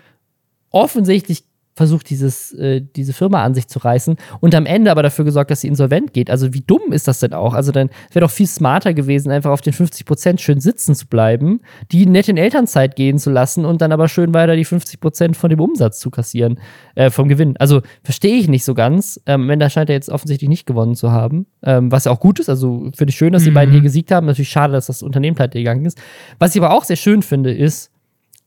offensichtlich 0.70 1.44
versucht, 1.74 2.08
dieses, 2.08 2.52
äh, 2.52 2.80
diese 2.94 3.12
Firma 3.12 3.42
an 3.42 3.52
sich 3.54 3.66
zu 3.66 3.80
reißen 3.80 4.16
und 4.40 4.54
am 4.54 4.64
Ende 4.64 4.90
aber 4.90 5.02
dafür 5.02 5.24
gesorgt, 5.24 5.50
dass 5.50 5.60
sie 5.60 5.68
insolvent 5.68 6.12
geht. 6.12 6.30
Also 6.30 6.54
wie 6.54 6.60
dumm 6.60 6.92
ist 6.92 7.08
das 7.08 7.18
denn 7.20 7.32
auch? 7.34 7.52
Also 7.54 7.72
dann 7.72 7.90
wäre 8.12 8.24
doch 8.24 8.30
viel 8.30 8.46
smarter 8.46 8.94
gewesen, 8.94 9.30
einfach 9.32 9.50
auf 9.50 9.60
den 9.60 9.72
50 9.72 10.06
Prozent 10.06 10.40
schön 10.40 10.60
sitzen 10.60 10.94
zu 10.94 11.06
bleiben, 11.08 11.60
die 11.90 12.06
nett 12.06 12.28
in 12.28 12.36
Elternzeit 12.36 12.94
gehen 12.94 13.18
zu 13.18 13.30
lassen 13.30 13.64
und 13.64 13.82
dann 13.82 13.90
aber 13.90 14.08
schön 14.08 14.32
weiter 14.34 14.54
die 14.56 14.64
50 14.64 15.00
Prozent 15.00 15.36
von 15.36 15.50
dem 15.50 15.60
Umsatz 15.60 15.98
zu 15.98 16.10
kassieren, 16.10 16.60
äh, 16.94 17.10
vom 17.10 17.28
Gewinn. 17.28 17.56
Also 17.58 17.82
verstehe 18.02 18.36
ich 18.36 18.46
nicht 18.48 18.64
so 18.64 18.74
ganz. 18.74 19.20
Ähm, 19.26 19.48
wenn 19.48 19.58
da 19.58 19.68
scheint 19.68 19.90
er 19.90 19.96
jetzt 19.96 20.10
offensichtlich 20.10 20.48
nicht 20.48 20.66
gewonnen 20.66 20.94
zu 20.94 21.10
haben, 21.10 21.46
ähm, 21.64 21.90
was 21.90 22.04
ja 22.04 22.12
auch 22.12 22.20
gut 22.20 22.38
ist. 22.38 22.48
Also 22.48 22.90
finde 22.96 23.10
ich 23.10 23.16
schön, 23.16 23.32
dass 23.32 23.42
die 23.42 23.50
Mhm. 23.50 23.54
beiden 23.54 23.72
hier 23.72 23.82
gesiegt 23.82 24.12
haben. 24.12 24.26
Natürlich 24.26 24.48
schade, 24.50 24.72
dass 24.72 24.86
das 24.86 25.02
Unternehmen 25.02 25.34
pleite 25.34 25.58
gegangen 25.58 25.84
ist. 25.84 26.00
Was 26.38 26.54
ich 26.54 26.62
aber 26.62 26.72
auch 26.72 26.84
sehr 26.84 26.96
schön 26.96 27.22
finde, 27.22 27.52
ist, 27.52 27.90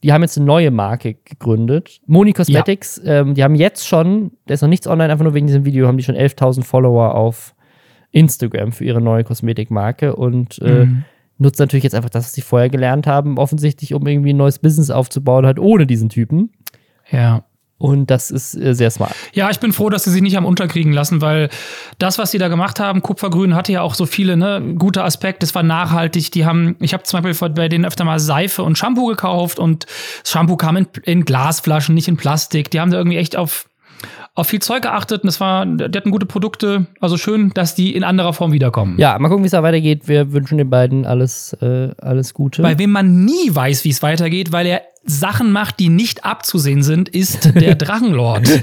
die 0.04 0.14
haben 0.14 0.22
jetzt 0.22 0.38
eine 0.38 0.46
neue 0.46 0.72
Marke 0.72 1.16
gegründet. 1.26 2.00
Moni 2.06 2.34
Cosmetics, 2.34 3.02
ähm, 3.04 3.34
die 3.34 3.44
haben 3.44 3.56
jetzt 3.56 3.88
schon, 3.88 4.32
da 4.46 4.54
ist 4.54 4.62
noch 4.62 4.70
nichts 4.70 4.88
online, 4.88 5.12
einfach 5.12 5.24
nur 5.24 5.34
wegen 5.34 5.48
diesem 5.48 5.66
Video, 5.66 5.88
haben 5.88 5.98
die 5.98 6.04
schon 6.04 6.16
11.000 6.16 6.64
Follower 6.64 7.16
auf 7.16 7.56
Instagram 8.12 8.72
für 8.72 8.86
ihre 8.86 9.02
neue 9.02 9.24
Kosmetikmarke 9.24 10.16
und 10.16 10.60
äh, 10.62 10.86
Mhm. 10.86 11.04
nutzen 11.40 11.64
natürlich 11.64 11.84
jetzt 11.84 11.96
einfach 11.96 12.10
das, 12.10 12.26
was 12.26 12.34
sie 12.34 12.42
vorher 12.42 12.70
gelernt 12.70 13.06
haben, 13.08 13.38
offensichtlich, 13.38 13.94
um 13.94 14.06
irgendwie 14.08 14.34
ein 14.34 14.38
neues 14.38 14.60
Business 14.60 14.90
aufzubauen, 14.90 15.46
halt 15.46 15.60
ohne 15.60 15.86
diesen 15.88 16.10
Typen. 16.10 16.52
Ja. 17.12 17.44
Und 17.80 18.10
das 18.10 18.32
ist 18.32 18.56
äh, 18.56 18.74
sehr 18.74 18.90
smart. 18.90 19.14
Ja, 19.34 19.52
ich 19.52 19.60
bin 19.60 19.72
froh, 19.72 19.90
dass 19.90 20.04
sie 20.04 20.10
sich 20.10 20.22
nicht 20.22 20.36
am 20.36 20.46
Unterkriegen 20.46 20.92
lassen, 20.94 21.22
weil 21.22 21.50
das, 22.00 22.18
was 22.18 22.32
sie 22.32 22.40
da 22.40 22.48
gemacht 22.48 22.80
haben, 22.80 23.04
Kupfergrün 23.04 23.54
hatte 23.54 23.72
ja 23.72 23.82
auch 23.82 23.94
so 23.94 24.08
viele 24.08 24.36
ne, 24.36 24.76
gute 24.78 25.04
Aspekte. 25.04 25.46
Es 25.46 25.54
war 25.54 25.64
nachhaltig. 25.64 26.32
Die 26.32 26.46
haben, 26.46 26.76
ich 26.80 26.94
habe 26.94 27.04
zum 27.04 27.22
Beispiel 27.22 27.50
bei 27.50 27.70
denen 27.70 27.86
öfter 27.86 28.04
mal 28.04 28.20
Seife 28.20 28.64
und 28.64 28.78
Shampoo 28.78 29.06
gekauft 29.06 29.60
und 29.60 29.86
das 30.24 30.32
Shampoo 30.32 30.58
kam 30.58 30.78
in, 30.78 30.88
in 31.04 31.24
Glasflaschen, 31.24 31.94
nicht 31.94 32.08
in 32.08 32.18
Plastik. 32.18 32.72
Die 32.72 32.80
haben 32.80 32.90
da 32.90 32.98
irgendwie 32.98 33.18
echt 33.18 33.36
auf, 33.36 33.70
auf 34.36 34.48
viel 34.48 34.62
Zeug 34.62 34.84
geachtet 34.84 35.24
und 35.24 35.28
das 35.28 35.40
war, 35.40 35.66
die 35.66 35.98
hatten 35.98 36.12
gute 36.12 36.26
Produkte. 36.26 36.86
Also 37.00 37.18
schön, 37.18 37.52
dass 37.54 37.76
die 37.76 37.96
in 37.96 38.04
anderer 38.04 38.34
Form 38.34 38.52
wiederkommen. 38.52 38.96
Ja, 39.00 39.18
mal 39.18 39.30
gucken, 39.30 39.44
wie 39.44 39.48
es 39.48 39.52
da 39.52 39.64
weitergeht. 39.64 40.08
Wir 40.08 40.32
wünschen 40.32 40.58
den 40.58 40.70
beiden 40.70 41.06
alles, 41.06 41.54
äh, 41.62 41.90
alles 42.00 42.34
Gute. 42.34 42.62
Bei 42.62 42.78
wem 42.78 42.92
man 42.92 43.26
nie 43.26 43.50
weiß, 43.50 43.84
wie 43.84 43.90
es 43.90 44.04
weitergeht, 44.04 44.52
weil 44.52 44.68
er 44.68 44.82
Sachen 45.10 45.52
macht, 45.52 45.80
die 45.80 45.88
nicht 45.88 46.26
abzusehen 46.26 46.84
sind, 46.84 47.08
ist 47.08 47.56
der 47.56 47.76
Drachenlord. 47.76 48.62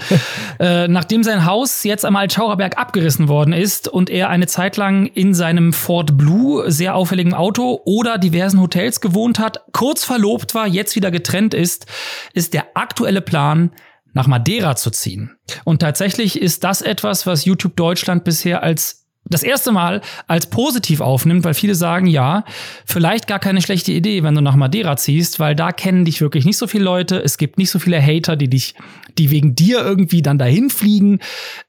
äh, 0.61 0.87
nachdem 0.89 1.25
sein 1.25 1.47
Haus 1.47 1.83
jetzt 1.85 2.05
am 2.05 2.17
Altschauerberg 2.17 2.79
abgerissen 2.79 3.29
worden 3.29 3.55
ist 3.55 3.89
und 3.89 4.11
er 4.11 4.29
eine 4.29 4.47
Zeit 4.47 4.77
lang 4.77 5.07
in 5.07 5.33
seinem 5.33 5.73
Ford 5.73 6.19
Blue, 6.19 6.71
sehr 6.71 6.95
auffälligen 6.95 7.33
Auto 7.33 7.81
oder 7.87 8.19
diversen 8.19 8.61
Hotels 8.61 9.01
gewohnt 9.01 9.39
hat, 9.39 9.65
kurz 9.73 10.05
verlobt 10.05 10.55
war, 10.55 10.69
jetzt 10.69 10.95
wieder 10.97 11.11
getrennt 11.11 11.55
ist, 11.55 11.87
ist 12.35 12.53
der 12.53 12.67
aktuelle 12.75 13.23
Plan, 13.23 13.71
nach 14.15 14.27
Madeira 14.27 14.77
zu 14.77 14.91
ziehen. 14.91 15.37
Und 15.65 15.81
tatsächlich 15.81 16.41
ist 16.41 16.65
das 16.65 16.81
etwas, 16.83 17.27
was 17.27 17.45
YouTube 17.45 17.77
Deutschland 17.77 18.25
bisher 18.25 18.63
als 18.63 19.05
das 19.27 19.43
erste 19.43 19.73
Mal 19.73 20.03
als 20.27 20.47
positiv 20.47 21.01
aufnimmt, 21.01 21.45
weil 21.45 21.55
viele 21.55 21.75
sagen, 21.75 22.07
ja, 22.07 22.45
vielleicht 22.85 23.27
gar 23.27 23.39
keine 23.39 23.63
schlechte 23.63 23.93
Idee, 23.93 24.23
wenn 24.23 24.35
du 24.35 24.43
nach 24.43 24.57
Madeira 24.57 24.97
ziehst, 24.97 25.41
weil 25.41 25.55
da 25.55 25.73
kennen 25.73 26.05
dich 26.05 26.21
wirklich 26.21 26.45
nicht 26.45 26.59
so 26.59 26.67
viele 26.67 26.85
Leute. 26.85 27.23
Es 27.23 27.39
gibt 27.39 27.59
nicht 27.59 27.71
so 27.71 27.79
viele 27.79 28.01
Hater, 28.03 28.37
die 28.37 28.49
dich, 28.49 28.75
die 29.17 29.31
wegen 29.31 29.55
dir 29.55 29.81
irgendwie 29.81 30.21
dann 30.21 30.39
dahin 30.39 30.69
fliegen. 30.69 31.21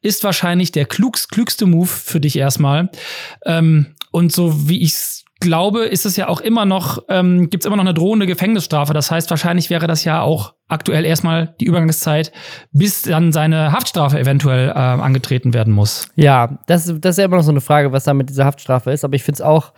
Ist 0.01 0.23
wahrscheinlich 0.23 0.71
der 0.71 0.85
klugst, 0.85 1.31
klügste 1.31 1.65
Move 1.65 1.87
für 1.87 2.19
dich 2.19 2.37
erstmal. 2.37 2.89
Ähm, 3.45 3.87
und 4.11 4.31
so 4.31 4.69
wie 4.69 4.81
ich's 4.81 5.24
glaube, 5.39 5.86
ist 5.86 6.05
es 6.05 6.15
ja 6.15 6.27
auch 6.27 6.39
immer 6.39 6.65
noch, 6.65 7.03
ähm, 7.09 7.49
gibt 7.49 7.63
es 7.63 7.67
immer 7.67 7.75
noch 7.75 7.83
eine 7.83 7.93
drohende 7.93 8.25
Gefängnisstrafe. 8.25 8.93
Das 8.93 9.11
heißt, 9.11 9.29
wahrscheinlich 9.29 9.69
wäre 9.69 9.88
das 9.88 10.03
ja 10.03 10.21
auch 10.21 10.53
aktuell 10.67 11.05
erstmal 11.05 11.55
die 11.59 11.65
Übergangszeit, 11.65 12.31
bis 12.71 13.03
dann 13.03 13.31
seine 13.31 13.71
Haftstrafe 13.71 14.19
eventuell 14.19 14.69
äh, 14.69 14.73
angetreten 14.73 15.53
werden 15.53 15.73
muss. 15.73 16.07
Ja, 16.15 16.59
das, 16.67 16.86
das 16.99 17.11
ist 17.11 17.17
ja 17.17 17.25
immer 17.25 17.38
noch 17.38 17.43
so 17.43 17.51
eine 17.51 17.61
Frage, 17.61 17.91
was 17.91 18.05
da 18.05 18.13
mit 18.13 18.29
dieser 18.29 18.45
Haftstrafe 18.45 18.91
ist. 18.91 19.03
Aber 19.03 19.15
ich 19.15 19.23
finde 19.23 19.36
es 19.36 19.41
auch, 19.41 19.73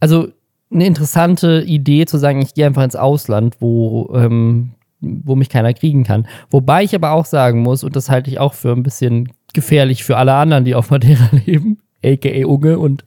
also 0.00 0.28
eine 0.72 0.86
interessante 0.86 1.62
Idee 1.62 2.06
zu 2.06 2.18
sagen, 2.18 2.40
ich 2.40 2.54
gehe 2.54 2.66
einfach 2.66 2.82
ins 2.82 2.96
Ausland, 2.96 3.56
wo, 3.60 4.10
ähm, 4.14 4.72
wo 5.00 5.36
mich 5.36 5.48
keiner 5.48 5.74
kriegen 5.74 6.04
kann. 6.04 6.26
Wobei 6.50 6.82
ich 6.84 6.94
aber 6.94 7.12
auch 7.12 7.26
sagen 7.26 7.62
muss, 7.62 7.84
und 7.84 7.94
das 7.96 8.08
halte 8.08 8.30
ich 8.30 8.38
auch 8.38 8.54
für 8.54 8.72
ein 8.72 8.82
bisschen 8.82 9.32
gefährlich 9.52 10.04
für 10.04 10.16
alle 10.16 10.34
anderen, 10.34 10.64
die 10.64 10.74
auf 10.74 10.90
Madeira 10.90 11.28
leben, 11.44 11.78
aka 12.02 12.46
Unge 12.46 12.78
und 12.78 13.04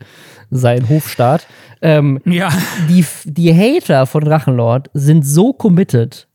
sein 0.52 0.88
Hofstaat. 0.90 1.48
Ähm, 1.82 2.20
Ja. 2.26 2.50
die, 2.90 3.06
die 3.26 3.54
Hater 3.54 4.06
von 4.06 4.24
Drachenlord 4.24 4.90
sind 4.94 5.26
so 5.26 5.54
committed. 5.54 6.28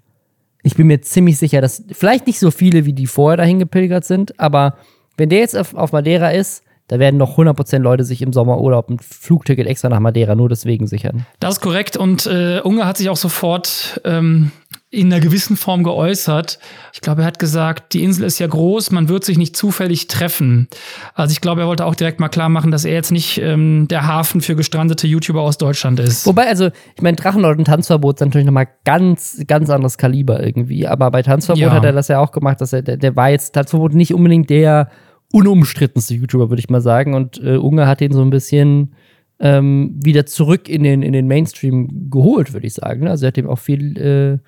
Ich 0.63 0.75
bin 0.75 0.87
mir 0.89 1.01
ziemlich 1.01 1.39
sicher, 1.39 1.61
dass 1.61 1.83
vielleicht 1.93 2.27
nicht 2.27 2.39
so 2.39 2.51
viele, 2.51 2.85
wie 2.85 2.93
die 2.93 3.07
vorher 3.07 3.39
dahin 3.39 3.59
gepilgert 3.59 4.05
sind, 4.05 4.39
aber 4.39 4.77
wenn 5.17 5.29
der 5.31 5.39
jetzt 5.41 5.57
auf, 5.57 5.75
auf 5.75 5.93
Madeira 5.93 6.31
ist, 6.31 6.63
da 6.89 6.99
werden 6.99 7.19
noch 7.19 7.39
100% 7.39 7.79
Leute 7.79 8.03
sich 8.05 8.21
im 8.21 8.33
Sommerurlaub 8.33 8.91
ein 8.91 8.99
Flugticket 8.99 9.67
extra 9.69 9.89
nach 9.89 10.01
Madeira 10.01 10.35
nur 10.35 10.49
deswegen 10.49 10.87
sichern. 10.89 11.25
Das 11.39 11.55
ist 11.55 11.61
korrekt 11.61 11.97
und 11.97 12.27
äh, 12.27 12.61
Unge 12.65 12.85
hat 12.85 12.97
sich 12.97 13.09
auch 13.09 13.17
sofort 13.17 14.01
ähm, 14.05 14.51
in 14.93 15.13
einer 15.13 15.21
gewissen 15.23 15.57
Form 15.57 15.85
geäußert. 15.85 16.59
Ich 16.93 17.01
glaube, 17.01 17.23
er 17.23 17.27
hat 17.29 17.39
gesagt, 17.39 17.93
die 17.95 18.03
Insel 18.03 18.25
ist 18.25 18.41
ja 18.41 18.49
groß, 18.49 18.91
man 18.91 19.09
wird 19.09 19.25
sich 19.25 19.39
nicht 19.39 19.57
zufällig 19.57 20.09
treffen. 20.09 20.67
Also 21.15 21.31
ich 21.31 21.41
glaube, 21.41 21.61
er 21.61 21.69
wollte 21.69 21.85
auch 21.87 21.95
direkt 21.95 22.19
mal 22.19 22.29
klar 22.29 22.49
machen, 22.49 22.73
dass 22.73 22.85
er 22.85 22.95
jetzt 22.95 23.13
nicht 23.13 23.39
ähm, 23.39 23.87
der 23.89 24.09
Hafen 24.09 24.41
für 24.41 24.57
gestrandete 24.57 25.07
YouTuber 25.07 25.43
aus 25.43 25.59
Deutschland 25.59 26.01
ist. 26.01 26.27
Wobei, 26.27 26.49
also, 26.49 26.71
ich 26.97 27.03
meine, 27.03 27.17
Drachenlord 27.17 27.59
und 27.59 27.67
Tanzverbot 27.67 28.19
sind 28.19 28.29
natürlich 28.29 28.47
nochmal 28.47 28.67
ganz, 28.85 29.41
ganz 29.47 29.71
anderes 29.71 29.97
Kaliber 29.97 30.45
irgendwie. 30.45 30.89
Aber 30.89 31.09
bei 31.13 31.23
Tanzverbot 31.23 31.63
Ja. 31.63 31.71
hat 31.73 31.85
er 31.85 31.93
das 31.93 32.09
ja 32.09 32.19
auch 32.19 32.33
gemacht, 32.33 32.61
dass 32.61 32.73
er, 32.73 32.83
der, 32.83 32.97
der 32.97 33.15
war 33.15 33.31
jetzt 33.31 33.53
Tanzverbot 33.53 33.95
nicht 33.95 34.13
unbedingt 34.13 34.51
der 34.51 34.91
unumstrittenste 35.33 36.15
YouTuber, 36.15 36.51
würde 36.51 36.61
ich 36.61 36.69
mal 36.69 36.81
sagen. 36.81 37.15
Und 37.15 37.41
äh, 37.45 37.57
Unge 37.57 37.87
hat 37.87 38.01
ihn 38.01 38.11
so 38.13 38.23
ein 38.23 38.31
bisschen 38.31 38.95
ähm, 39.39 40.01
wieder 40.03 40.27
zurück 40.27 40.69
in 40.69 40.83
den, 40.83 41.03
in 41.03 41.13
den 41.13 41.29
Mainstream 41.29 42.11
geholt, 42.11 42.53
würde 42.53 42.67
ich 42.67 42.75
sagen. 42.75 43.07
Also 43.07 43.25
er 43.25 43.29
hat 43.29 43.39
ihm 43.39 43.49
auch 43.49 43.61
viel, 43.61 43.97
äh, 43.97 44.39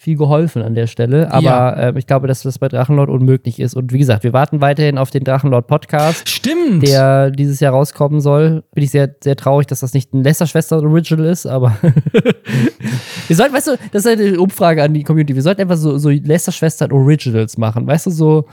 viel 0.00 0.16
geholfen 0.16 0.62
an 0.62 0.74
der 0.74 0.86
Stelle. 0.86 1.32
Aber 1.32 1.42
Ja. 1.42 1.70
äh, 1.72 1.92
ich 1.98 2.06
glaube, 2.06 2.28
dass 2.28 2.42
das 2.42 2.58
bei 2.58 2.68
Drachenlord 2.68 3.10
unmöglich 3.10 3.58
ist. 3.58 3.74
Und 3.74 3.92
wie 3.92 3.98
gesagt, 3.98 4.22
wir 4.22 4.32
warten 4.32 4.60
weiterhin 4.60 4.96
auf 4.96 5.10
den 5.10 5.24
Drachenlord-Podcast 5.24 6.28
Stimmt. 6.28 6.86
der 6.86 7.30
dieses 7.32 7.58
Jahr 7.60 7.72
rauskommen 7.72 8.20
soll. 8.20 8.62
Bin 8.74 8.84
ich 8.84 8.90
sehr, 8.92 9.12
sehr 9.22 9.34
traurig, 9.36 9.66
dass 9.66 9.80
das 9.80 9.94
nicht 9.94 10.14
ein 10.14 10.22
Lester-Schwester-Original 10.22 11.26
ist, 11.26 11.46
aber 11.46 11.76
wir 13.26 13.36
sollten, 13.36 13.54
weißt 13.54 13.66
du, 13.68 13.76
das 13.92 14.04
ist 14.04 14.18
eine 14.20 14.38
Umfrage 14.40 14.82
an 14.82 14.94
die 14.94 15.02
Community. 15.02 15.34
Wir 15.34 15.42
sollten 15.42 15.62
einfach 15.62 15.76
so, 15.76 15.98
so 15.98 16.10
Lester-Schwestern-Originals 16.10 17.58
machen. 17.58 17.86
Weißt 17.86 18.06
du, 18.06 18.10
so, 18.10 18.44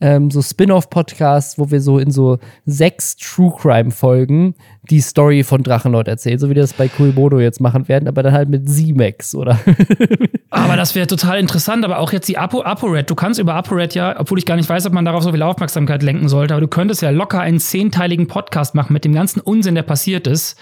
ähm, 0.00 0.30
so 0.30 0.42
Spin-off-Podcasts, 0.42 1.58
wo 1.58 1.70
wir 1.70 1.80
so 1.80 1.98
in 1.98 2.10
so 2.10 2.38
sechs 2.64 3.16
True-Crime-Folgen 3.16 4.54
die 4.90 5.00
Story 5.00 5.44
von 5.44 5.62
Drachenlord 5.62 6.08
erzählen, 6.08 6.38
so 6.38 6.50
wie 6.50 6.54
wir 6.54 6.62
das 6.62 6.72
bei 6.74 6.90
Cool 6.98 7.40
jetzt 7.40 7.60
machen 7.60 7.88
werden, 7.88 8.08
aber 8.08 8.22
dann 8.22 8.32
halt 8.32 8.48
mit 8.48 8.68
Z-Max, 8.68 9.34
oder? 9.34 9.58
Aber 10.50 10.76
das 10.76 10.94
wäre 10.94 11.08
total 11.08 11.40
interessant. 11.40 11.84
Aber 11.84 11.98
auch 11.98 12.12
jetzt 12.12 12.28
die 12.28 12.38
Apo 12.38 12.62
ApoRed. 12.62 13.10
Du 13.10 13.16
kannst 13.16 13.40
über 13.40 13.54
ApoRed 13.54 13.94
ja, 13.94 14.14
obwohl 14.18 14.38
ich 14.38 14.46
gar 14.46 14.54
nicht 14.54 14.68
weiß, 14.68 14.86
ob 14.86 14.92
man 14.92 15.04
darauf 15.04 15.24
so 15.24 15.32
viel 15.32 15.42
Aufmerksamkeit 15.42 16.02
lenken 16.02 16.28
sollte, 16.28 16.54
aber 16.54 16.60
du 16.60 16.68
könntest 16.68 17.02
ja 17.02 17.10
locker 17.10 17.40
einen 17.40 17.58
zehnteiligen 17.58 18.28
Podcast 18.28 18.74
machen 18.74 18.92
mit 18.92 19.04
dem 19.04 19.12
ganzen 19.12 19.40
Unsinn, 19.40 19.74
der 19.74 19.82
passiert 19.82 20.26
ist. 20.26 20.56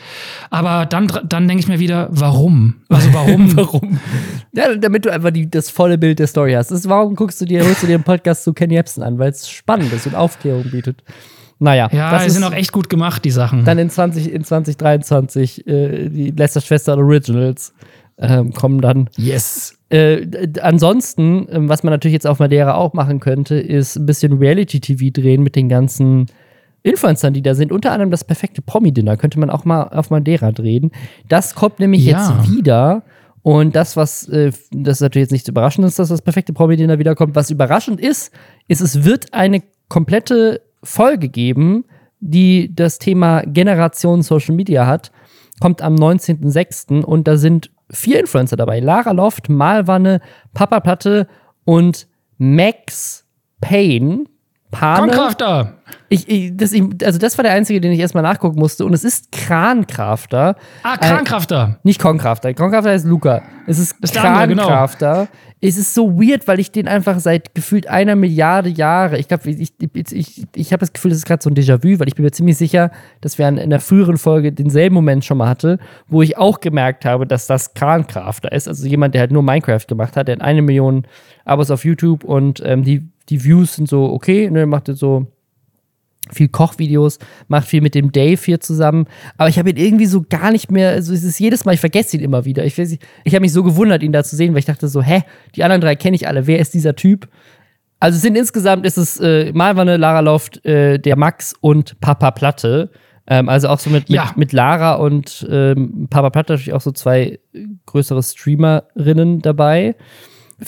Aber 0.51 0.87
dann, 0.87 1.13
dann 1.25 1.47
denke 1.47 1.61
ich 1.61 1.69
mir 1.69 1.79
wieder, 1.79 2.09
warum? 2.11 2.77
Also 2.89 3.13
warum? 3.13 3.57
Warum? 3.57 4.01
Ja, 4.55 4.75
damit 4.77 5.05
du 5.05 5.13
einfach 5.13 5.31
die, 5.31 5.51
das 5.51 5.69
volle 5.69 5.99
Bild 5.99 6.19
der 6.19 6.27
Story 6.27 6.53
hast. 6.53 6.71
Ist, 6.71 6.89
warum 6.89 7.15
guckst 7.15 7.41
du 7.41 7.45
dir, 7.45 7.65
holst 7.65 7.83
du 7.83 7.87
dir 7.87 7.95
einen 7.95 8.05
Podcast 8.05 8.45
zu 8.45 8.53
Kenny 8.53 8.75
Jebsen 8.75 9.03
an? 9.03 9.19
Weil 9.19 9.31
es 9.31 9.49
spannend 9.49 9.93
ist 9.93 10.07
und 10.07 10.15
Aufklärung 10.15 10.71
bietet. 10.71 11.03
Naja, 11.63 11.89
Ja, 11.93 12.11
das 12.11 12.23
die 12.23 12.27
ist 12.29 12.35
sind 12.35 12.45
auch 12.45 12.53
echt 12.53 12.73
gut 12.73 12.89
gemacht, 12.91 13.25
die 13.25 13.31
Sachen. 13.31 13.65
dann 13.65 13.79
in, 13.79 13.89
20, 13.89 14.33
in 14.33 14.45
2023 14.45 15.67
äh, 15.67 16.09
die 16.09 16.31
Lester 16.31 16.61
Schwester 16.61 16.97
Originals 16.97 17.73
ähm, 18.19 18.53
kommen 18.53 18.81
dann. 18.81 19.09
yes. 19.17 19.75
Äh, 19.89 20.27
ansonsten, 20.61 21.47
ähm, 21.51 21.69
was 21.69 21.83
man 21.83 21.93
natürlich 21.93 22.15
jetzt 22.15 22.27
auf 22.27 22.39
Madeira 22.39 22.75
auch 22.75 22.95
machen 22.95 23.21
könnte, 23.21 23.57
ist 23.57 23.97
ein 23.97 24.07
bisschen 24.07 24.33
Reality-TV 24.39 25.11
drehen 25.13 25.43
mit 25.43 25.55
den 25.55 25.69
ganzen 25.69 26.27
Influencern, 26.83 27.33
die 27.35 27.43
da 27.43 27.55
sind. 27.55 27.71
Unter 27.73 27.93
anderem 27.93 28.11
das 28.11 28.25
perfekte 28.25 28.63
Promi-Dinner 28.63 29.17
könnte 29.17 29.39
man 29.39 29.51
auch 29.51 29.65
mal 29.65 29.85
auf 29.85 30.11
Madeira 30.11 30.51
drehen. 30.51 30.91
Das 31.29 31.55
kommt 31.55 31.79
nämlich 31.79 32.05
Ja. 32.05 32.39
jetzt 32.41 32.51
wieder. 32.51 33.03
Und 33.43 33.77
das, 33.77 33.97
was, 33.97 34.29
äh, 34.29 34.53
das 34.73 34.97
ist 34.99 35.01
natürlich 35.03 35.27
jetzt 35.27 35.33
nicht 35.33 35.49
überraschend 35.49 35.87
ist, 35.87 35.99
dass 35.99 36.09
das 36.09 36.23
perfekte 36.23 36.53
Promi-Dinner 36.53 36.99
wiederkommt. 36.99 37.35
Was 37.35 37.51
überraschend 37.51 38.01
ist, 38.01 38.33
ist, 38.69 38.81
es 38.81 39.05
wird 39.05 39.33
eine 39.35 39.63
komplette 39.89 40.63
Folge 40.83 41.29
geben, 41.29 41.85
die 42.21 42.75
das 42.75 42.99
Thema 42.99 43.43
Generation 43.43 44.23
Social 44.23 44.55
Media 44.55 44.87
hat. 44.87 45.13
Kommt 45.61 45.83
am 45.83 45.95
19.06. 45.95 47.05
und 47.05 47.29
da 47.29 47.37
sind 47.37 47.71
vier 47.91 48.21
Influencer 48.21 48.57
dabei. 48.57 48.81
Lara 48.81 49.13
Loft, 49.13 49.49
Malwanne, 49.49 50.21
Papa 50.55 50.81
Platte 50.81 51.29
und 51.65 52.09
Max 52.39 53.25
Payne. 53.61 54.25
Pane. 54.73 55.09
Konkrafter. 55.09 55.75
Ich, 56.09 56.29
ich, 56.29 56.57
das, 56.57 56.73
ich, 56.73 56.83
also 57.05 57.19
das 57.19 57.37
war 57.37 57.43
der 57.43 57.53
einzige, 57.53 57.81
den 57.81 57.93
ich 57.93 58.01
erstmal 58.01 58.23
nachgucken 58.23 58.59
musste. 58.59 58.87
Und 58.87 58.95
es 58.95 59.05
ist 59.05 59.31
Krankrafter. 59.31 60.57
Ah, 60.83 60.97
Krankrafter. 60.97 61.79
Nicht 61.83 62.01
Konkrafter. 62.01 62.55
Konkrafter 62.55 62.95
ist 62.95 63.05
Luca. 63.05 63.43
Es 63.67 63.79
ist 63.79 63.97
andere, 64.17 64.49
genau. 64.49 64.67
Krankrafter. 64.67 65.29
Es 65.61 65.77
ist 65.77 65.95
so 65.95 66.19
weird, 66.19 66.49
weil 66.49 66.59
ich 66.59 66.73
den 66.73 66.89
einfach 66.89 67.21
seit 67.21 67.55
gefühlt 67.55 67.87
einer 67.87 68.17
Milliarde 68.17 68.71
Jahre, 68.71 69.19
ich 69.19 69.29
glaube, 69.29 69.49
ich, 69.49 69.75
ich, 69.79 70.13
ich, 70.13 70.47
ich 70.57 70.73
habe 70.73 70.81
das 70.81 70.93
Gefühl, 70.93 71.11
das 71.11 71.19
ist 71.19 71.27
gerade 71.27 71.43
so 71.43 71.51
ein 71.51 71.55
Déjà-vu, 71.55 72.01
weil 72.01 72.09
ich 72.09 72.17
bin 72.17 72.25
mir 72.25 72.33
ziemlich 72.33 72.57
sicher, 72.57 72.91
dass 73.21 73.39
wir 73.39 73.47
in 73.47 73.59
einer 73.59 73.79
früheren 73.79 74.17
Folge 74.17 74.53
denselben 74.53 74.95
Moment 74.95 75.25
schon 75.25 75.39
mal 75.39 75.49
hatte, 75.49 75.79
wo 76.09 76.23
ich 76.23 76.37
auch 76.37 76.61
gemerkt 76.61 77.05
habe, 77.05 77.27
dass 77.29 77.47
das 77.47 77.75
Krankrafter 77.75 78.51
ist. 78.51 78.67
Also 78.67 78.87
jemand, 78.89 79.15
der 79.15 79.21
halt 79.21 79.31
nur 79.31 79.43
Minecraft 79.43 79.87
gemacht 79.87 80.17
hat, 80.17 80.29
der 80.29 80.37
hat 80.37 80.43
eine 80.43 80.63
Million 80.63 81.07
Abos 81.45 81.71
auf 81.71 81.85
YouTube 81.85 82.25
und 82.25 82.61
ähm, 82.65 82.83
die, 82.83 83.09
die 83.33 83.43
Views 83.43 83.75
sind 83.77 83.89
so 83.89 84.13
okay, 84.13 84.51
ne, 84.51 84.67
macht 84.67 84.89
jetzt 84.89 85.01
so 85.01 85.27
viel 86.31 86.49
Kochvideos, 86.49 87.19
macht 87.49 87.67
viel 87.67 87.81
mit 87.81 87.95
dem 87.95 88.13
Dave 88.13 88.41
hier 88.45 88.61
zusammen. 88.61 89.07
Aber 89.39 89.49
ich 89.49 89.59
habe 89.59 89.71
ihn 89.71 89.77
irgendwie 89.77 90.07
so 90.07 90.25
gar 90.29 90.53
nicht 90.53 90.71
mehr, 90.71 90.91
also 90.91 91.13
es 91.13 91.25
ist 91.25 91.41
jedes 91.41 91.65
Mal, 91.65 91.75
ich 91.75 91.81
vergesse 91.81 92.17
ihn 92.17 92.23
immer 92.23 92.45
wieder. 92.45 92.65
Ich, 92.65 92.79
weiß 92.79 92.93
ich 93.25 93.35
habe 93.35 93.41
mich 93.41 93.53
so 93.53 93.63
gewundert, 93.65 94.03
ihn 94.03 94.13
da 94.13 94.23
zu 94.23 94.37
sehen, 94.37 94.53
weil 94.53 94.61
ich 94.61 94.67
dachte 94.67 94.87
so, 94.89 95.03
hä, 95.03 95.23
die 95.57 95.65
anderen 95.65 95.81
drei 95.81 95.97
kenne 95.97 96.15
ich 96.15 96.29
alle, 96.29 96.47
wer 96.47 96.59
ist 96.61 96.75
dieser 96.75 96.95
Typ? 96.95 97.29
Also 97.99 98.17
es 98.17 98.23
sind 98.23 98.37
insgesamt 98.37 98.87
ist 98.87 98.99
es 98.99 99.19
äh, 99.19 99.53
Malwanne, 99.53 99.97
Lara 99.97 100.21
Loft, 100.21 100.65
äh, 100.65 100.99
der 100.99 101.17
Max 101.17 101.55
und 101.61 102.01
Papa 102.01 102.31
Platte. 102.31 102.91
Ähm, 103.27 103.49
also 103.49 103.69
auch 103.69 103.79
so 103.79 103.91
mit, 103.91 104.09
mit, 104.09 104.17
Ja. 104.17 104.33
mit 104.37 104.53
Lara 104.53 104.95
und 104.95 105.47
ähm, 105.51 106.07
Papa 106.11 106.31
Platte 106.31 106.53
natürlich 106.53 106.73
auch 106.73 106.81
so 106.81 106.93
zwei 106.93 107.41
größere 107.87 108.23
Streamerinnen 108.23 109.41
dabei. 109.41 109.97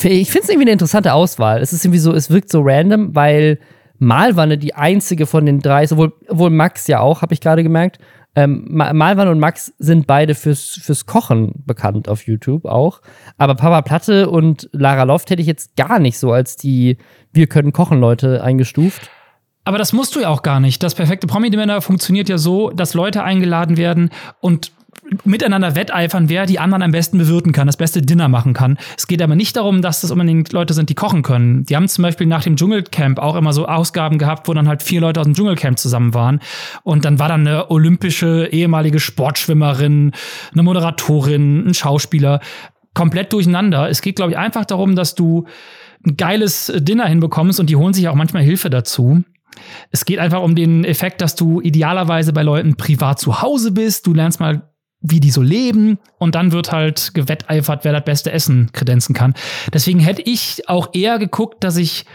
Ich 0.02 0.30
finde 0.30 0.44
es 0.44 0.48
irgendwie 0.48 0.64
eine 0.64 0.72
interessante 0.72 1.12
Auswahl. 1.12 1.60
Es 1.60 1.72
ist 1.72 1.84
irgendwie 1.84 1.98
so, 2.00 2.12
es 2.12 2.30
wirkt 2.30 2.50
so 2.50 2.60
random, 2.62 3.14
weil 3.14 3.58
Malwanne 3.98 4.58
die 4.58 4.74
einzige 4.74 5.26
von 5.26 5.46
den 5.46 5.60
drei, 5.60 5.86
sowohl, 5.86 6.12
obwohl 6.28 6.50
Max 6.50 6.86
ja 6.88 7.00
auch, 7.00 7.22
habe 7.22 7.32
ich 7.32 7.40
gerade 7.40 7.62
gemerkt. 7.62 7.98
Ähm, 8.36 8.66
Ma- 8.68 8.92
Malwanne 8.92 9.30
und 9.30 9.38
Max 9.38 9.72
sind 9.78 10.08
beide 10.08 10.34
fürs, 10.34 10.80
fürs 10.82 11.06
Kochen 11.06 11.52
bekannt 11.64 12.08
auf 12.08 12.26
YouTube 12.26 12.64
auch. 12.64 13.00
Aber 13.38 13.54
Papa 13.54 13.82
Platte 13.82 14.28
und 14.28 14.68
Lara 14.72 15.04
Loft 15.04 15.30
hätte 15.30 15.40
ich 15.40 15.46
jetzt 15.46 15.76
gar 15.76 16.00
nicht 16.00 16.18
so 16.18 16.32
als 16.32 16.56
die 16.56 16.98
Wir 17.32 17.46
können 17.46 17.72
kochen 17.72 18.00
Leute 18.00 18.42
eingestuft. 18.42 19.08
Aber 19.64 19.78
das 19.78 19.92
musst 19.92 20.14
du 20.16 20.20
ja 20.20 20.28
auch 20.28 20.42
gar 20.42 20.58
nicht. 20.60 20.82
Das 20.82 20.94
perfekte 20.94 21.26
Promi-Dinner 21.28 21.80
funktioniert 21.80 22.28
ja 22.28 22.36
so, 22.36 22.70
dass 22.70 22.92
Leute 22.92 23.22
eingeladen 23.22 23.76
werden 23.76 24.10
und 24.40 24.72
miteinander 25.24 25.76
wetteifern, 25.76 26.28
wer 26.28 26.46
die 26.46 26.58
anderen 26.58 26.82
am 26.82 26.90
besten 26.90 27.18
bewirten 27.18 27.52
kann, 27.52 27.66
das 27.66 27.76
beste 27.76 28.02
Dinner 28.02 28.28
machen 28.28 28.52
kann. 28.52 28.78
Es 28.96 29.06
geht 29.06 29.22
aber 29.22 29.34
nicht 29.34 29.56
darum, 29.56 29.82
dass 29.82 30.00
das 30.00 30.10
unbedingt 30.10 30.52
Leute 30.52 30.74
sind, 30.74 30.90
die 30.90 30.94
kochen 30.94 31.22
können. 31.22 31.64
Die 31.64 31.76
haben 31.76 31.88
zum 31.88 32.02
Beispiel 32.02 32.26
nach 32.26 32.42
dem 32.42 32.56
Dschungelcamp 32.56 33.18
auch 33.18 33.36
immer 33.36 33.52
so 33.52 33.66
Ausgaben 33.66 34.18
gehabt, 34.18 34.48
wo 34.48 34.54
dann 34.54 34.68
halt 34.68 34.82
vier 34.82 35.00
Leute 35.00 35.20
aus 35.20 35.26
dem 35.26 35.34
Dschungelcamp 35.34 35.78
zusammen 35.78 36.14
waren. 36.14 36.40
Und 36.82 37.04
dann 37.04 37.18
war 37.18 37.28
dann 37.28 37.46
eine 37.46 37.70
olympische 37.70 38.48
ehemalige 38.50 39.00
Sportschwimmerin, 39.00 40.12
eine 40.52 40.62
Moderatorin, 40.62 41.68
ein 41.68 41.74
Schauspieler. 41.74 42.40
Komplett 42.94 43.32
durcheinander. 43.32 43.88
Es 43.88 44.02
geht, 44.02 44.16
glaube 44.16 44.32
ich, 44.32 44.38
einfach 44.38 44.64
darum, 44.64 44.94
dass 44.96 45.14
du 45.14 45.46
ein 46.06 46.16
geiles 46.16 46.72
Dinner 46.76 47.06
hinbekommst 47.06 47.58
und 47.60 47.70
die 47.70 47.76
holen 47.76 47.94
sich 47.94 48.08
auch 48.08 48.14
manchmal 48.14 48.42
Hilfe 48.42 48.70
dazu. 48.70 49.24
Es 49.90 50.04
geht 50.04 50.18
einfach 50.18 50.42
um 50.42 50.54
den 50.54 50.84
Effekt, 50.84 51.20
dass 51.20 51.36
du 51.36 51.60
idealerweise 51.60 52.32
bei 52.32 52.42
Leuten 52.42 52.76
privat 52.76 53.18
zu 53.18 53.42
Hause 53.42 53.72
bist. 53.72 54.06
Du 54.06 54.14
lernst 54.14 54.40
mal, 54.40 54.73
wie 55.06 55.20
die 55.20 55.30
so 55.30 55.42
leben 55.42 55.98
und 56.18 56.34
dann 56.34 56.50
wird 56.50 56.72
halt 56.72 57.12
gewetteifert, 57.12 57.84
wer 57.84 57.92
das 57.92 58.04
beste 58.04 58.32
Essen 58.32 58.70
kredenzen 58.72 59.14
kann. 59.14 59.34
Deswegen 59.72 60.00
hätte 60.00 60.22
ich 60.22 60.66
auch 60.66 60.94
eher 60.94 61.18
geguckt, 61.18 61.62
dass 61.62 61.76
ich 61.76 62.06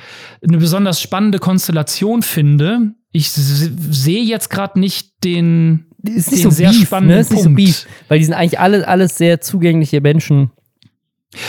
eine 0.46 0.58
besonders 0.58 1.00
spannende 1.00 1.38
Konstellation 1.38 2.24
finde. 2.24 2.94
Ich 3.12 3.32
sehe 3.32 4.24
jetzt 4.24 4.50
gerade 4.50 4.80
nicht 4.80 5.24
den, 5.24 5.86
ist 6.02 6.32
nicht 6.32 6.44
den 6.44 6.50
so 6.50 6.56
sehr 6.56 6.72
beef, 6.72 6.88
spannenden 6.88 7.16
ne? 7.16 7.22
ist 7.22 7.30
Punkt. 7.30 7.52
Nicht 7.52 7.76
so 7.76 7.84
beef, 7.84 7.88
weil 8.08 8.18
die 8.18 8.26
sind 8.26 8.34
eigentlich 8.34 8.60
alle, 8.60 8.88
alles 8.88 9.18
sehr 9.18 9.40
zugängliche 9.40 10.02
Menschen. 10.02 10.50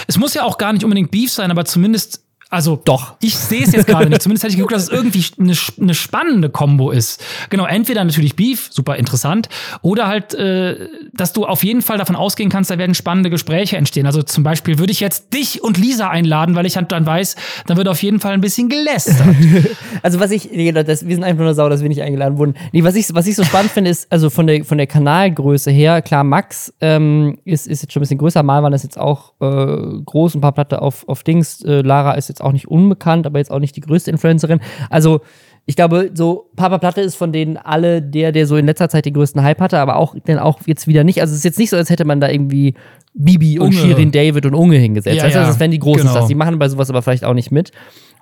Es 0.07 0.19
muss 0.19 0.35
ja 0.35 0.45
auch 0.45 0.59
gar 0.59 0.75
nicht 0.75 0.85
unbedingt 0.85 1.11
Beef 1.11 1.33
sein, 1.33 1.51
aber 1.51 1.65
zumindest 1.65 2.23
also 2.51 2.75
doch. 2.85 3.15
Ich 3.21 3.37
sehe 3.37 3.63
es 3.63 3.71
jetzt 3.71 3.87
gerade 3.87 4.09
nicht. 4.09 4.23
Zumindest 4.23 4.43
hätte 4.43 4.51
ich 4.51 4.57
geguckt, 4.57 4.75
dass 4.75 4.83
es 4.83 4.89
irgendwie 4.89 5.25
eine, 5.39 5.55
eine 5.81 5.95
spannende 5.95 6.51
Kombo 6.51 6.91
ist. 6.91 7.23
Genau, 7.49 7.65
entweder 7.65 8.03
natürlich 8.03 8.35
Beef, 8.35 8.69
super 8.73 8.97
interessant, 8.97 9.49
oder 9.83 10.09
halt, 10.09 10.35
äh, 10.35 10.89
dass 11.13 11.33
du 11.33 11.47
auf 11.47 11.63
jeden 11.63 11.81
Fall 11.81 11.99
davon 11.99 12.17
ausgehen 12.17 12.51
kannst, 12.51 12.73
da 12.73 12.77
werden 12.77 12.95
spannende 12.95 13.31
Gespräche 13.31 13.77
entstehen. 13.77 14.05
Also 14.05 14.23
zum 14.23 14.43
Beispiel 14.43 14.81
würde 14.81 14.91
ich 14.91 14.99
jetzt 14.99 15.33
dich 15.33 15.63
und 15.63 15.79
Lisa 15.79 16.11
einladen, 16.11 16.57
weil 16.57 16.67
ich 16.67 16.77
halt 16.77 16.91
dann 16.91 17.07
weiß, 17.07 17.37
dann 17.67 17.77
wird 17.77 17.87
auf 17.87 18.03
jeden 18.03 18.19
Fall 18.19 18.33
ein 18.33 18.41
bisschen 18.41 18.69
gelästert. 18.69 19.29
also 20.03 20.19
was 20.19 20.33
ich, 20.33 20.51
das, 20.75 21.07
wir 21.07 21.15
sind 21.15 21.23
einfach 21.23 21.45
nur 21.45 21.55
sauer, 21.55 21.71
dass 21.71 21.83
wir 21.83 21.89
nicht 21.89 22.03
eingeladen 22.03 22.37
wurden. 22.37 22.55
Nee, 22.73 22.83
was 22.83 22.97
ich, 22.97 23.15
was 23.15 23.29
ich 23.29 23.37
so 23.37 23.45
spannend 23.45 23.71
finde, 23.71 23.91
ist, 23.91 24.11
also 24.11 24.29
von 24.29 24.49
der, 24.49 24.65
von 24.65 24.77
der 24.77 24.89
Kanalgröße 24.89 25.71
her, 25.71 26.03
klar, 26.03 26.25
Max 26.25 26.75
ähm, 26.81 27.39
ist, 27.45 27.69
ist 27.69 27.83
jetzt 27.83 27.93
schon 27.93 28.01
ein 28.01 28.03
bisschen 28.03 28.19
größer, 28.19 28.43
Mal 28.43 28.65
war 28.65 28.71
das 28.71 28.83
jetzt 28.83 28.99
auch 28.99 29.35
äh, 29.41 30.03
groß, 30.05 30.35
ein 30.35 30.41
paar 30.41 30.53
Platte 30.53 30.83
auf, 30.83 31.07
auf 31.09 31.23
Dings, 31.23 31.63
äh, 31.63 31.83
Lara 31.83 32.15
ist 32.15 32.29
jetzt 32.29 32.40
jetzt 32.41 32.47
auch 32.47 32.53
nicht 32.53 32.69
unbekannt, 32.69 33.27
aber 33.27 33.39
jetzt 33.39 33.51
auch 33.51 33.59
nicht 33.59 33.77
die 33.77 33.81
größte 33.81 34.11
Influencerin. 34.11 34.61
Also 34.89 35.21
ich 35.67 35.77
glaube, 35.77 36.11
so 36.15 36.51
Papa 36.57 36.79
Platte 36.79 37.01
ist 37.01 37.15
von 37.15 37.33
denen 37.33 37.57
alle 37.57 38.03
der, 38.03 38.33
der 38.33 38.47
so 38.47 38.57
in 38.57 38.67
letzter 38.67 38.89
Zeit 38.89 39.05
den 39.05 39.15
größten 39.15 39.43
Hype 39.43 39.61
hatte, 39.61 39.79
aber 39.79 39.97
auch 39.97 40.17
dann 40.25 40.39
auch 40.39 40.61
jetzt 40.67 40.89
wieder 40.89 41.05
nicht. 41.05 41.21
Also 41.21 41.33
es 41.33 41.39
ist 41.39 41.45
jetzt 41.45 41.59
nicht 41.59 41.71
so, 41.71 41.77
als 41.77 41.91
hätte 41.91 42.05
man 42.05 42.21
da 42.21 42.29
irgendwie 42.29 42.75
Bibi 43.15 43.59
und 43.59 43.73
Shirin 43.73 44.11
David 44.11 44.47
und 44.47 44.55
Unge 44.55 44.77
hingesetzt. 44.77 45.17
Ja, 45.17 45.25
also, 45.25 45.39
ja. 45.39 45.47
das 45.47 45.61
wären 45.61 45.71
die 45.71 45.79
großen 45.79 46.03
genau. 46.03 46.13
Stars. 46.13 46.29
Die 46.29 46.35
machen 46.35 46.59
bei 46.59 46.69
sowas 46.69 46.91
aber 46.91 47.03
vielleicht 47.03 47.25
auch 47.25 47.35
nicht 47.35 47.51
mit. 47.51 47.73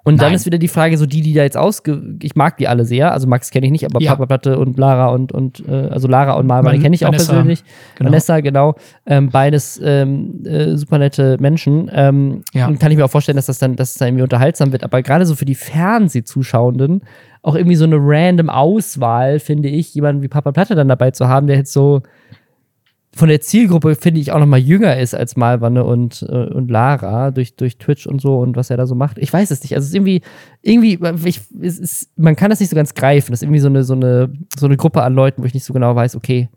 Und 0.05 0.15
Nein. 0.15 0.27
dann 0.27 0.35
ist 0.35 0.47
wieder 0.47 0.59
die 0.59 0.69
Frage, 0.69 0.97
so 0.97 1.07
die, 1.07 1.21
die 1.21 1.35
da 1.35 1.43
jetzt 1.43 1.57
ausge. 1.57 2.03
Ich 2.23 2.35
mag 2.35 2.57
die 2.57 2.69
alle 2.69 2.85
sehr. 2.85 3.13
Also 3.13 3.27
Max 3.27 3.51
kenne 3.51 3.67
ich 3.67 3.73
nicht, 3.73 3.85
aber 3.85 4.01
ja. 4.01 4.13
Papa 4.13 4.27
Platte 4.27 4.59
und 4.59 4.79
Lara 4.79 5.09
und, 5.09 5.33
und 5.33 5.63
äh, 5.69 5.89
also 5.91 6.09
Lara 6.09 6.35
und 6.35 6.47
Marva, 6.47 6.73
die 6.73 6.79
kenne 6.79 6.95
ich 6.95 7.03
Vanessa. 7.03 7.25
auch 7.25 7.35
persönlich. 7.35 7.65
Genau. 7.97 8.11
Vanessa, 8.11 8.41
genau. 8.41 8.75
Ähm, 9.07 9.31
beides 9.31 9.81
ähm, 9.83 10.45
äh, 10.47 10.77
super 10.77 10.99
nette 10.99 11.37
Menschen. 11.41 11.91
Ähm, 11.93 12.43
ja. 12.55 12.69
Und 12.69 12.81
kann 12.81 12.91
ich 12.91 12.97
mir 12.97 13.05
auch 13.05 13.11
vorstellen, 13.11 13.37
dass 13.37 13.47
das 13.47 13.59
dann, 13.59 13.77
dass 13.77 13.91
es 13.91 13.95
dann 13.97 14.09
irgendwie 14.09 14.23
unterhaltsam 14.23 14.73
wird. 14.73 14.85
Aber 14.85 15.03
gerade 15.03 15.27
so 15.27 15.35
für 15.35 15.45
die 15.45 15.55
Fernsehzuschauenden 15.55 17.03
auch 17.43 17.55
irgendwie 17.55 17.77
so 17.77 17.85
eine 17.85 17.97
random 17.99 18.51
Auswahl, 18.51 19.39
finde 19.39 19.69
ich, 19.69 19.95
jemanden 19.95 20.23
wie 20.23 20.29
Papa 20.29 20.53
Platte 20.53 20.75
dann 20.75 20.89
dabei 20.89 21.11
zu 21.11 21.29
haben, 21.29 21.47
der 21.47 21.57
jetzt 21.57 21.73
so 21.73 22.03
von 23.15 23.29
der 23.29 23.41
Zielgruppe, 23.41 23.95
finde 23.95 24.21
ich, 24.21 24.33
auch 24.33 24.39
noch 24.39 24.47
mal 24.47 24.59
jünger 24.59 24.99
ist 24.99 25.15
als 25.15 25.37
Malwanne 25.37 25.85
und, 25.85 26.25
äh, 26.29 26.47
und 26.47 26.71
Lara 26.71 27.31
durch, 27.31 27.57
durch 27.57 27.79
Twitch 27.79 28.07
und 28.07 28.21
so 28.21 28.39
und 28.39 28.57
was 28.57 28.71
er 28.71 28.77
da 28.77 28.87
so 28.87 28.95
macht. 28.95 29.19
Ich 29.19 29.33
weiß 29.33 29.51
es 29.51 29.63
nicht. 29.63 29.75
Also 29.75 29.85
es 29.85 29.89
ist 29.91 29.95
irgendwie, 29.95 30.23
irgendwie, 30.63 30.99
ich, 31.25 31.41
es 31.61 31.79
ist, 31.79 32.11
man 32.19 32.37
kann 32.37 32.51
das 32.51 32.61
nicht 32.61 32.69
so 32.69 32.77
ganz 32.77 32.95
greifen. 32.95 33.33
Das 33.33 33.41
ist 33.41 33.45
irgendwie 33.45 33.61
so 33.61 33.69
eine, 33.69 33.83
so 33.83 33.95
eine, 33.95 34.33
so 34.57 34.67
eine 34.67 34.77
Gruppe 34.77 35.03
an 35.03 35.15
Leuten, 35.15 35.43
wo 35.43 35.47
ich 35.47 35.55
nicht 35.55 35.65
so 35.65 35.73
genau 35.73 35.95
weiß, 35.97 36.17
okay. 36.17 36.49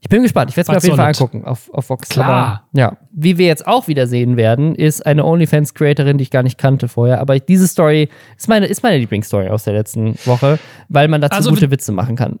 Ich 0.00 0.08
bin 0.08 0.22
gespannt. 0.22 0.50
Ich 0.50 0.56
werde 0.56 0.66
es 0.66 0.68
mir 0.72 0.76
auf 0.78 0.84
jeden 0.84 0.96
Fall 0.96 1.06
angucken 1.06 1.44
auf, 1.44 1.70
auf 1.72 1.88
Vox. 1.88 2.08
Klar. 2.08 2.28
Aber, 2.28 2.62
ja. 2.72 2.96
Wie 3.12 3.38
wir 3.38 3.46
jetzt 3.46 3.66
auch 3.66 3.86
wieder 3.86 4.08
sehen 4.08 4.36
werden, 4.36 4.74
ist 4.74 5.06
eine 5.06 5.24
OnlyFans-Creatorin, 5.24 6.18
die 6.18 6.22
ich 6.22 6.30
gar 6.30 6.42
nicht 6.42 6.58
kannte 6.58 6.88
vorher. 6.88 7.20
Aber 7.20 7.38
diese 7.38 7.68
Story 7.68 8.08
ist 8.36 8.48
meine, 8.48 8.66
ist 8.66 8.82
meine 8.82 8.98
Lieblingsstory 8.98 9.48
aus 9.48 9.62
der 9.62 9.74
letzten 9.74 10.16
Woche, 10.24 10.58
weil 10.88 11.06
man 11.06 11.20
dazu 11.20 11.36
also, 11.36 11.50
gute 11.50 11.70
Witze 11.70 11.92
machen 11.92 12.16
kann. 12.16 12.40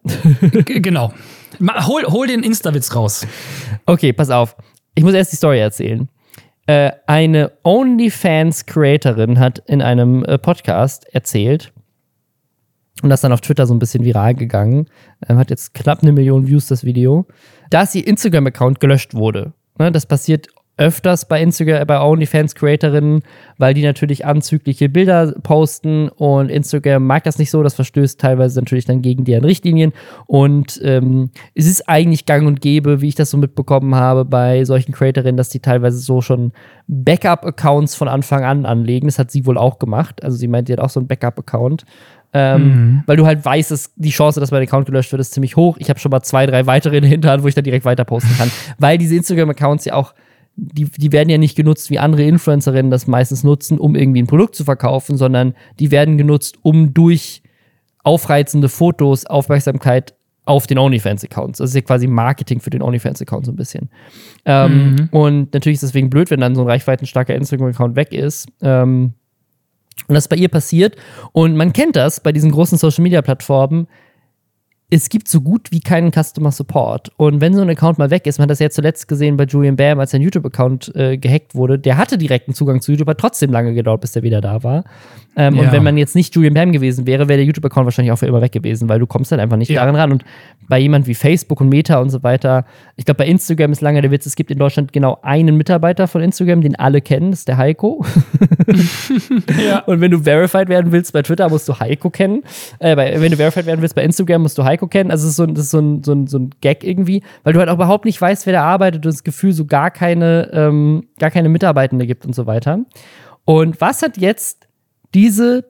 genau. 0.64 1.12
Hol, 1.60 2.04
hol 2.04 2.26
den 2.26 2.42
Insta-Witz 2.42 2.94
raus. 2.94 3.26
Okay, 3.86 4.12
pass 4.12 4.30
auf. 4.30 4.56
Ich 4.94 5.04
muss 5.04 5.14
erst 5.14 5.32
die 5.32 5.36
Story 5.36 5.60
erzählen. 5.60 6.08
Äh, 6.66 6.92
eine 7.06 7.52
OnlyFans-Creatorin 7.64 9.38
hat 9.38 9.58
in 9.66 9.82
einem 9.82 10.24
äh, 10.24 10.38
Podcast 10.38 11.12
erzählt, 11.12 11.72
und 13.02 13.10
das 13.10 13.20
dann 13.20 13.32
auf 13.32 13.40
Twitter 13.40 13.66
so 13.66 13.74
ein 13.74 13.78
bisschen 13.78 14.04
viral 14.04 14.34
gegangen, 14.34 14.86
ähm, 15.28 15.38
hat 15.38 15.50
jetzt 15.50 15.74
knapp 15.74 16.02
eine 16.02 16.12
Million 16.12 16.46
Views 16.46 16.66
das 16.66 16.84
Video, 16.84 17.26
dass 17.70 17.94
ihr 17.94 18.06
Instagram-Account 18.06 18.80
gelöscht 18.80 19.14
wurde. 19.14 19.52
Ne, 19.78 19.90
das 19.90 20.06
passiert 20.06 20.48
öfters 20.76 21.28
bei 21.28 21.40
Instagram, 21.42 21.86
bei 21.86 22.00
OnlyFans-Creatorinnen, 22.00 23.22
weil 23.58 23.74
die 23.74 23.82
natürlich 23.82 24.24
anzügliche 24.24 24.88
Bilder 24.88 25.32
posten 25.42 26.08
und 26.08 26.48
Instagram 26.48 27.06
mag 27.06 27.24
das 27.24 27.38
nicht 27.38 27.50
so, 27.50 27.62
das 27.62 27.74
verstößt 27.74 28.20
teilweise 28.20 28.58
natürlich 28.58 28.86
dann 28.86 29.02
gegen 29.02 29.24
deren 29.24 29.44
Richtlinien 29.44 29.92
und 30.26 30.80
ähm, 30.82 31.30
es 31.54 31.66
ist 31.66 31.88
eigentlich 31.88 32.24
gang 32.24 32.46
und 32.46 32.60
gäbe, 32.60 33.00
wie 33.00 33.08
ich 33.08 33.14
das 33.14 33.30
so 33.30 33.36
mitbekommen 33.36 33.94
habe 33.94 34.24
bei 34.24 34.64
solchen 34.64 34.92
Creatorinnen, 34.92 35.36
dass 35.36 35.50
die 35.50 35.60
teilweise 35.60 35.98
so 35.98 36.20
schon 36.22 36.52
Backup-Accounts 36.88 37.94
von 37.94 38.08
Anfang 38.08 38.44
an 38.44 38.64
anlegen, 38.64 39.08
das 39.08 39.18
hat 39.18 39.30
sie 39.30 39.46
wohl 39.46 39.58
auch 39.58 39.78
gemacht, 39.78 40.24
also 40.24 40.36
sie 40.36 40.48
meint, 40.48 40.68
sie 40.68 40.72
hat 40.72 40.80
auch 40.80 40.90
so 40.90 41.00
einen 41.00 41.06
Backup-Account 41.06 41.84
ähm, 42.34 42.62
mhm. 42.62 43.02
Weil 43.06 43.16
du 43.16 43.26
halt 43.26 43.44
weißt, 43.44 43.70
dass 43.70 43.92
die 43.96 44.10
Chance, 44.10 44.40
dass 44.40 44.50
mein 44.50 44.62
Account 44.62 44.86
gelöscht 44.86 45.12
wird, 45.12 45.20
ist 45.20 45.34
ziemlich 45.34 45.56
hoch. 45.56 45.76
Ich 45.78 45.90
habe 45.90 46.00
schon 46.00 46.10
mal 46.10 46.22
zwei, 46.22 46.46
drei 46.46 46.66
weitere 46.66 46.96
in 46.96 47.02
der 47.02 47.10
Hinterhand, 47.10 47.42
wo 47.42 47.48
ich 47.48 47.54
dann 47.54 47.64
direkt 47.64 47.84
weiter 47.84 48.04
posten 48.04 48.34
kann. 48.38 48.50
weil 48.78 48.96
diese 48.96 49.16
Instagram-Accounts 49.16 49.84
ja 49.84 49.94
auch 49.94 50.14
die, 50.56 50.84
die 50.84 51.12
werden 51.12 51.28
ja 51.28 51.38
nicht 51.38 51.56
genutzt, 51.56 51.90
wie 51.90 51.98
andere 51.98 52.24
Influencerinnen 52.24 52.90
das 52.90 53.06
meistens 53.06 53.42
nutzen, 53.42 53.78
um 53.78 53.94
irgendwie 53.94 54.22
ein 54.22 54.26
Produkt 54.26 54.54
zu 54.54 54.64
verkaufen, 54.64 55.16
sondern 55.16 55.54
die 55.78 55.90
werden 55.90 56.18
genutzt, 56.18 56.56
um 56.62 56.92
durch 56.92 57.42
aufreizende 58.04 58.68
Fotos 58.68 59.26
Aufmerksamkeit 59.26 60.14
auf 60.44 60.66
den 60.66 60.78
OnlyFans-Accounts. 60.78 61.58
Das 61.58 61.70
ist 61.70 61.76
ja 61.76 61.82
quasi 61.82 62.06
Marketing 62.06 62.60
für 62.60 62.70
den 62.70 62.82
OnlyFans-Account 62.82 63.46
so 63.46 63.52
ein 63.52 63.56
bisschen. 63.56 63.90
Ähm, 64.44 64.90
mhm. 64.90 65.08
Und 65.12 65.54
natürlich 65.54 65.76
ist 65.76 65.84
es 65.84 65.90
deswegen 65.90 66.10
blöd, 66.10 66.30
wenn 66.30 66.40
dann 66.40 66.54
so 66.54 66.62
ein 66.62 66.68
reichweitenstarker 66.68 67.34
Instagram-Account 67.34 67.94
weg 67.94 68.12
ist. 68.12 68.48
Ähm, 68.60 69.14
und 70.08 70.14
das 70.14 70.24
ist 70.24 70.28
bei 70.28 70.36
ihr 70.36 70.48
passiert. 70.48 70.96
Und 71.30 71.56
man 71.56 71.72
kennt 71.72 71.94
das 71.94 72.20
bei 72.20 72.32
diesen 72.32 72.50
großen 72.50 72.76
Social-Media-Plattformen 72.76 73.86
es 74.92 75.08
gibt 75.08 75.26
so 75.26 75.40
gut 75.40 75.72
wie 75.72 75.80
keinen 75.80 76.12
Customer 76.12 76.52
Support. 76.52 77.12
Und 77.16 77.40
wenn 77.40 77.54
so 77.54 77.62
ein 77.62 77.70
Account 77.70 77.96
mal 77.96 78.10
weg 78.10 78.26
ist, 78.26 78.36
man 78.36 78.42
hat 78.42 78.50
das 78.50 78.58
ja 78.58 78.68
zuletzt 78.68 79.08
gesehen 79.08 79.38
bei 79.38 79.44
Julian 79.44 79.74
Bam, 79.74 79.98
als 79.98 80.10
sein 80.10 80.20
YouTube-Account 80.20 80.94
äh, 80.94 81.16
gehackt 81.16 81.54
wurde, 81.54 81.78
der 81.78 81.96
hatte 81.96 82.18
direkten 82.18 82.52
Zugang 82.52 82.82
zu 82.82 82.92
YouTube, 82.92 83.08
hat 83.08 83.16
trotzdem 83.16 83.50
lange 83.50 83.72
gedauert, 83.72 84.02
bis 84.02 84.12
der 84.12 84.22
wieder 84.22 84.42
da 84.42 84.62
war. 84.62 84.84
Ähm, 85.34 85.54
ja. 85.54 85.62
Und 85.62 85.72
wenn 85.72 85.82
man 85.82 85.96
jetzt 85.96 86.14
nicht 86.14 86.34
Julian 86.34 86.52
Bam 86.52 86.72
gewesen 86.72 87.06
wäre, 87.06 87.26
wäre 87.28 87.38
der 87.38 87.46
YouTube-Account 87.46 87.86
wahrscheinlich 87.86 88.12
auch 88.12 88.18
für 88.18 88.26
immer 88.26 88.42
weg 88.42 88.52
gewesen, 88.52 88.90
weil 88.90 88.98
du 88.98 89.06
kommst 89.06 89.32
dann 89.32 89.40
einfach 89.40 89.56
nicht 89.56 89.70
ja. 89.70 89.80
daran 89.80 89.96
ran. 89.96 90.12
Und 90.12 90.24
bei 90.68 90.78
jemand 90.78 91.06
wie 91.06 91.14
Facebook 91.14 91.62
und 91.62 91.70
Meta 91.70 91.98
und 91.98 92.10
so 92.10 92.22
weiter, 92.22 92.66
ich 92.96 93.06
glaube, 93.06 93.18
bei 93.18 93.26
Instagram 93.26 93.72
ist 93.72 93.80
lange 93.80 94.02
der 94.02 94.10
Witz, 94.10 94.26
es 94.26 94.36
gibt 94.36 94.50
in 94.50 94.58
Deutschland 94.58 94.92
genau 94.92 95.18
einen 95.22 95.56
Mitarbeiter 95.56 96.06
von 96.06 96.20
Instagram, 96.20 96.60
den 96.60 96.76
alle 96.76 97.00
kennen, 97.00 97.30
das 97.30 97.40
ist 97.40 97.48
der 97.48 97.56
Heiko. 97.56 98.04
ja. 99.66 99.78
Und 99.86 100.02
wenn 100.02 100.10
du 100.10 100.18
verified 100.18 100.68
werden 100.68 100.92
willst 100.92 101.14
bei 101.14 101.22
Twitter, 101.22 101.48
musst 101.48 101.66
du 101.66 101.78
Heiko 101.80 102.10
kennen. 102.10 102.42
Äh, 102.78 102.94
bei, 102.94 103.18
wenn 103.18 103.30
du 103.30 103.38
verified 103.38 103.64
werden 103.64 103.80
willst 103.80 103.94
bei 103.94 104.04
Instagram, 104.04 104.42
musst 104.42 104.58
du 104.58 104.64
Heiko 104.64 104.81
Heiko 104.82 104.88
kennen. 104.88 105.10
Also, 105.10 105.24
es 105.26 105.30
ist 105.30 105.36
so, 105.36 105.46
das 105.46 105.64
ist 105.64 105.70
so 105.70 105.78
ein, 105.78 106.02
so, 106.02 106.12
ein, 106.12 106.26
so 106.26 106.38
ein 106.38 106.50
Gag 106.60 106.84
irgendwie, 106.84 107.22
weil 107.44 107.52
du 107.52 107.58
halt 107.58 107.68
auch 107.68 107.74
überhaupt 107.74 108.04
nicht 108.04 108.20
weißt, 108.20 108.46
wer 108.46 108.52
da 108.52 108.64
arbeitet 108.64 109.04
und 109.04 109.12
das 109.12 109.24
Gefühl 109.24 109.52
so 109.52 109.64
gar 109.64 109.90
keine, 109.90 110.50
ähm, 110.52 111.06
gar 111.18 111.30
keine 111.30 111.48
Mitarbeitende 111.48 112.06
gibt 112.06 112.26
und 112.26 112.34
so 112.34 112.46
weiter. 112.46 112.80
Und 113.44 113.80
was 113.80 114.02
hat 114.02 114.18
jetzt 114.18 114.66
diese 115.14 115.64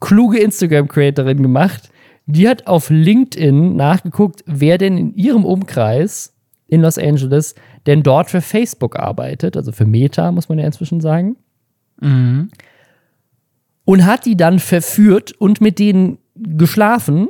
kluge 0.00 0.38
Instagram-Creatorin 0.38 1.42
gemacht? 1.42 1.90
Die 2.26 2.48
hat 2.48 2.66
auf 2.66 2.90
LinkedIn 2.90 3.76
nachgeguckt, 3.76 4.44
wer 4.46 4.78
denn 4.78 4.98
in 4.98 5.14
ihrem 5.14 5.44
Umkreis 5.44 6.34
in 6.66 6.82
Los 6.82 6.98
Angeles 6.98 7.54
denn 7.86 8.02
dort 8.02 8.28
für 8.28 8.42
Facebook 8.42 8.98
arbeitet, 8.98 9.56
also 9.56 9.72
für 9.72 9.86
Meta, 9.86 10.30
muss 10.30 10.50
man 10.50 10.58
ja 10.58 10.66
inzwischen 10.66 11.00
sagen. 11.00 11.36
Mhm. 12.00 12.50
Und 13.86 14.04
hat 14.04 14.26
die 14.26 14.36
dann 14.36 14.58
verführt 14.58 15.32
und 15.32 15.62
mit 15.62 15.78
denen 15.78 16.18
geschlafen 16.34 17.28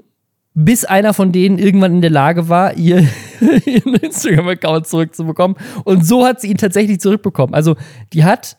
bis 0.60 0.84
einer 0.84 1.14
von 1.14 1.30
denen 1.30 1.56
irgendwann 1.56 1.94
in 1.94 2.00
der 2.00 2.10
Lage 2.10 2.48
war, 2.48 2.76
ihr, 2.76 3.06
ihren 3.64 3.94
Instagram-Account 3.94 4.88
zurückzubekommen. 4.88 5.56
Und 5.84 6.04
so 6.04 6.26
hat 6.26 6.40
sie 6.40 6.48
ihn 6.48 6.56
tatsächlich 6.56 6.98
zurückbekommen. 6.98 7.54
Also, 7.54 7.76
die 8.12 8.24
hat 8.24 8.56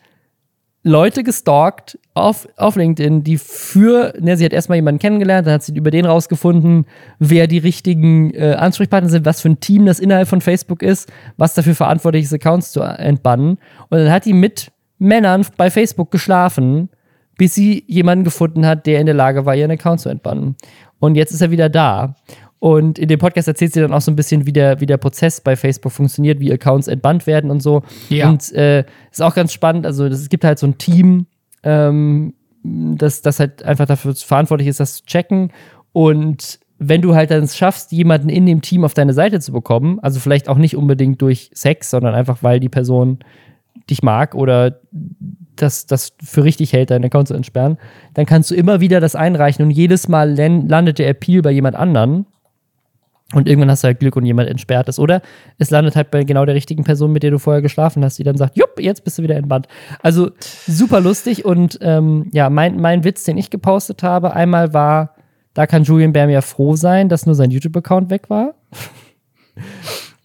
Leute 0.82 1.24
gestalkt 1.24 2.00
auf, 2.14 2.48
auf 2.56 2.78
LinkedIn, 2.78 3.26
die 3.26 3.38
für, 3.38 4.14
ne, 4.18 4.38
sie 4.38 4.46
hat 4.46 4.54
erstmal 4.54 4.78
jemanden 4.78 5.00
kennengelernt, 5.00 5.46
dann 5.46 5.56
hat 5.56 5.64
sie 5.64 5.74
über 5.74 5.92
den 5.92 6.06
rausgefunden, 6.06 6.86
wer 7.20 7.48
die 7.48 7.58
richtigen 7.58 8.34
äh, 8.34 8.54
Ansprechpartner 8.54 9.10
sind, 9.10 9.26
was 9.26 9.42
für 9.42 9.50
ein 9.50 9.60
Team 9.60 9.86
das 9.86 10.00
innerhalb 10.00 10.30
von 10.30 10.40
Facebook 10.40 10.82
ist, 10.82 11.12
was 11.36 11.54
dafür 11.54 11.76
verantwortlich 11.76 12.24
ist, 12.24 12.34
Accounts 12.34 12.72
zu 12.72 12.80
entbannen. 12.80 13.58
Und 13.90 13.98
dann 13.98 14.10
hat 14.10 14.24
die 14.24 14.32
mit 14.32 14.72
Männern 15.00 15.46
bei 15.58 15.70
Facebook 15.70 16.12
geschlafen, 16.12 16.90
bis 17.40 17.56
sie 17.56 17.86
jemanden 17.88 18.26
gefunden 18.26 18.66
hat, 18.66 18.86
der 18.86 19.00
in 19.00 19.06
der 19.06 19.16
Lage 19.16 19.46
war, 19.46 19.56
ihren 19.56 19.72
Account 19.72 20.02
zu 20.02 20.10
entbannen. 20.10 20.58
Und 21.00 21.16
jetzt 21.16 21.32
ist 21.32 21.42
er 21.42 21.52
wieder 21.52 21.70
da. 21.70 22.16
Und 22.60 23.00
in 23.00 23.08
dem 23.08 23.18
Podcast 23.18 23.48
erzählt 23.48 23.72
sie 23.72 23.80
dann 23.80 23.94
auch 23.94 24.02
so 24.02 24.12
ein 24.12 24.18
bisschen, 24.18 24.46
wie 24.46 24.52
der, 24.52 24.82
wie 24.82 24.86
der 24.86 24.98
Prozess 24.98 25.40
bei 25.40 25.56
Facebook 25.56 25.94
funktioniert, 25.94 26.42
wie 26.42 26.52
Accounts 26.52 26.90
entbannt 26.90 27.28
werden 27.28 27.50
und 27.50 27.64
so. 27.64 27.82
Ja. 28.10 28.30
Und 28.30 28.52
äh, 28.52 28.84
ist 29.10 29.22
auch 29.22 29.34
ganz 29.34 29.54
spannend. 29.54 29.86
Also, 29.86 30.06
es 30.06 30.28
gibt 30.28 30.44
halt 30.44 30.60
so 30.60 30.68
ein 30.68 30.78
Team, 30.78 31.28
ähm, 31.64 32.34
das, 32.62 33.22
das 33.22 33.40
halt 33.40 33.64
einfach 33.64 33.86
dafür 33.86 34.14
verantwortlich 34.14 34.68
ist, 34.68 34.82
das 34.82 34.96
zu 34.96 35.06
checken. 35.06 35.54
Und 35.94 36.60
wenn 36.78 37.02
du 37.02 37.16
halt 37.16 37.32
dann 37.32 37.44
es 37.44 37.56
schaffst, 37.56 37.94
jemanden 37.94 38.28
in 38.28 38.46
dem 38.46 38.62
Team 38.62 38.84
auf 38.84 38.94
deine 38.94 39.14
Seite 39.14 39.40
zu 39.40 39.54
bekommen, 39.54 39.98
also 40.02 40.20
vielleicht 40.20 40.50
auch 40.50 40.58
nicht 40.58 40.76
unbedingt 40.76 41.22
durch 41.22 41.52
Sex, 41.54 41.90
sondern 41.90 42.14
einfach, 42.16 42.44
weil 42.44 42.60
die 42.60 42.68
Person 42.68 43.20
dich 43.90 44.04
mag 44.04 44.36
oder 44.36 44.82
das, 45.62 45.86
das 45.86 46.14
für 46.24 46.44
richtig 46.44 46.74
hält, 46.74 46.92
deinen 46.92 47.06
Account 47.06 47.28
zu 47.28 47.34
entsperren, 47.34 47.78
dann 48.14 48.26
kannst 48.26 48.52
du 48.52 48.56
immer 48.56 48.80
wieder 48.80 49.00
das 49.00 49.16
einreichen 49.16 49.66
und 49.66 49.72
jedes 49.72 50.08
Mal 50.08 50.36
landet 50.36 51.00
der 51.00 51.10
Appeal 51.10 51.42
bei 51.42 51.52
jemand 51.52 51.76
anderen. 51.76 52.26
Und 53.34 53.48
irgendwann 53.48 53.70
hast 53.70 53.84
du 53.84 53.88
halt 53.88 54.00
Glück 54.00 54.16
und 54.16 54.26
jemand 54.26 54.50
entsperrt 54.50 54.90
es. 54.90 54.98
Oder 54.98 55.22
es 55.60 55.70
landet 55.70 55.96
halt 55.96 56.10
bei 56.10 56.24
genau 56.24 56.46
der 56.46 56.56
richtigen 56.56 56.84
Person, 56.84 57.12
mit 57.12 57.22
der 57.22 57.30
du 57.30 57.38
vorher 57.38 57.62
geschlafen 57.62 58.04
hast, 58.04 58.18
die 58.18 58.24
dann 58.24 58.38
sagt, 58.38 58.58
jupp, 58.58 58.80
jetzt 58.80 59.04
bist 59.04 59.20
du 59.20 59.24
wieder 59.24 59.36
entbannt. 59.36 59.68
Also 60.02 60.32
super 60.66 61.00
lustig. 61.00 61.46
Und 61.46 61.78
ähm, 61.82 62.28
ja, 62.32 62.50
mein, 62.50 62.82
mein 62.82 63.04
Witz, 63.04 63.26
den 63.26 63.38
ich 63.38 63.52
gepostet 63.52 64.02
habe, 64.02 64.34
einmal 64.34 64.74
war, 64.74 65.14
da 65.54 65.68
kann 65.68 65.84
Julian 65.84 66.12
Bam 66.12 66.32
ja 66.32 66.42
froh 66.42 66.76
sein, 66.76 67.08
dass 67.08 67.28
nur 67.28 67.36
sein 67.36 67.52
YouTube-Account 67.52 68.10
weg 68.10 68.32
war. 68.32 68.56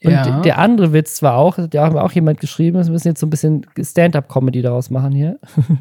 Und 0.04 0.12
ja. 0.12 0.40
der 0.40 0.58
andere 0.58 0.92
Witz 0.92 1.22
war 1.22 1.36
auch, 1.36 1.58
der 1.58 1.82
hat 1.82 1.96
auch 1.96 2.12
jemand 2.12 2.38
geschrieben, 2.38 2.84
wir 2.84 2.92
müssen 2.92 3.08
jetzt 3.08 3.20
so 3.20 3.26
ein 3.26 3.30
bisschen 3.30 3.66
Stand-up-Comedy 3.80 4.60
daraus 4.60 4.90
machen 4.90 5.12
hier. 5.12 5.38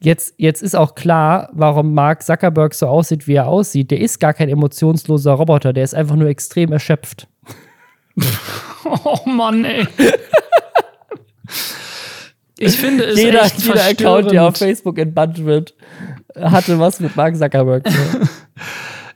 jetzt, 0.00 0.34
jetzt 0.38 0.62
ist 0.62 0.74
auch 0.74 0.94
klar, 0.94 1.50
warum 1.52 1.92
Mark 1.92 2.22
Zuckerberg 2.22 2.72
so 2.72 2.86
aussieht, 2.86 3.28
wie 3.28 3.34
er 3.34 3.48
aussieht. 3.48 3.90
Der 3.90 4.00
ist 4.00 4.18
gar 4.18 4.32
kein 4.32 4.48
emotionsloser 4.48 5.32
Roboter, 5.32 5.74
der 5.74 5.84
ist 5.84 5.94
einfach 5.94 6.16
nur 6.16 6.28
extrem 6.28 6.72
erschöpft. 6.72 7.28
oh 9.04 9.28
Mann, 9.28 9.66
ey. 9.66 9.86
Ich 12.58 12.76
finde 12.76 13.04
es 13.04 13.20
jeder, 13.20 13.44
echt 13.44 13.60
jeder 13.60 13.84
Account, 13.84 14.30
der 14.30 14.44
auf 14.44 14.56
Facebook 14.56 14.98
entbannt 14.98 15.44
wird, 15.44 15.74
hatte 16.34 16.78
was 16.78 16.98
mit 17.00 17.14
Mark 17.14 17.36
Zuckerberg. 17.36 17.84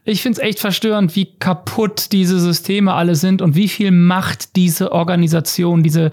Ich 0.09 0.22
finde 0.22 0.40
es 0.40 0.46
echt 0.46 0.61
verstörend, 0.61 1.16
wie 1.16 1.26
kaputt 1.40 2.12
diese 2.12 2.38
Systeme 2.38 2.94
alle 2.94 3.16
sind 3.16 3.42
und 3.42 3.57
wie 3.57 3.66
viel 3.66 3.90
Macht 3.90 4.54
diese 4.54 4.92
Organisation, 4.92 5.82
diese 5.82 6.12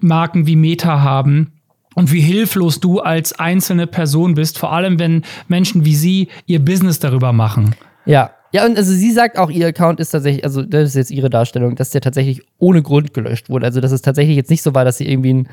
Marken 0.00 0.48
wie 0.48 0.56
Meta 0.56 1.02
haben 1.02 1.52
und 1.94 2.12
wie 2.12 2.20
hilflos 2.20 2.80
du 2.80 2.98
als 2.98 3.38
einzelne 3.38 3.86
Person 3.86 4.34
bist, 4.34 4.58
vor 4.58 4.72
allem 4.72 4.98
wenn 4.98 5.22
Menschen 5.46 5.84
wie 5.84 5.94
sie 5.94 6.28
ihr 6.46 6.58
Business 6.58 6.98
darüber 6.98 7.32
machen. 7.32 7.76
Ja. 8.06 8.32
Ja, 8.50 8.64
und 8.64 8.78
also 8.78 8.92
sie 8.92 9.12
sagt 9.12 9.36
auch, 9.38 9.50
ihr 9.50 9.66
Account 9.66 10.00
ist 10.00 10.10
tatsächlich, 10.10 10.42
also 10.42 10.62
das 10.62 10.88
ist 10.88 10.94
jetzt 10.94 11.10
ihre 11.10 11.28
Darstellung, 11.28 11.76
dass 11.76 11.90
der 11.90 12.00
tatsächlich 12.00 12.42
ohne 12.58 12.82
Grund 12.82 13.12
gelöscht 13.12 13.50
wurde. 13.50 13.66
Also, 13.66 13.82
dass 13.82 13.92
es 13.92 14.00
tatsächlich 14.00 14.36
jetzt 14.36 14.48
nicht 14.48 14.62
so 14.62 14.74
war, 14.74 14.86
dass 14.86 14.96
sie 14.96 15.06
irgendwie 15.06 15.34
ein 15.34 15.48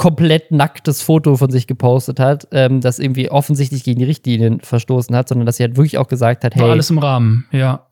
komplett 0.00 0.50
nacktes 0.50 1.02
Foto 1.02 1.36
von 1.36 1.50
sich 1.50 1.66
gepostet 1.66 2.18
hat, 2.18 2.48
ähm, 2.52 2.80
das 2.80 2.98
irgendwie 2.98 3.30
offensichtlich 3.30 3.84
gegen 3.84 3.98
die 3.98 4.06
Richtlinien 4.06 4.60
verstoßen 4.60 5.14
hat, 5.14 5.28
sondern 5.28 5.44
dass 5.44 5.58
sie 5.58 5.62
halt 5.62 5.76
wirklich 5.76 5.98
auch 5.98 6.08
gesagt 6.08 6.42
hat, 6.42 6.54
hey. 6.54 6.62
War 6.62 6.70
alles 6.70 6.88
im 6.88 6.96
Rahmen, 6.96 7.44
ja. 7.52 7.86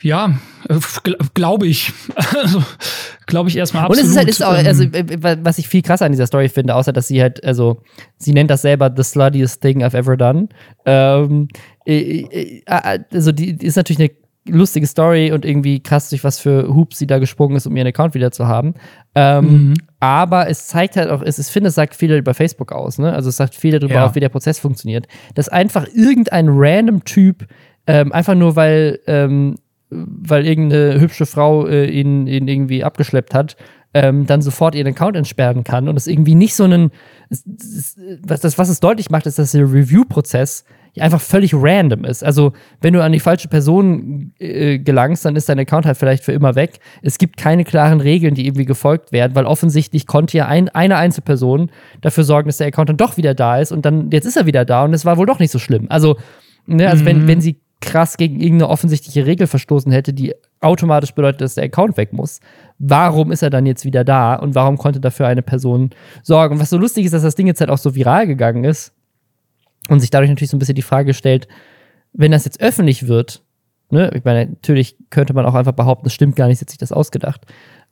Ja, 0.00 0.38
äh, 0.68 0.78
glaube 1.34 1.66
ich. 1.66 1.92
Also, 2.42 2.62
glaube 3.26 3.48
ich 3.48 3.56
erstmal 3.56 3.86
absolut. 3.86 4.04
Und 4.04 4.04
es 4.04 4.10
ist 4.12 4.16
halt, 4.16 4.28
ist 4.28 4.44
auch, 4.44 4.52
also, 4.52 4.84
ähm, 4.84 5.38
was 5.42 5.58
ich 5.58 5.66
viel 5.66 5.82
krasser 5.82 6.06
an 6.06 6.12
dieser 6.12 6.28
Story 6.28 6.48
finde, 6.48 6.76
außer 6.76 6.92
dass 6.92 7.08
sie 7.08 7.20
halt, 7.20 7.42
also, 7.42 7.82
sie 8.18 8.32
nennt 8.32 8.50
das 8.50 8.62
selber 8.62 8.92
the 8.96 9.02
sluttiest 9.02 9.60
thing 9.60 9.82
I've 9.82 9.96
ever 9.96 10.16
done. 10.16 10.48
Ähm, 10.84 11.48
äh, 11.86 12.20
äh, 12.20 12.62
also, 12.66 13.32
die 13.32 13.56
ist 13.56 13.74
natürlich 13.74 13.98
eine 13.98 14.10
lustige 14.48 14.86
Story 14.86 15.32
und 15.32 15.44
irgendwie 15.44 15.80
krass, 15.80 16.10
durch 16.10 16.24
was 16.24 16.38
für 16.38 16.74
Hoops 16.74 16.98
sie 16.98 17.06
da 17.06 17.18
gesprungen 17.18 17.56
ist, 17.56 17.66
um 17.66 17.76
ihren 17.76 17.86
Account 17.86 18.14
wieder 18.14 18.30
zu 18.30 18.46
haben. 18.46 18.74
Ähm, 19.14 19.44
mhm. 19.44 19.74
Aber 20.00 20.48
es 20.48 20.66
zeigt 20.66 20.96
halt 20.96 21.10
auch, 21.10 21.22
es, 21.22 21.38
ich 21.38 21.46
finde, 21.46 21.68
es 21.68 21.74
sagt 21.74 21.94
viel 21.94 22.12
über 22.12 22.34
Facebook 22.34 22.72
aus, 22.72 22.98
ne? 22.98 23.12
Also 23.12 23.28
es 23.28 23.36
sagt 23.36 23.54
viel 23.54 23.78
darüber 23.78 23.94
ja. 23.94 24.06
auch, 24.06 24.14
wie 24.14 24.20
der 24.20 24.28
Prozess 24.28 24.58
funktioniert. 24.58 25.06
Dass 25.34 25.48
einfach 25.48 25.86
irgendein 25.94 26.48
random 26.50 27.04
Typ, 27.04 27.46
ähm, 27.86 28.12
einfach 28.12 28.34
nur 28.34 28.56
weil, 28.56 29.00
ähm, 29.06 29.56
weil 29.90 30.46
irgendeine 30.46 31.00
hübsche 31.00 31.26
Frau 31.26 31.66
äh, 31.66 31.86
ihn, 31.86 32.26
ihn 32.26 32.48
irgendwie 32.48 32.84
abgeschleppt 32.84 33.34
hat, 33.34 33.56
ähm, 33.94 34.26
dann 34.26 34.42
sofort 34.42 34.74
ihren 34.74 34.88
Account 34.88 35.16
entsperren 35.16 35.64
kann 35.64 35.88
und 35.88 35.96
es 35.96 36.06
irgendwie 36.06 36.34
nicht 36.34 36.54
so 36.54 36.64
einen, 36.64 36.90
was, 38.22 38.40
das, 38.40 38.58
was 38.58 38.68
es 38.68 38.80
deutlich 38.80 39.08
macht, 39.08 39.24
ist, 39.26 39.38
dass 39.38 39.52
der 39.52 39.62
Review-Prozess 39.62 40.64
einfach 41.02 41.20
völlig 41.20 41.52
random 41.54 42.04
ist. 42.04 42.24
Also, 42.24 42.52
wenn 42.80 42.92
du 42.92 43.02
an 43.02 43.12
die 43.12 43.20
falsche 43.20 43.48
Person 43.48 44.32
äh, 44.38 44.78
gelangst, 44.78 45.24
dann 45.24 45.36
ist 45.36 45.48
dein 45.48 45.58
Account 45.58 45.86
halt 45.86 45.96
vielleicht 45.96 46.24
für 46.24 46.32
immer 46.32 46.54
weg. 46.54 46.78
Es 47.02 47.18
gibt 47.18 47.36
keine 47.36 47.64
klaren 47.64 48.00
Regeln, 48.00 48.34
die 48.34 48.46
irgendwie 48.46 48.64
gefolgt 48.64 49.12
werden, 49.12 49.34
weil 49.34 49.44
offensichtlich 49.44 50.06
konnte 50.06 50.36
ja 50.36 50.46
ein, 50.46 50.68
eine 50.70 50.96
Einzelperson 50.96 51.70
dafür 52.00 52.24
sorgen, 52.24 52.48
dass 52.48 52.58
der 52.58 52.68
Account 52.68 52.88
dann 52.88 52.96
doch 52.96 53.16
wieder 53.16 53.34
da 53.34 53.58
ist 53.58 53.72
und 53.72 53.84
dann, 53.84 54.10
jetzt 54.10 54.26
ist 54.26 54.36
er 54.36 54.46
wieder 54.46 54.64
da 54.64 54.84
und 54.84 54.94
es 54.94 55.04
war 55.04 55.16
wohl 55.16 55.26
doch 55.26 55.38
nicht 55.38 55.50
so 55.50 55.58
schlimm. 55.58 55.86
Also, 55.88 56.16
ne, 56.66 56.88
also 56.88 57.02
mhm. 57.02 57.06
wenn, 57.06 57.28
wenn 57.28 57.40
sie 57.40 57.60
krass 57.80 58.16
gegen 58.16 58.40
irgendeine 58.40 58.70
offensichtliche 58.70 59.26
Regel 59.26 59.46
verstoßen 59.46 59.92
hätte, 59.92 60.12
die 60.12 60.34
automatisch 60.60 61.14
bedeutet, 61.14 61.42
dass 61.42 61.54
der 61.54 61.64
Account 61.64 61.96
weg 61.96 62.12
muss. 62.12 62.40
Warum 62.78 63.30
ist 63.30 63.42
er 63.42 63.50
dann 63.50 63.66
jetzt 63.66 63.84
wieder 63.84 64.04
da 64.04 64.34
und 64.34 64.54
warum 64.54 64.78
konnte 64.78 65.00
dafür 65.00 65.26
eine 65.26 65.42
Person 65.42 65.90
sorgen? 66.22 66.54
Und 66.54 66.60
was 66.60 66.70
so 66.70 66.78
lustig 66.78 67.04
ist, 67.04 67.12
dass 67.12 67.22
das 67.22 67.34
Ding 67.34 67.46
jetzt 67.46 67.60
halt 67.60 67.70
auch 67.70 67.78
so 67.78 67.94
viral 67.94 68.26
gegangen 68.26 68.64
ist, 68.64 68.92
und 69.88 70.00
sich 70.00 70.10
dadurch 70.10 70.30
natürlich 70.30 70.50
so 70.50 70.56
ein 70.56 70.60
bisschen 70.60 70.74
die 70.74 70.82
Frage 70.82 71.14
stellt, 71.14 71.48
wenn 72.12 72.32
das 72.32 72.44
jetzt 72.44 72.60
öffentlich 72.60 73.08
wird, 73.08 73.42
ne, 73.90 74.10
ich 74.14 74.24
meine, 74.24 74.46
natürlich 74.50 74.96
könnte 75.10 75.34
man 75.34 75.46
auch 75.46 75.54
einfach 75.54 75.72
behaupten, 75.72 76.04
das 76.04 76.12
stimmt 76.12 76.36
gar 76.36 76.48
nicht, 76.48 76.60
jetzt 76.60 76.70
sich 76.70 76.78
das 76.78 76.92
ausgedacht. 76.92 77.42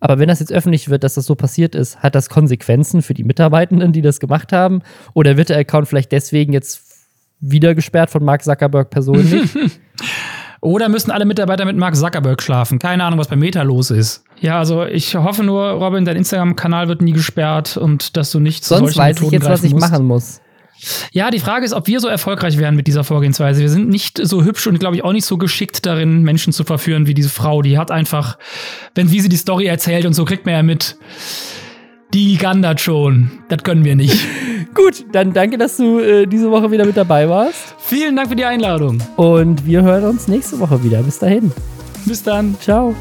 Aber 0.00 0.18
wenn 0.18 0.28
das 0.28 0.40
jetzt 0.40 0.52
öffentlich 0.52 0.88
wird, 0.88 1.04
dass 1.04 1.14
das 1.14 1.26
so 1.26 1.34
passiert 1.34 1.74
ist, 1.74 2.02
hat 2.02 2.14
das 2.14 2.28
Konsequenzen 2.28 3.02
für 3.02 3.14
die 3.14 3.24
Mitarbeitenden, 3.24 3.92
die 3.92 4.02
das 4.02 4.20
gemacht 4.20 4.52
haben? 4.52 4.82
Oder 5.14 5.36
wird 5.36 5.48
der 5.48 5.58
Account 5.58 5.88
vielleicht 5.88 6.12
deswegen 6.12 6.52
jetzt 6.52 6.82
wieder 7.40 7.74
gesperrt 7.74 8.10
von 8.10 8.24
Mark 8.24 8.42
Zuckerberg 8.42 8.90
persönlich? 8.90 9.50
Oder 10.60 10.88
müssen 10.88 11.10
alle 11.10 11.26
Mitarbeiter 11.26 11.66
mit 11.66 11.76
Mark 11.76 11.94
Zuckerberg 11.94 12.42
schlafen? 12.42 12.78
Keine 12.78 13.04
Ahnung, 13.04 13.18
was 13.18 13.28
bei 13.28 13.36
Meta 13.36 13.62
los 13.62 13.90
ist. 13.90 14.24
Ja, 14.40 14.58
also 14.58 14.84
ich 14.84 15.14
hoffe 15.14 15.44
nur, 15.44 15.62
Robin, 15.72 16.06
dein 16.06 16.16
Instagram-Kanal 16.16 16.88
wird 16.88 17.02
nie 17.02 17.12
gesperrt 17.12 17.76
und 17.76 18.16
dass 18.16 18.30
du 18.30 18.40
nicht 18.40 18.64
zu 18.64 18.74
Sonst 18.74 18.96
weiß 18.96 19.16
Methoden 19.16 19.26
ich 19.26 19.32
jetzt, 19.42 19.48
was 19.50 19.62
ich 19.62 19.74
machen 19.74 20.06
muss. 20.06 20.40
Ja, 21.12 21.30
die 21.30 21.38
Frage 21.38 21.64
ist, 21.64 21.72
ob 21.72 21.86
wir 21.86 22.00
so 22.00 22.08
erfolgreich 22.08 22.58
wären 22.58 22.76
mit 22.76 22.86
dieser 22.86 23.04
Vorgehensweise. 23.04 23.60
Wir 23.60 23.70
sind 23.70 23.88
nicht 23.88 24.18
so 24.22 24.44
hübsch 24.44 24.66
und, 24.66 24.78
glaube 24.78 24.96
ich, 24.96 25.04
auch 25.04 25.12
nicht 25.12 25.24
so 25.24 25.38
geschickt 25.38 25.86
darin, 25.86 26.22
Menschen 26.22 26.52
zu 26.52 26.64
verführen 26.64 27.06
wie 27.06 27.14
diese 27.14 27.30
Frau. 27.30 27.62
Die 27.62 27.78
hat 27.78 27.90
einfach, 27.90 28.38
wenn 28.94 29.10
wie 29.10 29.20
sie 29.20 29.28
die 29.28 29.36
Story 29.36 29.66
erzählt 29.66 30.06
und 30.06 30.14
so 30.14 30.24
kriegt 30.24 30.44
man 30.46 30.54
ja 30.54 30.62
mit, 30.62 30.96
die 32.12 32.36
gandert 32.36 32.80
schon. 32.80 33.30
Das 33.48 33.62
können 33.62 33.84
wir 33.84 33.96
nicht. 33.96 34.26
Gut, 34.74 35.04
dann 35.12 35.32
danke, 35.32 35.56
dass 35.58 35.76
du 35.76 36.00
äh, 36.00 36.26
diese 36.26 36.50
Woche 36.50 36.70
wieder 36.70 36.84
mit 36.84 36.96
dabei 36.96 37.28
warst. 37.28 37.74
Vielen 37.78 38.16
Dank 38.16 38.28
für 38.28 38.36
die 38.36 38.44
Einladung. 38.44 38.98
Und 39.16 39.64
wir 39.66 39.82
hören 39.82 40.04
uns 40.04 40.28
nächste 40.28 40.58
Woche 40.58 40.82
wieder. 40.82 41.02
Bis 41.02 41.18
dahin. 41.18 41.52
Bis 42.06 42.22
dann. 42.22 42.56
Ciao. 42.60 42.94